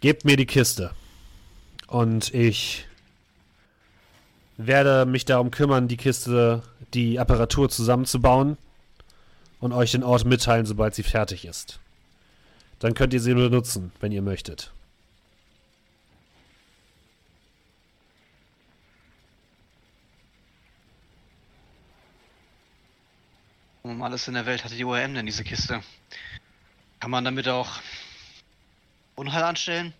[0.00, 0.94] Gebt mir die Kiste.
[1.86, 2.86] Und ich
[4.58, 6.62] werde mich darum kümmern, die Kiste,
[6.92, 8.58] die Apparatur zusammenzubauen
[9.58, 11.80] und euch den Ort mitteilen, sobald sie fertig ist.
[12.78, 14.70] Dann könnt ihr sie benutzen, wenn ihr möchtet.
[23.82, 25.82] Um alles in der Welt hatte die ORM denn diese Kiste?
[27.00, 27.80] Kann man damit auch
[29.14, 29.94] Unheil anstellen?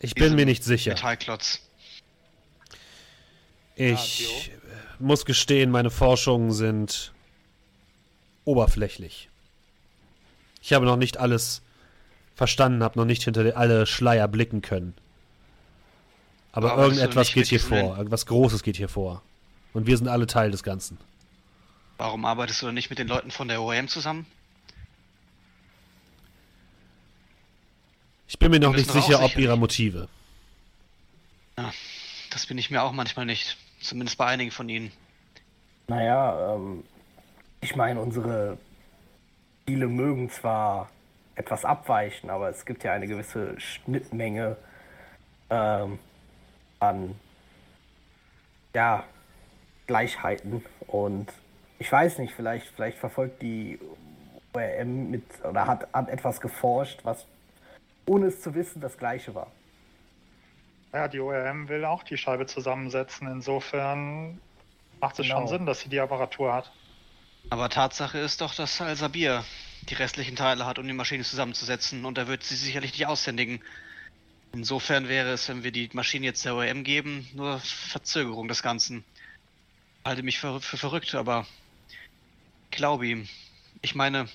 [0.00, 0.92] Ich bin mir nicht sicher.
[0.92, 1.60] Metallklotz.
[3.74, 4.50] Ich
[4.98, 7.12] muss gestehen, meine Forschungen sind
[8.44, 9.28] oberflächlich.
[10.62, 11.62] Ich habe noch nicht alles
[12.34, 14.94] verstanden, habe noch nicht hinter alle Schleier blicken können.
[16.52, 19.22] Aber, Aber irgendetwas geht hier vor, irgendwas Großes geht hier vor.
[19.78, 20.98] Und wir sind alle Teil des Ganzen.
[21.98, 24.26] Warum arbeitest du denn nicht mit den Leuten von der OEM zusammen?
[28.26, 30.08] Ich bin mir noch nicht sicher, ob ihrer Motive.
[31.56, 31.72] Ja,
[32.30, 33.56] das bin ich mir auch manchmal nicht.
[33.80, 34.90] Zumindest bei einigen von ihnen.
[35.86, 36.82] Naja, ähm,
[37.60, 38.58] ich meine, unsere
[39.64, 40.90] Ziele mögen zwar
[41.36, 44.56] etwas abweichen, aber es gibt ja eine gewisse Schnittmenge
[45.50, 46.00] ähm,
[46.80, 47.14] an
[48.74, 49.04] ja,
[49.88, 51.32] Gleichheiten und
[51.80, 53.80] ich weiß nicht, vielleicht, vielleicht verfolgt die
[54.52, 57.26] ORM mit oder hat, hat etwas geforscht, was
[58.06, 59.50] ohne es zu wissen das gleiche war.
[60.92, 63.28] Ja, die ORM will auch die Scheibe zusammensetzen.
[63.28, 64.40] Insofern
[65.00, 65.40] macht es genau.
[65.40, 66.72] schon Sinn, dass sie die Apparatur hat.
[67.50, 69.44] Aber Tatsache ist doch, dass Al-Sabir
[69.88, 73.60] die restlichen Teile hat, um die Maschine zusammenzusetzen und er wird sie sicherlich nicht aushändigen.
[74.52, 79.04] Insofern wäre es, wenn wir die Maschine jetzt der ORM geben, nur Verzögerung des Ganzen
[80.08, 81.46] halte mich für, für verrückt, aber
[82.70, 83.28] glaube ihm.
[83.82, 84.28] Ich meine,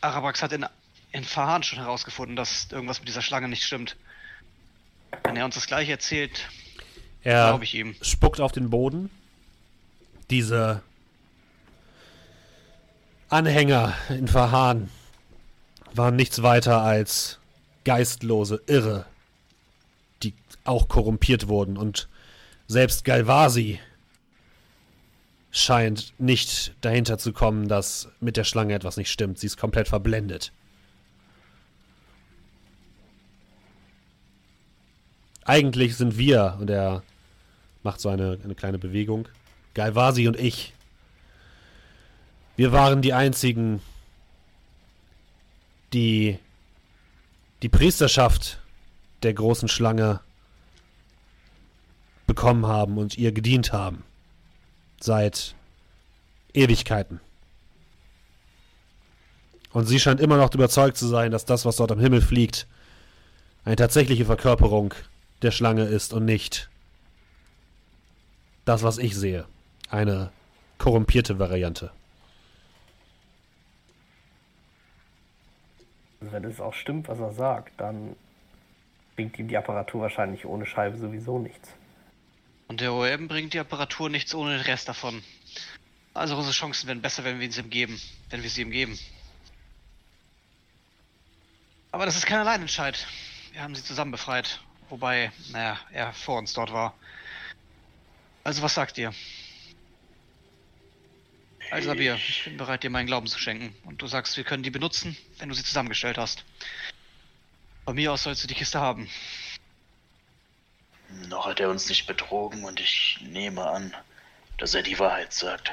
[0.00, 0.64] Arabax hat in,
[1.12, 3.96] in Fahan schon herausgefunden, dass irgendwas mit dieser Schlange nicht stimmt.
[5.24, 6.48] Wenn er uns das gleiche erzählt,
[7.22, 7.96] glaube ich ihm.
[8.02, 9.10] spuckt auf den Boden.
[10.30, 10.82] Diese
[13.28, 14.90] Anhänger in Fahan
[15.92, 17.38] waren nichts weiter als
[17.84, 19.06] geistlose Irre,
[20.22, 20.34] die
[20.64, 21.76] auch korrumpiert wurden.
[21.76, 22.08] Und
[22.68, 23.80] selbst Galvasi
[25.56, 29.38] scheint nicht dahinter zu kommen, dass mit der Schlange etwas nicht stimmt.
[29.38, 30.52] Sie ist komplett verblendet.
[35.44, 37.02] Eigentlich sind wir, und er
[37.82, 39.28] macht so eine, eine kleine Bewegung,
[39.72, 40.74] Galvasi und ich,
[42.56, 43.80] wir waren die einzigen,
[45.94, 46.38] die
[47.62, 48.60] die Priesterschaft
[49.22, 50.20] der großen Schlange
[52.26, 54.04] bekommen haben und ihr gedient haben.
[55.00, 55.54] Seit
[56.52, 57.20] Ewigkeiten.
[59.72, 62.66] Und sie scheint immer noch überzeugt zu sein, dass das, was dort am Himmel fliegt,
[63.64, 64.94] eine tatsächliche Verkörperung
[65.42, 66.70] der Schlange ist und nicht
[68.64, 69.44] das, was ich sehe.
[69.90, 70.30] Eine
[70.78, 71.90] korrumpierte Variante.
[76.20, 78.16] Wenn es auch stimmt, was er sagt, dann
[79.14, 81.70] bringt ihm die Apparatur wahrscheinlich ohne Scheibe sowieso nichts.
[82.68, 85.22] Und der OM bringt die Apparatur nichts ohne den Rest davon.
[86.14, 88.00] Also unsere Chancen werden besser, wenn wir sie ihm geben.
[88.30, 88.98] Wenn wir sie ihm geben.
[91.92, 93.06] Aber das ist kein Alleinentscheid.
[93.52, 94.60] Wir haben sie zusammen befreit.
[94.88, 96.94] Wobei, naja, er vor uns dort war.
[98.44, 99.12] Also was sagt ihr?
[101.70, 103.74] Also Sabir, ich bin bereit, dir meinen Glauben zu schenken.
[103.84, 106.44] Und du sagst, wir können die benutzen, wenn du sie zusammengestellt hast.
[107.84, 109.08] Von mir aus sollst du die Kiste haben.
[111.28, 113.94] Noch hat er uns nicht betrogen und ich nehme an,
[114.58, 115.72] dass er die Wahrheit sagt.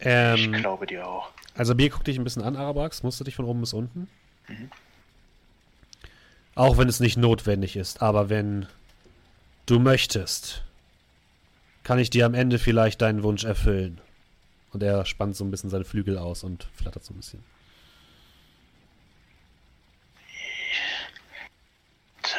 [0.00, 1.30] Ähm, ich glaube dir auch.
[1.54, 3.02] Also Bier guckt dich ein bisschen an, Arabax.
[3.02, 4.08] Musst du dich von oben bis unten?
[4.46, 4.70] Mhm.
[6.54, 8.66] Auch wenn es nicht notwendig ist, aber wenn
[9.66, 10.64] du möchtest,
[11.84, 14.00] kann ich dir am Ende vielleicht deinen Wunsch erfüllen.
[14.72, 17.42] Und er spannt so ein bisschen seine Flügel aus und flattert so ein bisschen.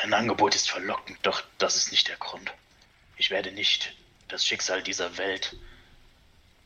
[0.02, 2.54] Dein Angebot ist verlockend, doch das ist nicht der Grund.
[3.18, 3.96] Ich werde nicht
[4.30, 5.58] das Schicksal dieser Welt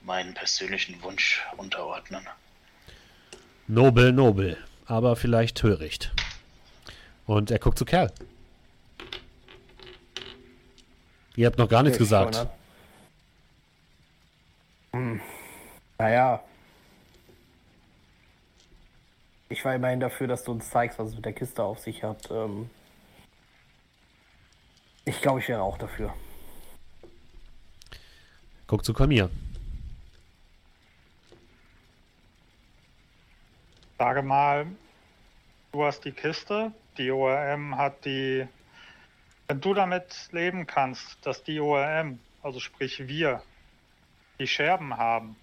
[0.04, 2.28] meinen persönlichen Wunsch unterordnen.
[3.68, 6.12] Nobel, nobel, aber vielleicht töricht.
[7.26, 8.12] Und er guckt zu Kerl.
[11.36, 12.46] Ihr habt noch gar nichts gesagt.
[14.92, 15.20] Hm.
[15.98, 16.44] Naja.
[19.50, 22.04] Ich war immerhin dafür, dass du uns zeigst, was es mit der Kiste auf sich
[22.04, 22.30] hat.
[22.30, 22.70] Ähm
[25.06, 26.14] ich glaube, ich wäre auch dafür.
[28.68, 29.30] Guck zu Kamir.
[33.98, 34.68] Sage mal,
[35.72, 38.48] du hast die Kiste, die ORM hat die.
[39.48, 43.44] Wenn du damit leben kannst, dass die ORM, also sprich wir,
[44.40, 45.36] die Scherben haben,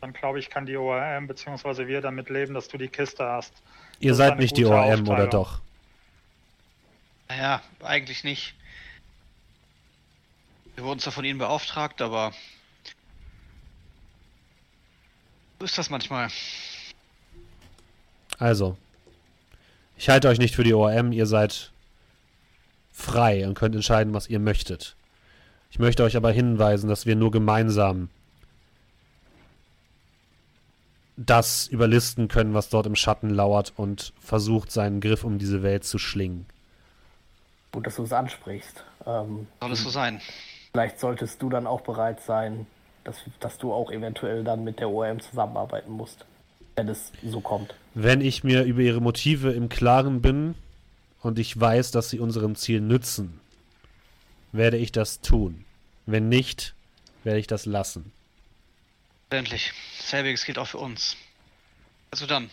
[0.00, 1.86] dann glaube ich, kann die ORM bzw.
[1.86, 3.52] wir damit leben, dass du die Kiste hast.
[4.00, 5.60] Ihr das seid nicht die ORM, oder doch?
[7.28, 8.54] Naja, eigentlich nicht.
[10.74, 12.32] Wir wurden zwar von ihnen beauftragt, aber
[15.58, 16.28] so ist das manchmal.
[18.38, 18.76] Also,
[19.96, 21.72] ich halte euch nicht für die ORM, ihr seid
[22.92, 24.96] frei und könnt entscheiden, was ihr möchtet.
[25.70, 28.08] Ich möchte euch aber hinweisen, dass wir nur gemeinsam
[31.16, 35.84] das überlisten können, was dort im Schatten lauert und versucht, seinen Griff um diese Welt
[35.84, 36.46] zu schlingen.
[37.72, 38.84] Gut, dass du es ansprichst.
[39.06, 40.20] Ähm, Soll es so sein?
[40.74, 42.66] Vielleicht solltest du dann auch bereit sein,
[43.04, 46.26] dass, dass du auch eventuell dann mit der ORM zusammenarbeiten musst,
[46.74, 47.76] wenn es so kommt.
[47.94, 50.56] Wenn ich mir über ihre Motive im Klaren bin
[51.22, 53.38] und ich weiß, dass sie unserem Ziel nützen,
[54.50, 55.64] werde ich das tun.
[56.06, 56.74] Wenn nicht,
[57.22, 58.10] werde ich das lassen.
[59.30, 59.72] Endlich.
[60.00, 61.16] Selbiges gilt auch für uns.
[62.10, 62.50] Also dann,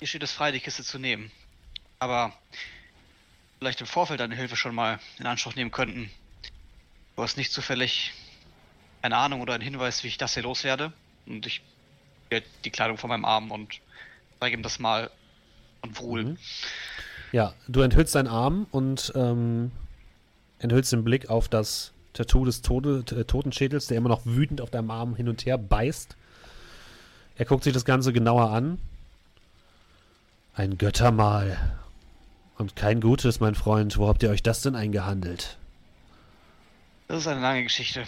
[0.00, 1.32] hier steht es frei, die Kiste zu nehmen.
[1.98, 2.34] Aber
[3.58, 6.10] vielleicht im Vorfeld deine Hilfe schon mal in Anspruch nehmen könnten,
[7.16, 8.12] Du hast nicht zufällig
[9.02, 10.92] eine Ahnung oder einen Hinweis, wie ich das hier loswerde.
[11.26, 11.62] Und ich
[12.64, 13.80] die Kleidung von meinem Arm und
[14.40, 15.10] zeige ihm das mal
[15.82, 16.24] und Wruhl.
[16.24, 16.38] Mhm.
[17.32, 19.72] Ja, du enthüllst deinen Arm und ähm,
[20.58, 24.70] enthüllst den Blick auf das Tattoo des Tode, äh, Totenschädels, der immer noch wütend auf
[24.70, 26.16] deinem Arm hin und her beißt.
[27.36, 28.78] Er guckt sich das Ganze genauer an.
[30.54, 31.78] Ein Göttermal.
[32.58, 33.96] Und kein Gutes, mein Freund.
[33.96, 35.56] Wo habt ihr euch das denn eingehandelt?
[37.12, 38.06] Das ist eine lange Geschichte.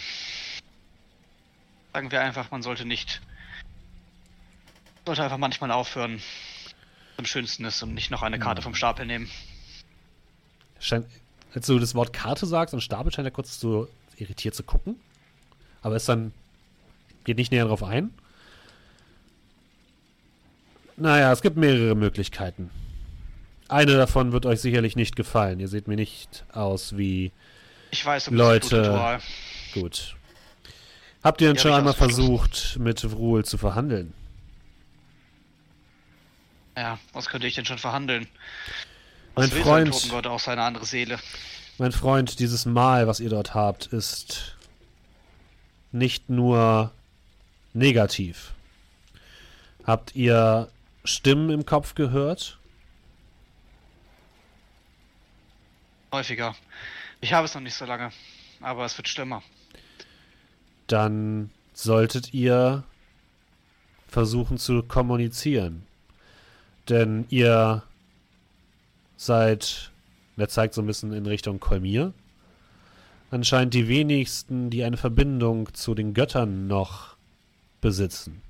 [1.93, 3.21] Sagen wir einfach, man sollte nicht.
[5.05, 6.23] Sollte einfach manchmal aufhören.
[7.17, 9.29] Am schönsten ist und nicht noch eine Karte vom Stapel nehmen.
[10.79, 11.05] Scheint,
[11.53, 13.87] als du das Wort Karte sagst und Stapel, scheint er kurz so
[14.17, 14.95] irritiert zu gucken.
[15.83, 16.33] Aber ist dann.
[17.25, 18.11] geht nicht näher drauf ein.
[20.97, 22.71] Naja, es gibt mehrere Möglichkeiten.
[23.67, 25.59] Eine davon wird euch sicherlich nicht gefallen.
[25.59, 27.31] Ihr seht mir nicht aus wie
[27.95, 29.19] ich weiß, um Leute.
[29.73, 30.15] Gut.
[31.23, 34.13] Habt ihr denn ja, schon einmal versucht, mit Ruhl zu verhandeln?
[36.77, 38.27] Ja, was könnte ich denn schon verhandeln?
[39.33, 39.91] Was mein Freund.
[39.93, 41.17] Toten Gott auch seine andere Seele.
[41.77, 44.55] Mein Freund, dieses Mal, was ihr dort habt, ist
[45.91, 46.91] nicht nur
[47.73, 48.51] negativ.
[49.85, 50.69] Habt ihr
[51.05, 52.57] Stimmen im Kopf gehört?
[56.15, 56.55] häufiger.
[57.21, 58.11] Ich habe es noch nicht so lange,
[58.61, 59.41] aber es wird schlimmer.
[60.87, 62.83] Dann solltet ihr
[64.07, 65.85] versuchen zu kommunizieren.
[66.89, 67.83] Denn ihr
[69.17, 69.91] seid,
[70.37, 72.13] er zeigt so ein bisschen in Richtung Kolmir,
[73.31, 77.15] anscheinend die wenigsten, die eine Verbindung zu den Göttern noch
[77.81, 78.41] besitzen.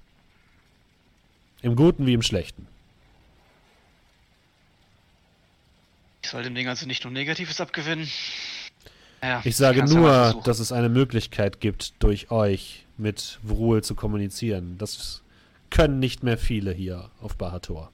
[1.62, 2.68] Im Guten wie im Schlechten.
[6.22, 8.10] Ich soll dem Ding also nicht nur Negatives abgewinnen.
[9.26, 14.78] Ja, ich sage nur, dass es eine Möglichkeit gibt, durch euch mit Vrul zu kommunizieren.
[14.78, 15.24] Das
[15.72, 17.92] können nicht mehr viele hier auf Bahator.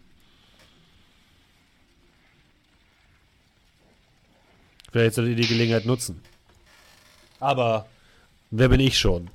[4.92, 6.22] Vielleicht solltet ihr die Gelegenheit nutzen.
[7.40, 7.88] Aber
[8.50, 9.30] wer bin ich schon?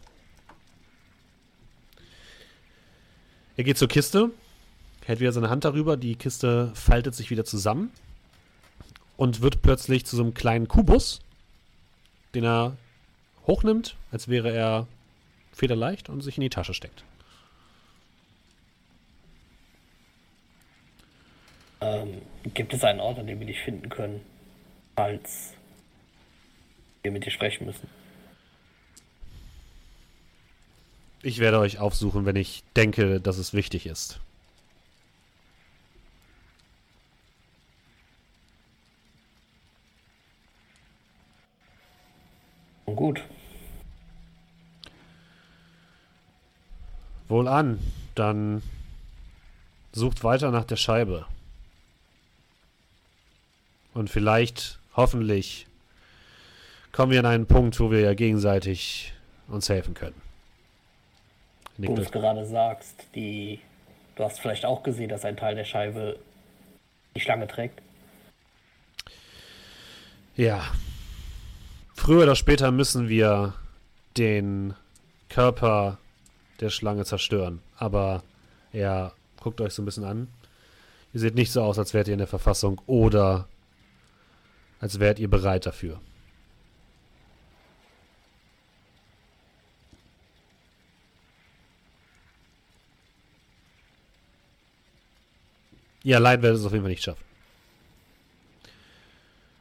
[3.56, 4.32] Er geht zur Kiste,
[5.06, 7.90] hält wieder seine Hand darüber, die Kiste faltet sich wieder zusammen
[9.16, 11.22] und wird plötzlich zu so einem kleinen Kubus,
[12.36, 12.76] den er
[13.46, 14.86] hochnimmt, als wäre er
[15.52, 17.02] federleicht und sich in die Tasche steckt.
[21.80, 22.20] Ähm,
[22.54, 24.20] gibt es einen Ort, an dem wir dich finden können,
[24.94, 25.54] falls
[27.02, 27.88] wir mit dir sprechen müssen?
[31.22, 34.20] Ich werde euch aufsuchen, wenn ich denke, dass es wichtig ist.
[42.86, 43.22] Gut.
[47.28, 47.80] Wohlan,
[48.14, 48.62] dann
[49.92, 51.26] sucht weiter nach der Scheibe.
[53.94, 55.66] Und vielleicht, hoffentlich,
[56.92, 59.12] kommen wir an einen Punkt, wo wir ja gegenseitig
[59.48, 60.20] uns helfen können.
[61.78, 63.60] Nick du es gerade sagst, die,
[64.14, 66.18] du hast vielleicht auch gesehen, dass ein Teil der Scheibe
[67.14, 67.82] die Schlange trägt.
[70.36, 70.62] Ja.
[72.06, 73.54] Früher oder später müssen wir
[74.16, 74.74] den
[75.28, 75.98] Körper
[76.60, 77.60] der Schlange zerstören.
[77.78, 78.22] Aber
[78.72, 79.10] ja,
[79.40, 80.28] guckt euch so ein bisschen an.
[81.12, 83.48] Ihr seht nicht so aus, als wärt ihr in der Verfassung oder
[84.78, 86.00] als wärt ihr bereit dafür.
[96.04, 97.35] Ihr allein werdet es auf jeden Fall nicht schaffen.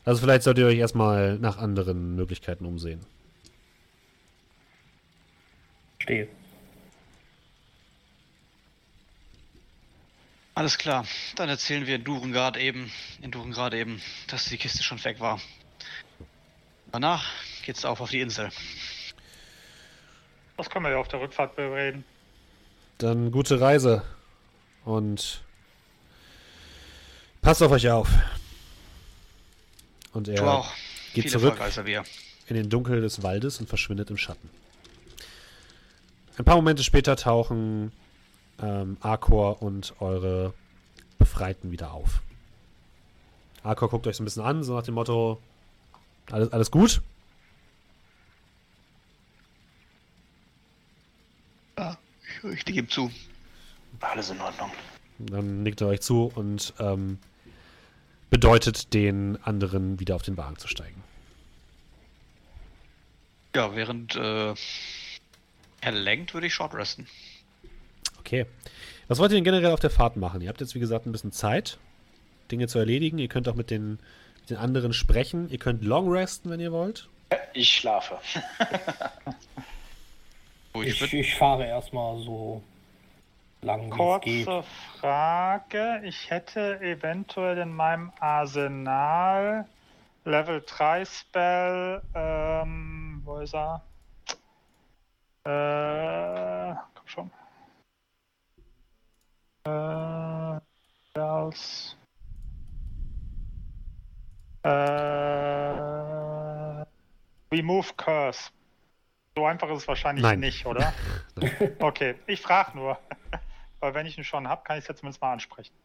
[0.05, 3.03] Also vielleicht solltet ihr euch erstmal nach anderen Möglichkeiten umsehen.
[5.99, 6.27] Stehe.
[10.53, 11.05] Alles klar,
[11.35, 12.89] dann erzählen wir in Durengard eben,
[13.21, 15.41] in Durengard eben, dass die Kiste schon weg war.
[16.91, 17.25] Danach
[17.65, 18.49] geht's auf auf die Insel.
[20.55, 22.05] Das können wir ja auf der Rückfahrt bereden.
[22.99, 24.03] Dann gute Reise
[24.85, 25.43] und
[27.41, 28.07] passt auf euch auf.
[30.15, 30.63] Und er
[31.13, 31.59] geht Viele zurück
[32.47, 34.49] in den Dunkel des Waldes und verschwindet im Schatten.
[36.37, 37.91] Ein paar Momente später tauchen
[38.61, 40.53] ähm, Arkor und eure
[41.17, 42.21] Befreiten wieder auf.
[43.63, 45.41] Arkor guckt euch so ein bisschen an, so nach dem Motto:
[46.31, 47.01] Alles, alles gut?
[51.77, 51.97] Ja,
[52.43, 53.11] ich, ich gebe zu.
[53.99, 54.71] Alles in Ordnung.
[55.17, 57.19] Dann nickt er euch zu und ähm,
[58.29, 61.03] bedeutet den anderen wieder auf den Wagen zu steigen.
[63.55, 64.53] Ja, während äh,
[65.81, 67.07] er lenkt, würde ich short resten.
[68.19, 68.45] Okay.
[69.07, 70.41] Was wollt ihr denn generell auf der Fahrt machen?
[70.41, 71.77] Ihr habt jetzt, wie gesagt, ein bisschen Zeit,
[72.51, 73.19] Dinge zu erledigen.
[73.19, 73.99] Ihr könnt auch mit den,
[74.41, 75.49] mit den anderen sprechen.
[75.49, 77.07] Ihr könnt long resten, wenn ihr wollt.
[77.53, 78.17] Ich schlafe.
[80.81, 82.63] ich, ich, ich fahre erstmal so
[83.65, 84.49] lang Kurze geht.
[84.99, 86.01] Frage.
[86.03, 89.65] Ich hätte eventuell in meinem Arsenal
[90.23, 93.81] Level 3 Spell, ähm, wo ist er?
[95.43, 97.31] Äh, komm schon.
[99.65, 101.95] Äh, als
[104.63, 104.69] äh,
[107.51, 108.49] Remove Curse.
[109.35, 110.39] So einfach ist es wahrscheinlich Nein.
[110.39, 110.93] nicht, oder?
[111.79, 112.97] okay, ich frage nur.
[113.85, 115.75] Weil wenn ich ihn schon habe, kann ich es jetzt zumindest mal ansprechen.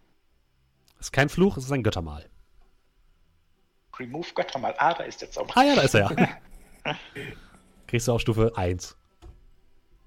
[0.96, 2.30] Das ist kein Fluch, es ist ein Göttermal.
[3.98, 4.74] Remove Göttermal.
[4.78, 5.54] Ah, da ist jetzt auch.
[5.54, 6.94] Ah ja, da ist er ja.
[7.86, 8.96] Kriegst du auch Stufe 1.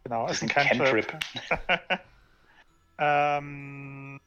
[0.05, 1.07] Genau, ist ein, ein Cantrip.
[1.07, 1.99] Cantrip.
[2.97, 4.19] ähm,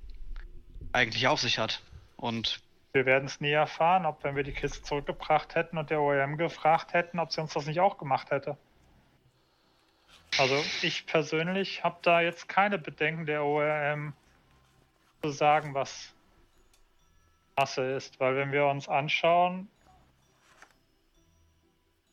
[0.93, 1.81] eigentlich auf sich hat.
[2.17, 2.61] Und
[2.99, 6.37] wir werden es nie erfahren, ob wenn wir die Kiste zurückgebracht hätten und der OEM
[6.37, 8.59] gefragt hätten, ob sie uns das nicht auch gemacht hätte.
[10.37, 14.15] Also ich persönlich habe da jetzt keine Bedenken der ORM
[15.23, 16.13] zu sagen, was
[17.57, 19.69] Masse ist, weil wenn wir uns anschauen,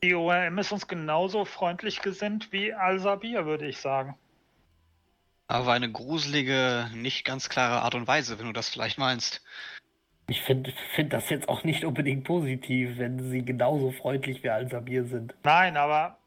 [0.03, 4.15] die ORM ist uns genauso freundlich gesinnt wie Al-Sabir, würde ich sagen.
[5.47, 9.43] Aber eine gruselige, nicht ganz klare Art und Weise, wenn du das vielleicht meinst.
[10.27, 15.05] Ich finde find das jetzt auch nicht unbedingt positiv, wenn sie genauso freundlich wie Al-Sabir
[15.05, 15.35] sind.
[15.43, 16.17] Nein, aber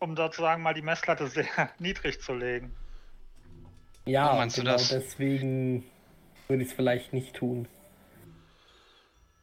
[0.00, 1.46] um sozusagen mal die Messlatte sehr
[1.78, 2.74] niedrig zu legen.
[4.06, 4.88] Ja, meinst genau du das?
[4.88, 5.84] deswegen
[6.48, 7.68] würde ich es vielleicht nicht tun.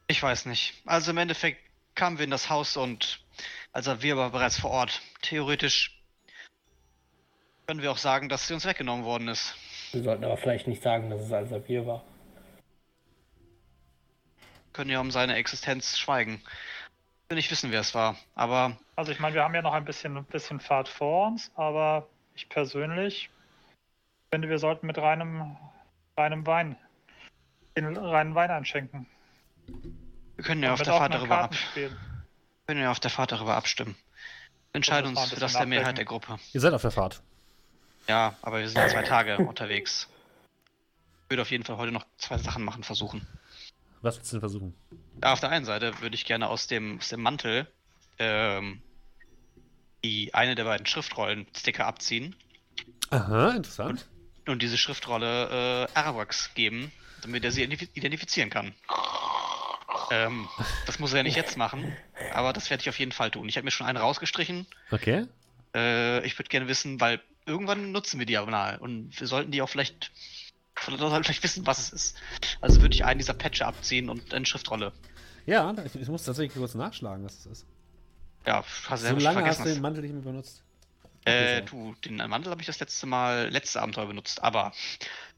[0.08, 0.74] Ich weiß nicht.
[0.84, 1.60] Also im Endeffekt
[1.94, 3.20] kamen wir in das Haus und
[3.72, 5.00] also wir aber bereits vor Ort.
[5.22, 6.02] Theoretisch
[7.66, 9.54] können wir auch sagen, dass sie uns weggenommen worden ist.
[9.92, 12.04] Wir sollten aber vielleicht nicht sagen, dass es als wir war.
[14.72, 16.42] Können ja um seine Existenz schweigen
[17.28, 18.76] will nicht wissen, wer es war, aber.
[18.96, 22.08] Also ich meine, wir haben ja noch ein bisschen, ein bisschen Fahrt vor uns, aber
[22.34, 23.30] ich persönlich
[24.32, 25.56] finde, wir sollten mit reinem,
[26.16, 26.76] reinem Wein
[27.76, 29.06] den reinen Wein einschenken.
[30.34, 31.96] Wir können ja auf der Fahrt darüber abstimmen.
[32.66, 33.94] können ja auf der Fahrt darüber abstimmen.
[34.72, 36.38] Entscheiden uns für das der Mehrheit der Gruppe.
[36.52, 37.22] Ihr seid auf der Fahrt.
[38.08, 40.08] Ja, aber wir sind zwei Tage unterwegs.
[41.24, 43.26] Ich würde auf jeden Fall heute noch zwei Sachen machen, versuchen.
[44.00, 44.74] Was willst du denn versuchen?
[45.20, 47.66] Auf der einen Seite würde ich gerne aus dem, aus dem Mantel
[48.18, 48.80] ähm,
[50.04, 52.34] die eine der beiden Schriftrollen-Sticker abziehen.
[53.10, 54.06] Aha, interessant.
[54.46, 58.74] Und, und diese Schriftrolle äh, Arawax geben, damit er sie identifizieren kann.
[60.10, 60.48] Ähm,
[60.86, 61.94] das muss er ja nicht jetzt machen,
[62.32, 63.48] aber das werde ich auf jeden Fall tun.
[63.48, 64.66] Ich habe mir schon eine rausgestrichen.
[64.90, 65.26] Okay.
[65.74, 69.62] Äh, ich würde gerne wissen, weil irgendwann nutzen wir die mal und wir sollten die
[69.62, 70.10] auch vielleicht
[70.86, 72.16] oder soll vielleicht wissen, was es ist.
[72.60, 74.92] Also würde ich einen dieser Patche abziehen und eine Schriftrolle.
[75.46, 77.66] Ja, ich, ich muss tatsächlich kurz nachschlagen, was es ist.
[78.46, 80.62] Ja, hast du so lange hast du den Mantel nicht mehr benutzt?
[81.24, 84.72] Äh, du, den Mantel habe ich das letzte Mal, letztes Abenteuer benutzt, aber,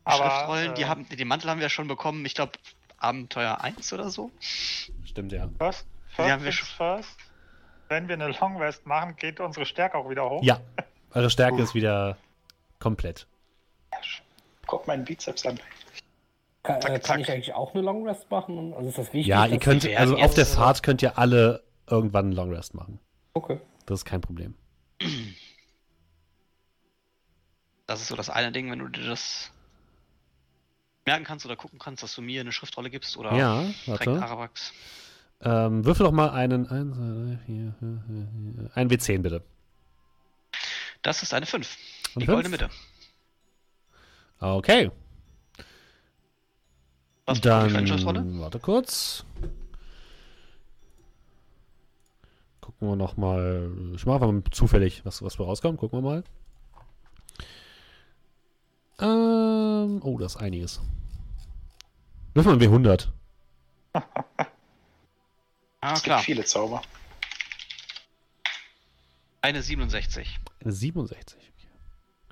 [0.05, 2.53] aber Schriftrollen, äh, die haben, den Mantel haben wir schon bekommen, ich glaube,
[2.99, 4.31] Abenteuer 1 oder so.
[5.05, 5.49] Stimmt, ja.
[5.59, 6.69] First, first, haben wir schon...
[6.69, 7.16] first.
[7.89, 10.45] Wenn wir eine Long Rest machen, geht unsere Stärke auch wieder hoch.
[10.45, 10.61] Ja,
[11.12, 12.16] eure Stärke ist wieder
[12.78, 13.27] komplett.
[14.66, 15.59] Guck meinen Bizeps an.
[16.62, 18.74] Kann, zack, äh, kann ich eigentlich auch eine Long Rest machen?
[18.74, 19.27] Also ist das wichtig?
[19.27, 23.01] Ja, ihr könnt, also auf der Fahrt könnt ihr alle irgendwann einen Long Rest machen.
[23.35, 23.61] Okay.
[23.87, 24.55] Das ist kein Problem.
[27.87, 29.51] Das ist so das eine Ding, wenn du dir das
[31.07, 34.23] merken kannst oder gucken kannst, dass du mir eine Schriftrolle gibst oder ja, warte.
[34.23, 34.73] Arabax.
[35.43, 37.74] Ähm, würfel doch mal einen, einen, vier,
[38.74, 39.43] ein W10 bitte.
[41.02, 41.77] Das ist eine 5.
[42.16, 42.70] Die goldene Mitte.
[44.39, 44.90] Okay.
[47.27, 49.24] Was Dann, warte kurz.
[52.60, 53.70] Gucken wir noch mal.
[53.94, 55.77] Ich mache einfach mal zufällig, was, was wir rauskommen.
[55.77, 56.24] Gucken wir mal.
[59.01, 60.81] Ähm, oh, das ist einiges.
[62.35, 63.09] Würfel mal W100.
[65.81, 66.18] ah, es klar.
[66.18, 66.82] gibt viele Zauber.
[69.43, 70.39] Eine 67.
[70.62, 71.39] Eine 67.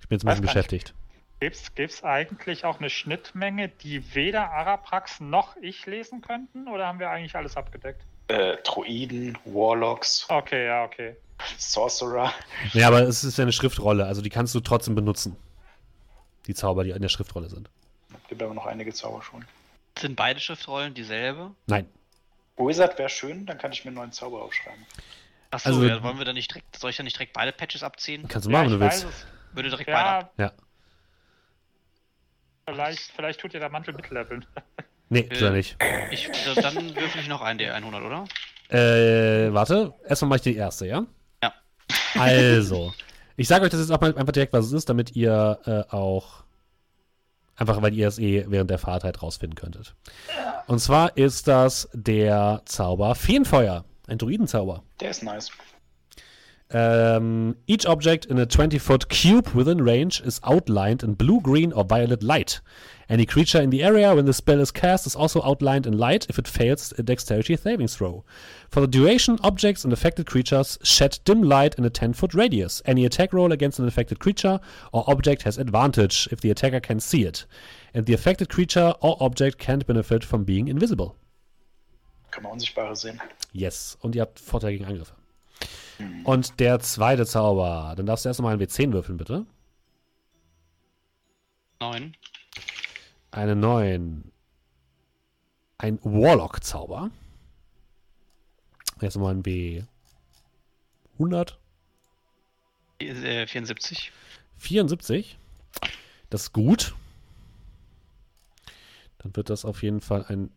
[0.00, 0.94] Ich bin jetzt ein bisschen beschäftigt.
[1.40, 6.68] Gibt es eigentlich auch eine Schnittmenge, die weder Araprax noch ich lesen könnten?
[6.68, 8.02] Oder haben wir eigentlich alles abgedeckt?
[8.28, 10.26] Äh, Druiden, Warlocks.
[10.28, 11.16] Okay, ja, okay.
[11.56, 12.32] Sorcerer.
[12.72, 15.36] Ja, aber es ist ja eine Schriftrolle, also die kannst du trotzdem benutzen.
[16.46, 17.70] Die Zauber, die in der Schriftrolle sind.
[18.28, 19.44] Gibt aber noch einige Zauber schon.
[19.98, 21.52] Sind beide Schriftrollen dieselbe?
[21.66, 21.88] Nein.
[22.56, 24.84] Wizard wäre schön, dann kann ich mir einen neuen Zauber aufschreiben.
[25.50, 27.82] Achso, also, ja, wollen wir da nicht direkt, soll ich da nicht direkt beide Patches
[27.82, 28.26] abziehen?
[28.28, 29.06] Kannst du machen, ja, wenn du willst.
[29.52, 30.32] Würde direkt ja, beide ab.
[30.36, 30.52] Ja.
[32.68, 34.44] Vielleicht, vielleicht tut ihr der Mantel mitleveln.
[35.10, 35.74] Nee, äh, tut nicht.
[36.10, 38.24] Ich, dann würfel ich noch einen D100, oder?
[38.68, 39.94] Äh, warte.
[40.06, 41.06] Erstmal mache ich die erste, ja?
[41.42, 41.54] Ja.
[42.18, 42.92] Also,
[43.38, 45.94] Ich sage euch das jetzt auch mal einfach direkt, was es ist, damit ihr äh,
[45.94, 46.42] auch
[47.54, 49.94] einfach, weil ihr es eh während der Fahrt halt rausfinden könntet.
[50.66, 54.82] Und zwar ist das der Zauber Feenfeuer, ein Druidenzauber.
[55.00, 55.50] Der ist nice.
[56.70, 61.72] Um, each object in a 20 foot cube within range is outlined in blue, green,
[61.72, 62.60] or violet light.
[63.08, 66.26] Any creature in the area when the spell is cast is also outlined in light
[66.28, 68.22] if it fails a dexterity saving throw.
[68.70, 72.82] For the duration, objects and affected creatures shed dim light in a 10 foot radius.
[72.84, 74.60] Any attack roll against an affected creature
[74.92, 77.46] or object has advantage if the attacker can see it.
[77.94, 81.16] And the affected creature or object can't benefit from being invisible.
[82.30, 83.20] Kann man Unsichtbare sehen.
[83.52, 83.96] Yes.
[84.00, 85.14] Und ihr habt Vorteil gegen Angriffe.
[86.24, 87.94] Und der zweite Zauber.
[87.96, 89.46] Dann darfst du erst mal einen W10 würfeln, bitte.
[91.80, 92.14] Neun.
[93.30, 94.30] Eine 9.
[95.78, 97.10] Ein Warlock-Zauber.
[99.00, 99.84] Erst mal ein W.
[101.14, 101.58] 100.
[103.00, 104.12] 74.
[104.58, 105.38] 74.
[106.30, 106.94] Das ist gut.
[109.18, 110.50] Dann wird das auf jeden Fall ein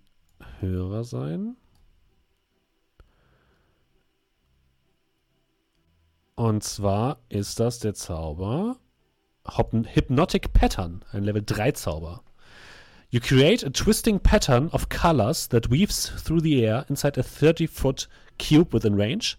[0.62, 1.56] höherer sein.
[6.36, 8.78] Und zwar ist das der Zauber
[9.46, 12.24] Hypnotic Pattern, ein Level 3 Zauber.
[13.10, 17.68] You create a twisting pattern of colors that weaves through the air inside a 30
[17.68, 18.08] foot
[18.40, 19.38] cube within range.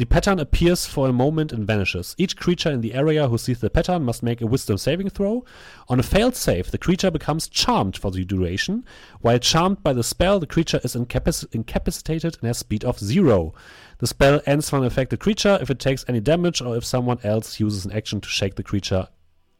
[0.00, 2.14] The pattern appears for a moment and vanishes.
[2.16, 5.44] Each creature in the area who sees the pattern must make a wisdom saving throw.
[5.90, 8.86] On a failed save, the creature becomes charmed for the duration.
[9.20, 13.52] While charmed by the spell, the creature is incapac incapacitated and has speed of zero.
[13.98, 17.18] The spell ends for an affected creature if it takes any damage or if someone
[17.22, 19.06] else uses an action to shake the creature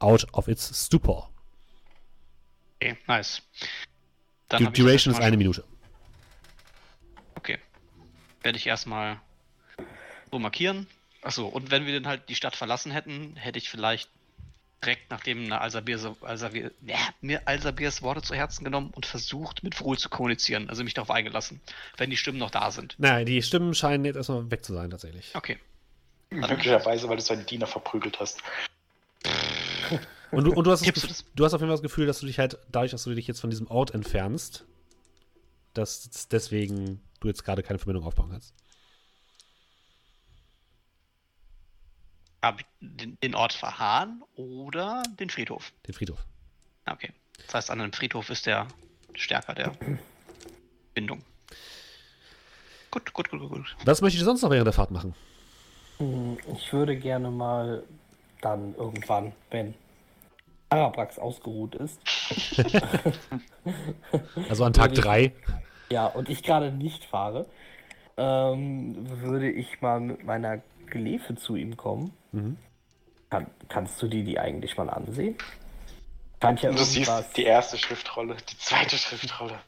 [0.00, 1.20] out of its stupor.
[2.82, 3.42] Okay, nice.
[4.48, 5.64] Die Duration ist eine Minute.
[7.36, 7.58] Okay.
[8.42, 9.20] Werde ich erstmal
[10.30, 10.86] so markieren.
[11.22, 14.08] Achso, und wenn wir dann halt die Stadt verlassen hätten, hätte ich vielleicht
[14.82, 19.98] direkt nachdem Alsabir, Alsabir, ja, mir Alsabirs Worte zu Herzen genommen und versucht, mit Vrul
[19.98, 21.60] zu kommunizieren, also mich darauf eingelassen,
[21.98, 22.94] wenn die Stimmen noch da sind.
[22.98, 25.32] Nein, die Stimmen scheinen jetzt erstmal weg zu sein, tatsächlich.
[25.34, 25.58] Okay.
[26.30, 28.42] Möglicherweise, weil du seinen Diener verprügelt hast.
[30.30, 32.26] Und du, und du, hast das, du hast auf jeden Fall das Gefühl, dass du
[32.26, 34.64] dich halt, dadurch, dass du dich jetzt von diesem Ort entfernst,
[35.74, 38.54] dass deswegen du jetzt gerade keine Verbindung aufbauen kannst.
[42.80, 45.72] Den Ort Verhahn oder den Friedhof?
[45.86, 46.24] Den Friedhof.
[46.86, 47.12] Okay.
[47.46, 48.66] Das heißt, an einem Friedhof ist der
[49.14, 49.72] stärker der
[50.94, 51.22] Bindung.
[52.90, 53.76] Gut, gut, gut, gut.
[53.84, 55.14] Was möchtest du sonst noch während der Fahrt machen?
[55.98, 57.84] Hm, ich würde gerne mal
[58.40, 59.74] dann irgendwann, wenn
[60.70, 62.00] Arabrax ausgeruht ist.
[64.48, 65.32] also an Tag 3.
[65.90, 67.46] Ja, und ich gerade nicht fahre,
[68.16, 72.12] ähm, würde ich mal mit meiner Gelefe zu ihm kommen.
[72.32, 72.56] Mhm.
[73.30, 75.36] Kann, kannst du die die eigentlich mal ansehen?
[76.42, 79.60] Scheint ja du siehst die erste Schriftrolle, die zweite Schriftrolle.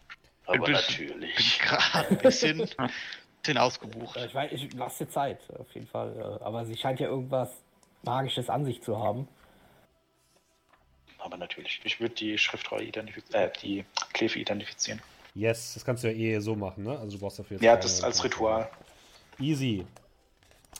[0.47, 1.37] Aber bin, natürlich.
[1.37, 2.59] Bin gerade ein bisschen,
[3.43, 4.17] bisschen ausgebucht.
[4.17, 6.41] Ich, weiß, ich lasse dir Zeit, auf jeden Fall.
[6.43, 7.51] Aber sie scheint ja irgendwas
[8.03, 9.29] Magisches an sich zu haben.
[11.19, 15.01] Aber natürlich, ich würde die Schriftrolle identifizieren, äh, die Klefe identifizieren.
[15.35, 16.99] Yes, das kannst du ja eh so machen, ne?
[16.99, 18.69] Also du brauchst dafür jetzt Ja, das als Ritual.
[19.39, 19.87] Easy.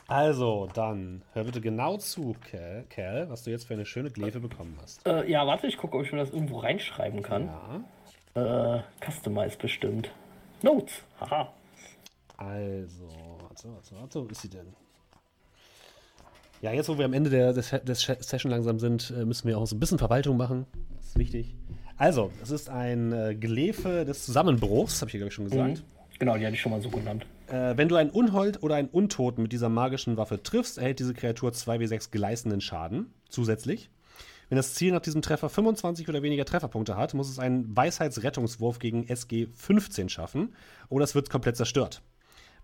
[0.09, 4.41] Also, dann hör bitte genau zu, Kerl, Kerl, was du jetzt für eine schöne Glefe
[4.41, 5.07] bekommen hast.
[5.07, 7.51] Äh, ja, warte, ich gucke, ob ich mir das irgendwo reinschreiben kann.
[8.35, 8.77] Ja.
[8.77, 10.11] Äh, Customize bestimmt.
[10.63, 11.53] Notes, haha.
[12.37, 13.09] Also,
[13.41, 14.67] warte, warte, warte, wo ist sie denn?
[16.61, 19.59] Ja, jetzt, wo wir am Ende der, des, des Session langsam sind, äh, müssen wir
[19.59, 20.67] auch so ein bisschen Verwaltung machen.
[20.97, 21.55] Das ist wichtig.
[21.97, 25.79] Also, es ist ein äh, Glefe des Zusammenbruchs, habe ich hier, glaube ich, schon gesagt.
[25.79, 26.19] Mhm.
[26.19, 27.27] Genau, die hatte ich schon mal so genannt.
[27.53, 31.13] Äh, wenn du einen Unhold oder einen Untoten mit dieser magischen Waffe triffst, erhält diese
[31.13, 33.91] Kreatur 2w6 gleißenden Schaden zusätzlich.
[34.49, 38.79] Wenn das Ziel nach diesem Treffer 25 oder weniger Trefferpunkte hat, muss es einen Weisheitsrettungswurf
[38.79, 40.55] gegen SG 15 schaffen
[40.89, 42.01] oder es wird komplett zerstört.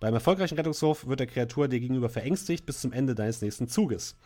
[0.00, 4.16] Beim erfolgreichen Rettungswurf wird der Kreatur dir gegenüber verängstigt bis zum Ende deines nächsten Zuges.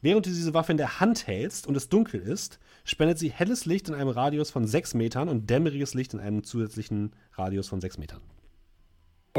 [0.00, 3.66] Während du diese Waffe in der Hand hältst und es dunkel ist, spendet sie helles
[3.66, 7.80] Licht in einem Radius von 6 Metern und dämmeriges Licht in einem zusätzlichen Radius von
[7.80, 8.20] 6 Metern.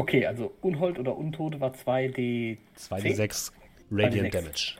[0.00, 2.56] Okay, also Unhold oder Untote war 2D.
[2.78, 3.52] 2D6
[3.90, 4.36] Radiant 2D6.
[4.40, 4.78] Damage.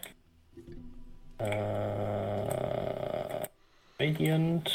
[1.36, 3.46] Äh,
[4.02, 4.70] Radiant.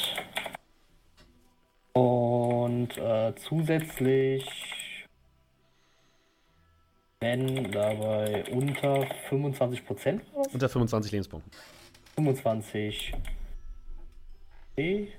[1.94, 4.46] Und äh, zusätzlich,
[7.22, 9.02] wenn dabei unter
[9.32, 10.48] 25% was?
[10.54, 11.52] Unter 25 Lebenspunkten.
[12.14, 13.14] 25.
[14.74, 15.12] Okay.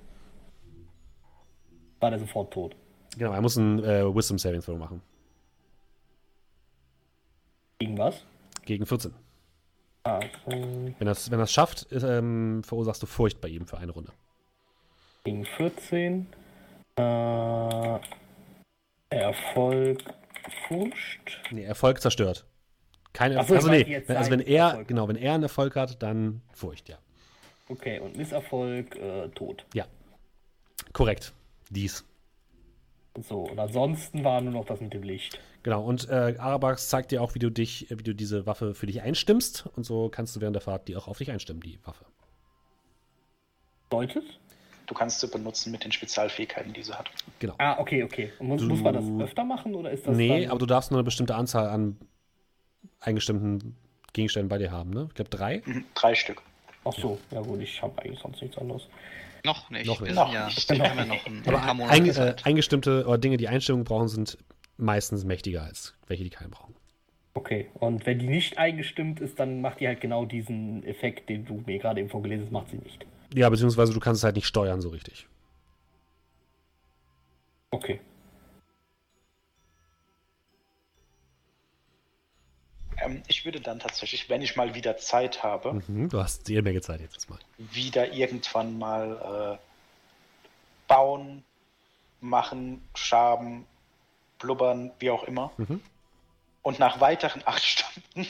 [1.99, 2.77] War der sofort tot.
[3.19, 5.03] Genau, er muss ein äh, Wisdom Saving Throw machen.
[7.79, 8.25] Gegen was?
[8.65, 9.15] Gegen 14.
[10.03, 10.29] Also.
[10.47, 14.13] Wenn das, wenn das schafft, ähm, verursachst du Furcht bei ihm für eine Runde.
[15.25, 16.27] Gegen 14.
[16.97, 17.99] Äh,
[19.11, 20.03] Erfolg
[20.69, 21.41] Furcht.
[21.51, 22.47] Nee, Erfolg zerstört.
[23.13, 23.63] Keine Erfolg.
[23.63, 24.89] So, also, nee, also wenn er, Erfolg.
[24.89, 26.99] genau, wenn er einen Erfolg hat, dann Furcht, ja.
[27.69, 29.65] Okay, und Misserfolg, äh, Tod.
[29.75, 29.87] Ja.
[30.93, 31.33] Korrekt.
[31.71, 32.05] Dies.
[33.23, 35.41] So, und ansonsten war nur noch das mit dem Licht.
[35.67, 38.86] Genau, und äh, Arabax zeigt dir auch, wie du dich, wie du diese Waffe für
[38.86, 39.67] dich einstimmst.
[39.75, 42.05] Und so kannst du während der Fahrt die auch auf dich einstimmen, die Waffe.
[43.91, 44.23] Deutet?
[44.86, 47.11] Du kannst sie benutzen mit den Spezialfähigkeiten, die sie hat.
[47.41, 47.57] Genau.
[47.59, 48.33] Ah, okay, okay.
[48.39, 50.17] Und muss, du, muss man das öfter machen oder ist das.
[50.17, 51.97] Nee, aber du darfst nur eine bestimmte Anzahl an
[53.01, 53.77] eingestimmten
[54.12, 55.07] Gegenständen bei dir haben, ne?
[55.09, 55.62] Ich glaube drei.
[55.67, 56.43] Mhm, drei Stück.
[56.85, 58.86] Ach so, ja gut, ich habe eigentlich sonst nichts anderes.
[59.45, 59.86] Noch nicht.
[59.86, 60.15] Noch nicht.
[60.15, 60.70] Noch ja, nicht.
[60.70, 64.39] Ich noch, noch ein, Aber ein ein, äh, eingestimmte oder Dinge, die Einstellungen brauchen, sind
[64.77, 66.75] meistens mächtiger als welche, die keinen brauchen.
[67.35, 71.45] Okay, und wenn die nicht eingestimmt ist, dann macht die halt genau diesen Effekt, den
[71.45, 73.05] du mir gerade eben vorgelesen hast, macht sie nicht.
[73.35, 75.27] Ja, beziehungsweise du kannst es halt nicht steuern so richtig.
[77.71, 78.01] Okay.
[82.99, 85.83] Ähm, ich würde dann tatsächlich, wenn ich mal wieder Zeit habe.
[85.87, 87.39] Mhm, du hast jede Menge Zeit jetzt mal.
[87.59, 91.45] Wieder irgendwann mal äh, bauen,
[92.21, 93.67] machen, schaben,
[94.39, 95.52] blubbern, wie auch immer.
[95.56, 95.81] Mhm.
[96.62, 98.26] Und nach weiteren acht Stunden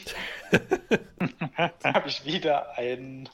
[1.84, 3.28] habe ich wieder einen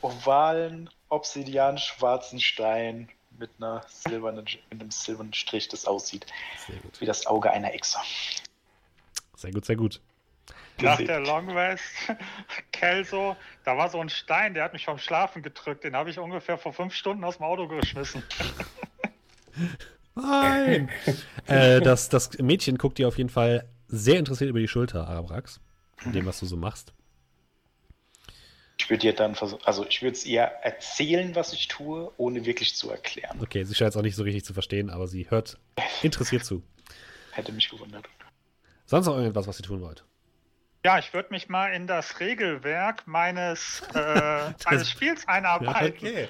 [0.00, 3.08] ovalen, obsidian-schwarzen Stein
[3.38, 6.26] mit, einer silbernen, mit einem silbernen Strich, das aussieht
[6.98, 7.98] wie das Auge einer Echse.
[9.36, 10.00] Sehr gut, sehr gut.
[10.80, 11.84] Nach der Long Rest,
[12.72, 15.84] Kelso, da war so ein Stein, der hat mich vom Schlafen gedrückt.
[15.84, 18.22] Den habe ich ungefähr vor fünf Stunden aus dem Auto geschmissen.
[20.14, 20.90] Nein!
[21.46, 25.60] äh, das, das Mädchen guckt dir auf jeden Fall sehr interessiert über die Schulter, Arabrax,
[25.96, 26.92] von dem, was du so machst.
[28.78, 32.44] Ich würde dir dann versuchen, also ich würde es ihr erzählen, was ich tue, ohne
[32.44, 33.38] wirklich zu erklären.
[33.40, 35.58] Okay, sie scheint es auch nicht so richtig zu verstehen, aber sie hört
[36.02, 36.62] interessiert zu.
[37.30, 38.06] Hätte mich gewundert.
[38.86, 40.04] Sonst noch irgendwas, was sie tun wollt?
[40.84, 46.06] Ja, ich würde mich mal in das Regelwerk meines, äh, meines Spiels einarbeiten.
[46.06, 46.28] Ja, okay.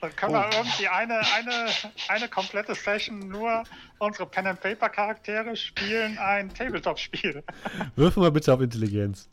[0.00, 0.38] Dann können oh.
[0.38, 1.66] wir irgendwie eine, eine,
[2.08, 3.62] eine komplette Session nur
[3.98, 7.44] unsere Pen and Paper Charaktere spielen, ein Tabletop-Spiel.
[7.96, 9.28] Würfel mal bitte auf Intelligenz.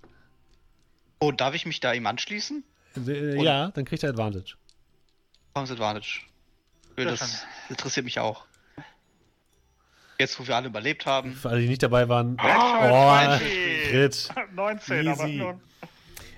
[1.19, 2.63] Oh, darf ich mich da ihm anschließen?
[3.07, 4.55] Äh, ja, dann kriegt er Advantage.
[5.53, 6.21] Warum Advantage?
[6.95, 8.45] Das interessiert mich auch.
[10.19, 11.31] Jetzt, wo wir alle überlebt haben.
[11.33, 12.35] Für alle, die nicht dabei waren.
[12.43, 13.37] Oh, oh
[13.89, 14.27] Crit.
[14.53, 15.09] 19, Easy.
[15.09, 15.59] aber nur.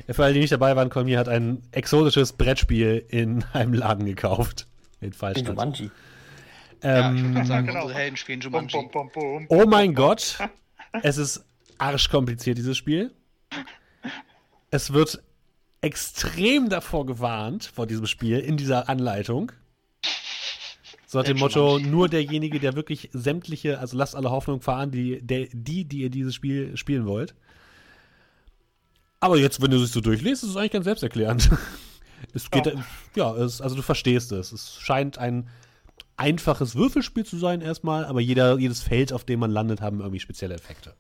[0.08, 4.68] Für alle, die nicht dabei waren, Kolmi hat ein exotisches Brettspiel in einem Laden gekauft.
[5.00, 5.48] In Fallstadt.
[5.48, 5.90] Jumanji.
[6.84, 7.82] Ähm, ja, ich würde sagen, genau.
[7.82, 8.72] unsere Helden spielen Jumanji.
[8.72, 10.38] Bum, bum, bum, oh mein Gott.
[11.02, 11.44] es ist
[11.80, 13.12] arschkompliziert, dieses Spiel.
[14.70, 15.24] Es wird
[15.82, 19.52] extrem davor gewarnt, vor diesem Spiel, in dieser Anleitung.
[21.12, 25.22] So nach dem Motto, nur derjenige, der wirklich sämtliche, also lasst alle Hoffnung fahren, die,
[25.22, 27.36] der, die, die ihr dieses Spiel spielen wollt.
[29.20, 31.50] Aber jetzt, wenn du es so durchliest, ist es eigentlich ganz selbsterklärend.
[32.34, 32.74] es geht, ja,
[33.18, 34.54] ja es, also du verstehst es.
[34.54, 35.50] Es scheint ein
[36.16, 40.22] einfaches Würfelspiel zu sein erstmal, aber jeder, jedes Feld, auf dem man landet, haben irgendwie
[40.22, 40.96] spezielle Effekte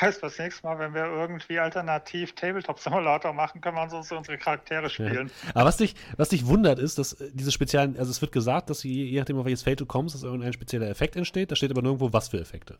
[0.00, 4.90] heißt, das nächste Mal, wenn wir irgendwie alternativ Tabletop-Simulator machen, können wir uns unsere Charaktere
[4.90, 5.30] spielen.
[5.44, 5.50] Ja.
[5.54, 8.70] Aber was dich, was dich wundert, ist, dass äh, diese speziellen, also es wird gesagt,
[8.70, 11.50] dass je, je nachdem, auf welches Feld du kommst, dass irgendein spezieller Effekt entsteht.
[11.50, 12.78] Da steht aber nirgendwo, was für Effekte.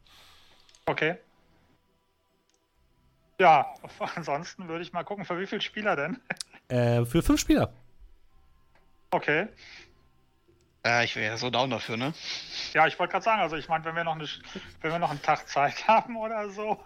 [0.86, 1.16] Okay.
[3.38, 3.74] Ja,
[4.16, 6.18] ansonsten würde ich mal gucken, für wie viele Spieler denn?
[6.68, 7.72] Äh, für fünf Spieler.
[9.10, 9.48] Okay.
[10.88, 12.14] Äh, ich wäre so down dafür, ne?
[12.72, 14.26] Ja, ich wollte gerade sagen, also ich meine, wenn wir noch eine,
[14.80, 16.80] wenn wir noch einen Tag Zeit haben oder so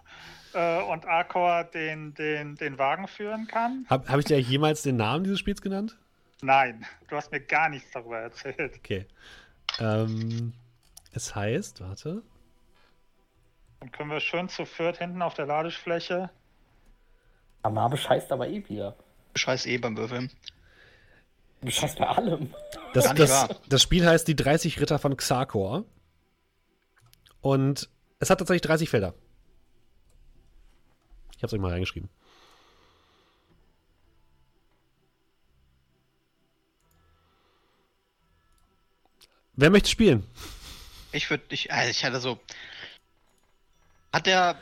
[0.55, 3.87] äh, und Arcor den, den, den Wagen führen kann.
[3.89, 5.97] Habe hab ich dir jemals den Namen dieses Spiels genannt?
[6.43, 8.75] Nein, du hast mir gar nichts darüber erzählt.
[8.79, 9.07] Okay.
[9.79, 10.53] Ähm,
[11.13, 12.23] es heißt, warte.
[13.79, 16.31] Dann können wir schön zu viert hinten auf der Ladefläche.
[17.63, 18.97] Amar bescheißt aber eh wieder.
[19.33, 20.31] Bescheißt eh beim Würfeln.
[21.63, 22.53] Bescheißt bei allem.
[22.93, 25.85] Das, das, das, Spiel heißt Die 30 Ritter von Xarkor.
[27.41, 29.15] Und es hat tatsächlich 30 Felder.
[31.37, 32.09] Ich hab's euch mal reingeschrieben.
[39.55, 40.27] Wer möchte spielen?
[41.13, 42.41] Ich würde, ich, also ich hatte so.
[44.13, 44.57] Hat der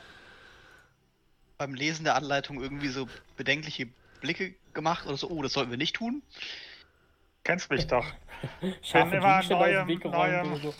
[1.59, 3.89] beim Lesen der Anleitung irgendwie so bedenkliche
[4.21, 5.29] Blicke gemacht oder so?
[5.29, 6.23] Oh, das sollten wir nicht tun.
[7.45, 8.07] Kennst mich doch.
[8.61, 10.75] Ich bin immer neuem, neuem.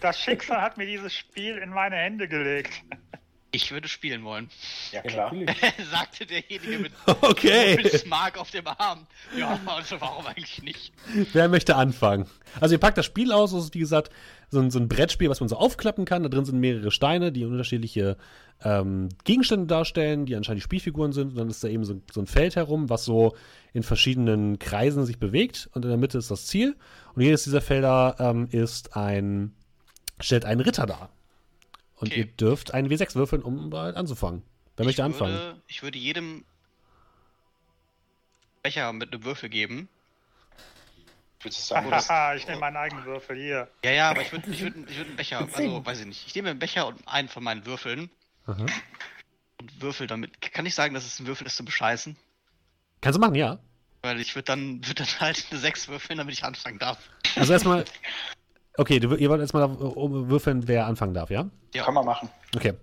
[0.00, 2.82] Das Schicksal hat mir dieses Spiel in meine Hände gelegt.
[3.54, 4.48] Ich würde spielen wollen.
[4.92, 5.30] Ja, klar.
[5.90, 7.76] Sagte derjenige mit, okay.
[7.76, 9.06] mit Smart auf dem Arm.
[9.36, 10.92] Ja, also warum eigentlich nicht?
[11.34, 12.26] Wer möchte anfangen?
[12.60, 14.10] Also ihr packt das Spiel aus, das ist wie gesagt
[14.48, 16.22] so ein, so ein Brettspiel, was man so aufklappen kann.
[16.22, 18.16] Da drin sind mehrere Steine, die unterschiedliche
[18.64, 21.32] ähm, Gegenstände darstellen, die anscheinend die Spielfiguren sind.
[21.32, 23.36] Und dann ist da eben so, so ein Feld herum, was so
[23.74, 25.68] in verschiedenen Kreisen sich bewegt.
[25.74, 26.76] Und in der Mitte ist das Ziel.
[27.14, 29.54] Und jedes dieser Felder ähm, ist ein,
[30.20, 31.10] stellt einen Ritter dar.
[32.02, 32.18] Und okay.
[32.18, 34.42] ihr dürft einen W6 würfeln, um halt anzufangen.
[34.76, 35.34] Wer möchte anfangen?
[35.34, 36.44] Würde, ich würde jedem
[38.60, 39.88] Becher mit einem Würfel geben.
[41.48, 43.68] Sagen, Haha, ich nehme meinen eigenen Würfel hier.
[43.84, 46.26] Ja, ja, aber ich würde ich würd, ich würd einen Becher, also weiß ich nicht.
[46.26, 48.10] Ich nehme einen Becher und einen von meinen Würfeln.
[48.46, 48.66] Aha.
[49.60, 50.40] Und würfel damit.
[50.40, 52.16] Kann ich sagen, dass es ein Würfel ist zum Bescheißen?
[53.00, 53.60] Kannst du machen, ja.
[54.02, 56.98] Weil ich würde dann, würd dann halt eine 6 würfeln, damit ich anfangen darf.
[57.36, 57.84] Also erstmal,
[58.76, 61.48] Okay, du, ihr wollt jetzt mal würfeln, wer anfangen darf, ja?
[61.74, 61.84] Ja.
[61.84, 62.30] Kann man machen.
[62.56, 62.74] Okay.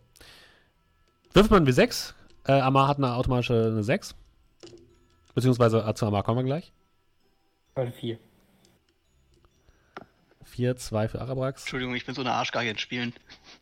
[1.33, 2.13] Würfelt man W6.
[2.47, 4.15] Äh, Amar hat eine automatische eine 6.
[5.33, 6.71] Beziehungsweise äh, zu Amar kommen wir gleich.
[7.75, 8.19] Weil 4.
[10.45, 11.61] 4, 2 für Arabrax.
[11.61, 13.13] Entschuldigung, ich bin so eine Arschgeige in Spielen.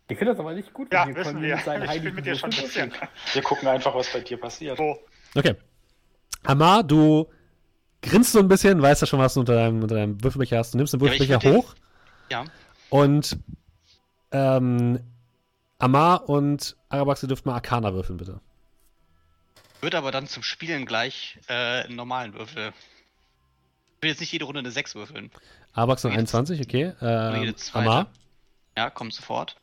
[0.07, 0.91] Ich finde das aber nicht gut.
[0.91, 1.57] Ja, wissen wir.
[1.93, 2.91] Ich bin mit dir schon ein bisschen.
[3.33, 4.80] Wir gucken einfach, was bei dir passiert.
[4.80, 4.97] Oh.
[5.35, 5.56] Okay.
[6.43, 7.27] Amar, du
[8.01, 10.73] grinst so ein bisschen, weißt ja schon, was du unter deinem, unter deinem Würfelbecher hast.
[10.73, 11.75] Du nimmst den Würfelbecher ja, hoch.
[12.30, 12.45] Ja.
[12.89, 13.38] Und
[14.31, 14.99] ähm,
[15.80, 18.39] Amar und Arabax, ihr dürft mal Arcana würfeln, bitte.
[19.81, 22.73] Wird aber dann zum Spielen gleich äh, einen normalen Würfel.
[23.97, 25.31] Ich will jetzt nicht jede Runde eine 6 würfeln.
[25.73, 26.93] Arabax und 21, okay.
[27.01, 28.07] Ähm, Amar?
[28.75, 29.56] Ja, kommt sofort.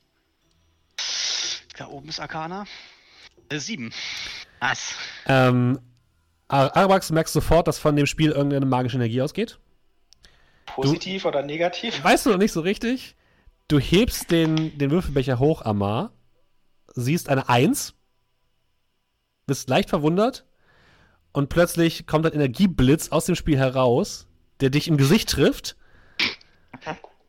[1.76, 2.65] Da oben ist Arcana.
[3.49, 3.93] Äh, 7.
[4.60, 4.94] Nice.
[5.26, 5.81] Ähm,
[6.49, 9.59] Arabax, merkst sofort, dass von dem Spiel irgendeine magische Energie ausgeht.
[10.67, 12.02] Positiv du, oder negativ?
[12.02, 13.17] Weißt du noch nicht so richtig.
[13.68, 16.12] Du hebst den, den Würfelbecher hoch, Amar,
[16.94, 17.94] siehst eine Eins,
[19.47, 20.44] bist leicht verwundert
[21.33, 24.26] und plötzlich kommt ein Energieblitz aus dem Spiel heraus,
[24.60, 25.76] der dich im Gesicht trifft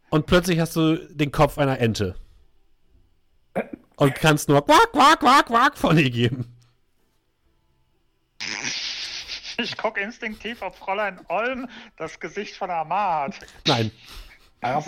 [0.10, 2.16] und plötzlich hast du den Kopf einer Ente.
[3.98, 6.54] Und kannst nur quack, quack, quack, quack von dir geben.
[9.58, 13.36] Ich gucke instinktiv, ob Fräulein Olm das Gesicht von Amar hat.
[13.66, 13.92] Nein.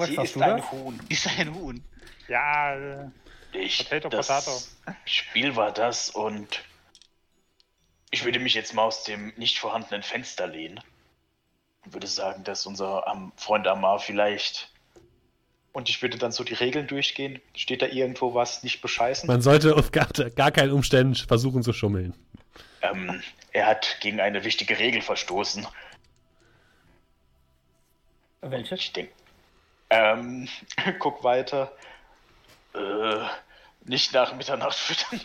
[0.05, 0.99] Sie ist ein Huhn.
[1.09, 1.83] Ist ein Huhn.
[2.27, 3.09] Ja, äh,
[3.53, 4.61] ich, Potato, das Potato.
[5.05, 6.63] Spiel war das und
[8.09, 10.79] ich würde mich jetzt mal aus dem nicht vorhandenen Fenster lehnen
[11.85, 13.03] und würde sagen, dass unser
[13.35, 14.71] Freund Amar vielleicht
[15.77, 17.39] und ich würde dann so die Regeln durchgehen.
[17.55, 19.27] Steht da irgendwo was, nicht bescheißen?
[19.27, 22.15] Man sollte auf gar, gar keinen Umständen versuchen zu schummeln.
[22.81, 23.21] Ähm,
[23.57, 25.67] er hat gegen eine wichtige Regel verstoßen.
[28.41, 28.75] Welche?
[28.75, 29.11] Ich denke.
[29.89, 30.47] Ähm,
[30.99, 31.75] guck weiter.
[32.75, 33.25] Äh,
[33.85, 35.21] nicht nach Mitternacht füttern.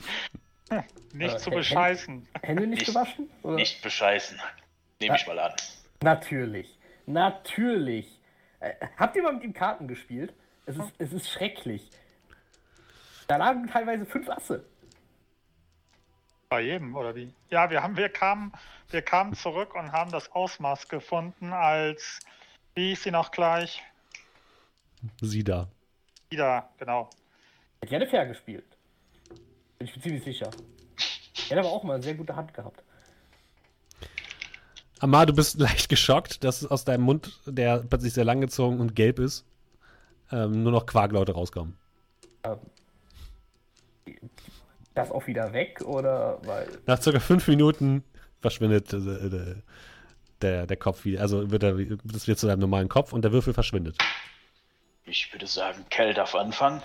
[1.12, 2.27] nicht äh, zu bescheißen.
[2.43, 3.31] Hände nicht, nicht gewaschen?
[3.43, 3.57] Oder?
[3.57, 4.41] Nicht bescheißen.
[4.99, 5.52] Nehme ich mal an.
[6.01, 6.75] Natürlich.
[7.05, 8.19] Natürlich.
[8.61, 10.33] Äh, habt ihr mal mit ihm Karten gespielt?
[10.65, 11.91] Es ist, es ist schrecklich.
[13.27, 14.65] Da lagen teilweise fünf Asse.
[16.53, 17.33] Bei jedem, oder wie?
[17.49, 18.53] Ja, wir haben, wir kamen,
[18.91, 22.21] wir kamen zurück und haben das Ausmaß gefunden, als
[22.75, 23.83] wie hieß sie noch gleich?
[25.23, 25.71] Sie da.
[26.31, 27.09] Sie da, genau.
[27.81, 28.67] Hat gerne fair gespielt.
[29.79, 30.51] Bin ich mir ziemlich sicher.
[31.49, 32.83] Er hat aber auch mal eine sehr gute Hand gehabt.
[35.01, 39.21] Amar, du bist leicht geschockt, dass aus deinem Mund, der plötzlich sehr langgezogen und gelb
[39.21, 39.47] ist,
[40.31, 41.79] ähm, nur noch Quarklaute rauskommen.
[42.45, 42.59] Ähm,
[44.95, 46.69] das auch wieder weg oder weil.
[46.87, 48.05] Nach circa fünf Minuten
[48.41, 49.57] verschwindet äh,
[50.43, 51.21] der, der Kopf wieder.
[51.21, 53.97] Also wird er, das wird zu deinem normalen Kopf und der Würfel verschwindet.
[55.05, 56.83] Ich würde sagen, Kell darf anfangen.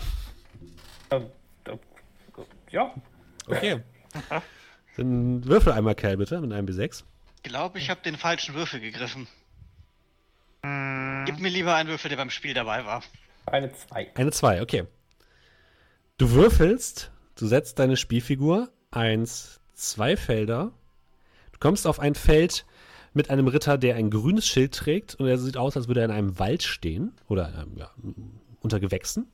[1.12, 1.26] Ähm,
[1.66, 1.78] äh,
[2.72, 2.94] ja.
[3.48, 3.82] Okay.
[4.98, 7.04] Dann würfel einmal Kell bitte mit einem B6.
[7.36, 9.28] Ich glaube, ich habe den falschen Würfel gegriffen.
[11.26, 13.04] Gib mir lieber einen Würfel, der beim Spiel dabei war.
[13.46, 14.12] Eine 2.
[14.16, 14.86] Eine 2, okay.
[16.18, 20.72] Du würfelst Du setzt deine Spielfigur eins, zwei Felder.
[21.52, 22.66] Du kommst auf ein Feld
[23.14, 26.06] mit einem Ritter, der ein grünes Schild trägt und er sieht aus, als würde er
[26.06, 27.92] in einem Wald stehen oder ähm, ja,
[28.62, 29.28] unter Gewächsen.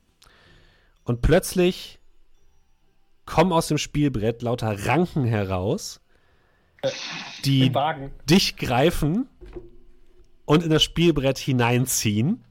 [1.04, 1.98] Und plötzlich
[3.24, 6.00] kommen aus dem Spielbrett lauter Ranken heraus,
[7.46, 7.72] die
[8.28, 9.28] dich greifen
[10.44, 12.44] und in das Spielbrett hineinziehen.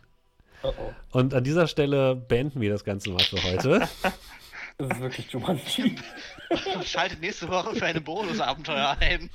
[0.63, 0.93] Oh oh.
[1.17, 3.87] Und an dieser Stelle beenden wir das Ganze mal für heute.
[4.87, 5.95] Das ist wirklich Jumanji.
[6.83, 9.29] Schaltet nächste Woche für eine Bonusabenteuer ein.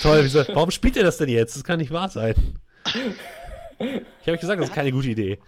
[0.00, 1.56] Toll, wieso, warum spielt ihr das denn jetzt?
[1.56, 2.34] Das kann nicht wahr sein.
[3.78, 5.38] Ich habe euch gesagt, das ist keine gute Idee.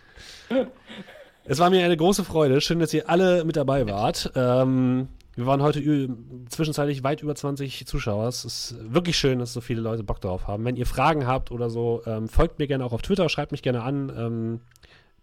[1.45, 2.61] Es war mir eine große Freude.
[2.61, 4.33] Schön, dass ihr alle mit dabei wart.
[4.35, 6.09] Ähm, Wir waren heute
[6.49, 8.29] zwischenzeitlich weit über 20 Zuschauer.
[8.29, 10.65] Es ist wirklich schön, dass so viele Leute Bock darauf haben.
[10.65, 13.63] Wenn ihr Fragen habt oder so, ähm, folgt mir gerne auch auf Twitter, schreibt mich
[13.63, 14.13] gerne an.
[14.17, 14.61] Ähm,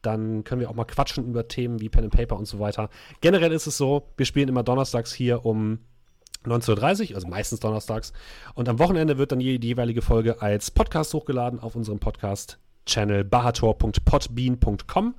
[0.01, 2.89] dann können wir auch mal quatschen über Themen wie Pen and Paper und so weiter.
[3.21, 5.79] Generell ist es so, wir spielen immer donnerstags hier um
[6.45, 8.13] 19.30 Uhr, also meistens donnerstags.
[8.53, 15.15] Und am Wochenende wird dann die, jeweilige Folge als Podcast hochgeladen auf unserem Podcast-Channel bahator.podbean.com.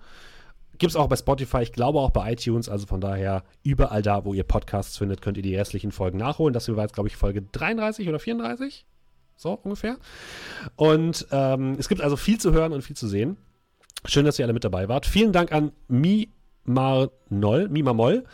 [0.79, 4.25] Gibt es auch bei Spotify, ich glaube auch bei iTunes, also von daher überall da,
[4.25, 6.55] wo ihr Podcasts findet, könnt ihr die restlichen Folgen nachholen.
[6.55, 8.87] Das hier war jetzt, glaube ich, Folge 33 oder 34.
[9.37, 9.99] So ungefähr.
[10.77, 13.37] Und ähm, es gibt also viel zu hören und viel zu sehen.
[14.07, 15.07] Schön, dass ihr alle mit dabei wart.
[15.07, 16.31] Vielen Dank an Mi
[16.65, 18.25] Marnoll, Mima Moll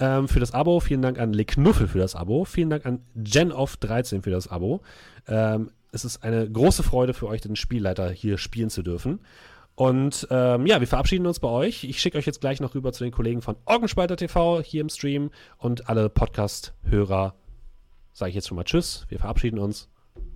[0.00, 0.80] ähm, für das Abo.
[0.80, 2.44] Vielen Dank an Le Knuffel für das Abo.
[2.44, 4.80] Vielen Dank an GenOff13 für das Abo.
[5.26, 9.20] Ähm, es ist eine große Freude für euch, den Spielleiter hier spielen zu dürfen.
[9.74, 11.84] Und ähm, ja, wir verabschieden uns bei euch.
[11.84, 14.88] Ich schicke euch jetzt gleich noch rüber zu den Kollegen von Orgenspalter TV hier im
[14.88, 17.34] Stream und alle Podcast-Hörer
[18.12, 19.06] sage ich jetzt schon mal Tschüss.
[19.08, 19.88] Wir verabschieden uns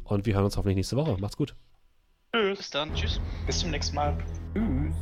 [0.04, 1.16] und wir hören uns hoffentlich nächste Woche.
[1.20, 1.54] Macht's gut.
[2.36, 2.58] Tschüss.
[2.58, 2.94] Bis dann.
[2.94, 3.20] Tschüss.
[3.46, 4.16] Bis zum nächsten Mal.
[4.54, 4.94] Tschüss.